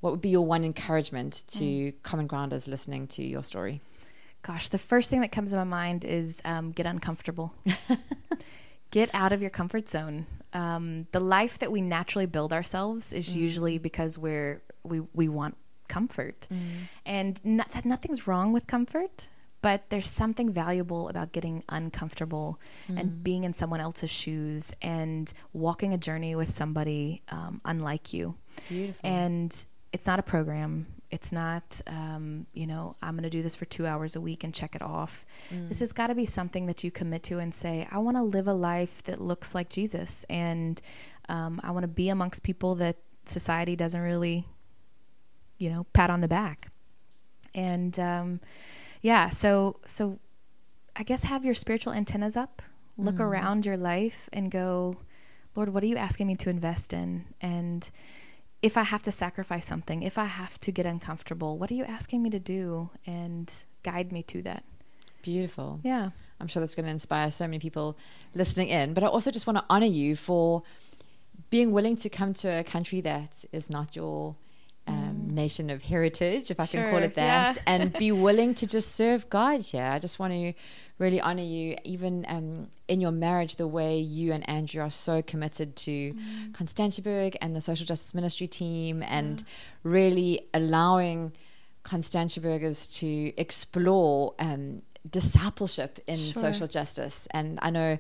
What 0.00 0.10
would 0.10 0.20
be 0.20 0.28
your 0.28 0.46
one 0.46 0.64
encouragement 0.64 1.44
to 1.48 1.92
common 2.02 2.26
grounders 2.26 2.68
listening 2.68 3.06
to 3.08 3.24
your 3.24 3.42
story? 3.42 3.80
Gosh, 4.42 4.68
the 4.68 4.78
first 4.78 5.10
thing 5.10 5.20
that 5.20 5.32
comes 5.32 5.50
to 5.50 5.56
my 5.56 5.64
mind 5.64 6.04
is 6.04 6.40
um, 6.44 6.70
get 6.70 6.86
uncomfortable. 6.86 7.52
get 8.90 9.10
out 9.12 9.32
of 9.32 9.40
your 9.40 9.50
comfort 9.50 9.88
zone. 9.88 10.26
Um, 10.52 11.06
the 11.12 11.20
life 11.20 11.58
that 11.58 11.70
we 11.70 11.80
naturally 11.82 12.26
build 12.26 12.52
ourselves 12.52 13.12
is 13.12 13.36
usually 13.36 13.78
because 13.78 14.16
we're 14.18 14.62
we 14.82 15.00
we 15.12 15.28
want 15.28 15.56
comfort, 15.88 16.46
and 17.04 17.40
not, 17.44 17.70
that 17.72 17.84
nothing's 17.84 18.26
wrong 18.26 18.52
with 18.52 18.66
comfort. 18.66 19.28
But 19.60 19.90
there's 19.90 20.08
something 20.08 20.52
valuable 20.52 21.08
about 21.08 21.32
getting 21.32 21.64
uncomfortable 21.68 22.60
and 22.88 23.24
being 23.24 23.42
in 23.42 23.54
someone 23.54 23.80
else's 23.80 24.08
shoes 24.08 24.72
and 24.80 25.32
walking 25.52 25.92
a 25.92 25.98
journey 25.98 26.36
with 26.36 26.54
somebody 26.54 27.22
um, 27.28 27.60
unlike 27.64 28.12
you 28.12 28.36
Beautiful. 28.68 29.00
and 29.02 29.66
it's 29.92 30.06
not 30.06 30.20
a 30.20 30.22
program 30.22 30.86
it's 31.10 31.32
not 31.32 31.80
um, 31.86 32.46
you 32.52 32.66
know 32.66 32.94
i'm 33.02 33.14
going 33.14 33.22
to 33.22 33.30
do 33.30 33.42
this 33.42 33.54
for 33.54 33.64
two 33.64 33.86
hours 33.86 34.16
a 34.16 34.20
week 34.20 34.44
and 34.44 34.54
check 34.54 34.74
it 34.74 34.82
off. 34.82 35.24
This 35.68 35.80
has 35.80 35.92
got 35.92 36.08
to 36.08 36.14
be 36.14 36.26
something 36.26 36.66
that 36.66 36.84
you 36.84 36.90
commit 36.90 37.22
to 37.24 37.38
and 37.38 37.54
say 37.54 37.86
i 37.90 37.98
want 37.98 38.16
to 38.16 38.22
live 38.22 38.46
a 38.48 38.52
life 38.52 39.02
that 39.04 39.20
looks 39.20 39.54
like 39.54 39.68
jesus 39.70 40.24
and 40.28 40.80
um, 41.28 41.60
i 41.64 41.70
want 41.70 41.84
to 41.84 41.88
be 41.88 42.08
amongst 42.08 42.42
people 42.42 42.74
that 42.76 42.96
society 43.24 43.76
doesn't 43.76 44.00
really 44.00 44.46
you 45.58 45.70
know 45.70 45.84
pat 45.92 46.10
on 46.10 46.20
the 46.20 46.28
back. 46.28 46.70
And 47.54 47.98
um, 47.98 48.40
yeah 49.02 49.28
so 49.30 49.80
so 49.86 50.18
i 50.96 51.02
guess 51.02 51.24
have 51.24 51.44
your 51.44 51.54
spiritual 51.54 51.92
antennas 51.92 52.36
up 52.36 52.62
look 52.96 53.20
around 53.20 53.64
your 53.64 53.76
life 53.76 54.28
and 54.32 54.50
go 54.50 54.96
lord 55.54 55.68
what 55.72 55.82
are 55.82 55.86
you 55.86 55.96
asking 55.96 56.26
me 56.26 56.34
to 56.36 56.50
invest 56.50 56.92
in? 56.92 57.24
And 57.40 57.88
if 58.62 58.76
I 58.76 58.82
have 58.82 59.02
to 59.02 59.12
sacrifice 59.12 59.66
something, 59.66 60.02
if 60.02 60.18
I 60.18 60.24
have 60.24 60.58
to 60.60 60.72
get 60.72 60.86
uncomfortable, 60.86 61.58
what 61.58 61.70
are 61.70 61.74
you 61.74 61.84
asking 61.84 62.22
me 62.22 62.30
to 62.30 62.38
do? 62.38 62.90
And 63.06 63.52
guide 63.82 64.12
me 64.12 64.22
to 64.24 64.42
that. 64.42 64.64
Beautiful. 65.22 65.80
Yeah. 65.82 66.10
I'm 66.40 66.46
sure 66.46 66.60
that's 66.60 66.74
going 66.74 66.86
to 66.86 66.92
inspire 66.92 67.30
so 67.30 67.46
many 67.46 67.58
people 67.58 67.96
listening 68.34 68.68
in. 68.68 68.94
But 68.94 69.04
I 69.04 69.08
also 69.08 69.30
just 69.30 69.46
want 69.46 69.58
to 69.58 69.64
honor 69.68 69.86
you 69.86 70.16
for 70.16 70.62
being 71.50 71.72
willing 71.72 71.96
to 71.96 72.08
come 72.08 72.34
to 72.34 72.48
a 72.48 72.64
country 72.64 73.00
that 73.02 73.44
is 73.52 73.70
not 73.70 73.96
your 73.96 74.36
nation 75.44 75.70
of 75.70 75.78
heritage, 75.92 76.50
if 76.50 76.58
I 76.64 76.66
can 76.66 76.90
call 76.90 77.02
it 77.02 77.14
that, 77.14 77.56
yeah. 77.56 77.62
and 77.72 77.92
be 77.92 78.10
willing 78.26 78.52
to 78.60 78.66
just 78.66 78.88
serve 79.00 79.20
God 79.30 79.60
here. 79.70 79.88
I 79.96 79.98
just 80.06 80.18
want 80.18 80.32
to 80.32 80.52
really 80.98 81.20
honor 81.20 81.44
you, 81.56 81.76
even 81.84 82.26
um, 82.28 82.68
in 82.88 83.00
your 83.00 83.12
marriage, 83.12 83.54
the 83.56 83.70
way 83.78 83.98
you 84.18 84.32
and 84.32 84.42
Andrew 84.48 84.82
are 84.82 84.90
so 85.08 85.22
committed 85.22 85.76
to 85.86 86.14
Constantiaberg 86.58 87.36
and 87.40 87.54
the 87.56 87.60
social 87.60 87.86
justice 87.86 88.14
ministry 88.14 88.48
team, 88.48 89.02
and 89.18 89.44
really 89.84 90.30
allowing 90.52 91.32
Constantiabergers 91.84 92.78
to 93.00 93.32
explore 93.44 94.34
um, 94.38 94.82
discipleship 95.08 95.92
in 96.06 96.18
Sure. 96.18 96.42
social 96.42 96.66
justice. 96.66 97.28
And 97.30 97.58
I 97.62 97.70
know 97.70 97.98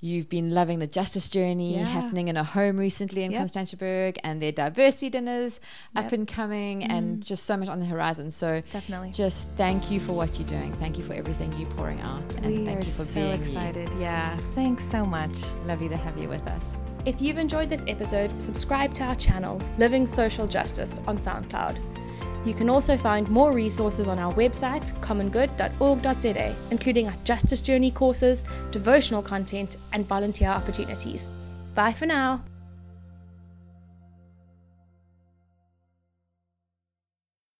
you've 0.00 0.28
been 0.28 0.52
loving 0.52 0.78
the 0.78 0.86
justice 0.86 1.28
journey 1.28 1.76
Yeah. 1.76 1.84
happening 1.84 2.28
in 2.28 2.36
a 2.36 2.44
home 2.44 2.76
recently 2.76 3.24
in 3.24 3.32
Yep. 3.32 3.42
Constantiaberg 3.46 4.18
and 4.22 4.40
their 4.40 4.52
diversity 4.52 5.10
dinners 5.10 5.60
up 5.96 6.12
and 6.12 6.26
coming 6.28 6.84
and 6.84 7.18
mm. 7.18 7.24
just 7.24 7.44
so 7.44 7.56
much 7.56 7.68
on 7.68 7.80
the 7.80 7.86
horizon. 7.86 8.30
So 8.30 8.62
Definitely. 8.72 9.10
just 9.10 9.46
thank 9.56 9.90
you 9.90 10.00
for 10.00 10.12
what 10.12 10.38
you're 10.38 10.48
doing. 10.48 10.72
Thank 10.74 10.98
you 10.98 11.04
for 11.04 11.14
everything 11.14 11.52
you're 11.54 11.70
pouring 11.70 12.00
out. 12.00 12.34
And 12.36 12.46
we 12.46 12.64
thank 12.64 12.78
are 12.78 12.82
you 12.82 12.90
for 12.90 13.14
being 13.14 13.38
there 13.38 13.46
so 13.46 13.54
being 13.54 13.74
excited. 13.74 13.90
Yeah. 13.98 14.38
Thanks 14.54 14.84
so 14.84 15.04
much. 15.04 15.30
you. 15.38 15.66
Lovely 15.66 15.88
to 15.88 15.96
have 15.96 16.16
you 16.18 16.28
with 16.28 16.46
us. 16.46 16.64
If 17.04 17.20
you've 17.20 17.38
enjoyed 17.38 17.68
this 17.68 17.84
episode, 17.88 18.30
subscribe 18.42 18.92
to 18.94 19.04
our 19.04 19.14
channel, 19.14 19.60
Living 19.78 20.06
Social 20.06 20.46
Justice, 20.46 21.00
on 21.06 21.16
SoundCloud. 21.18 21.97
You 22.44 22.54
can 22.54 22.70
also 22.70 22.96
find 22.96 23.28
more 23.28 23.52
resources 23.52 24.08
on 24.08 24.18
our 24.18 24.32
website, 24.34 24.98
commongood.org.za, 25.00 26.54
including 26.70 27.08
our 27.08 27.16
Justice 27.24 27.60
Journey 27.60 27.90
courses, 27.90 28.44
devotional 28.70 29.22
content, 29.22 29.76
and 29.92 30.06
volunteer 30.06 30.48
opportunities. 30.48 31.26
Bye 31.74 31.92
for 31.92 32.06
now. 32.06 32.42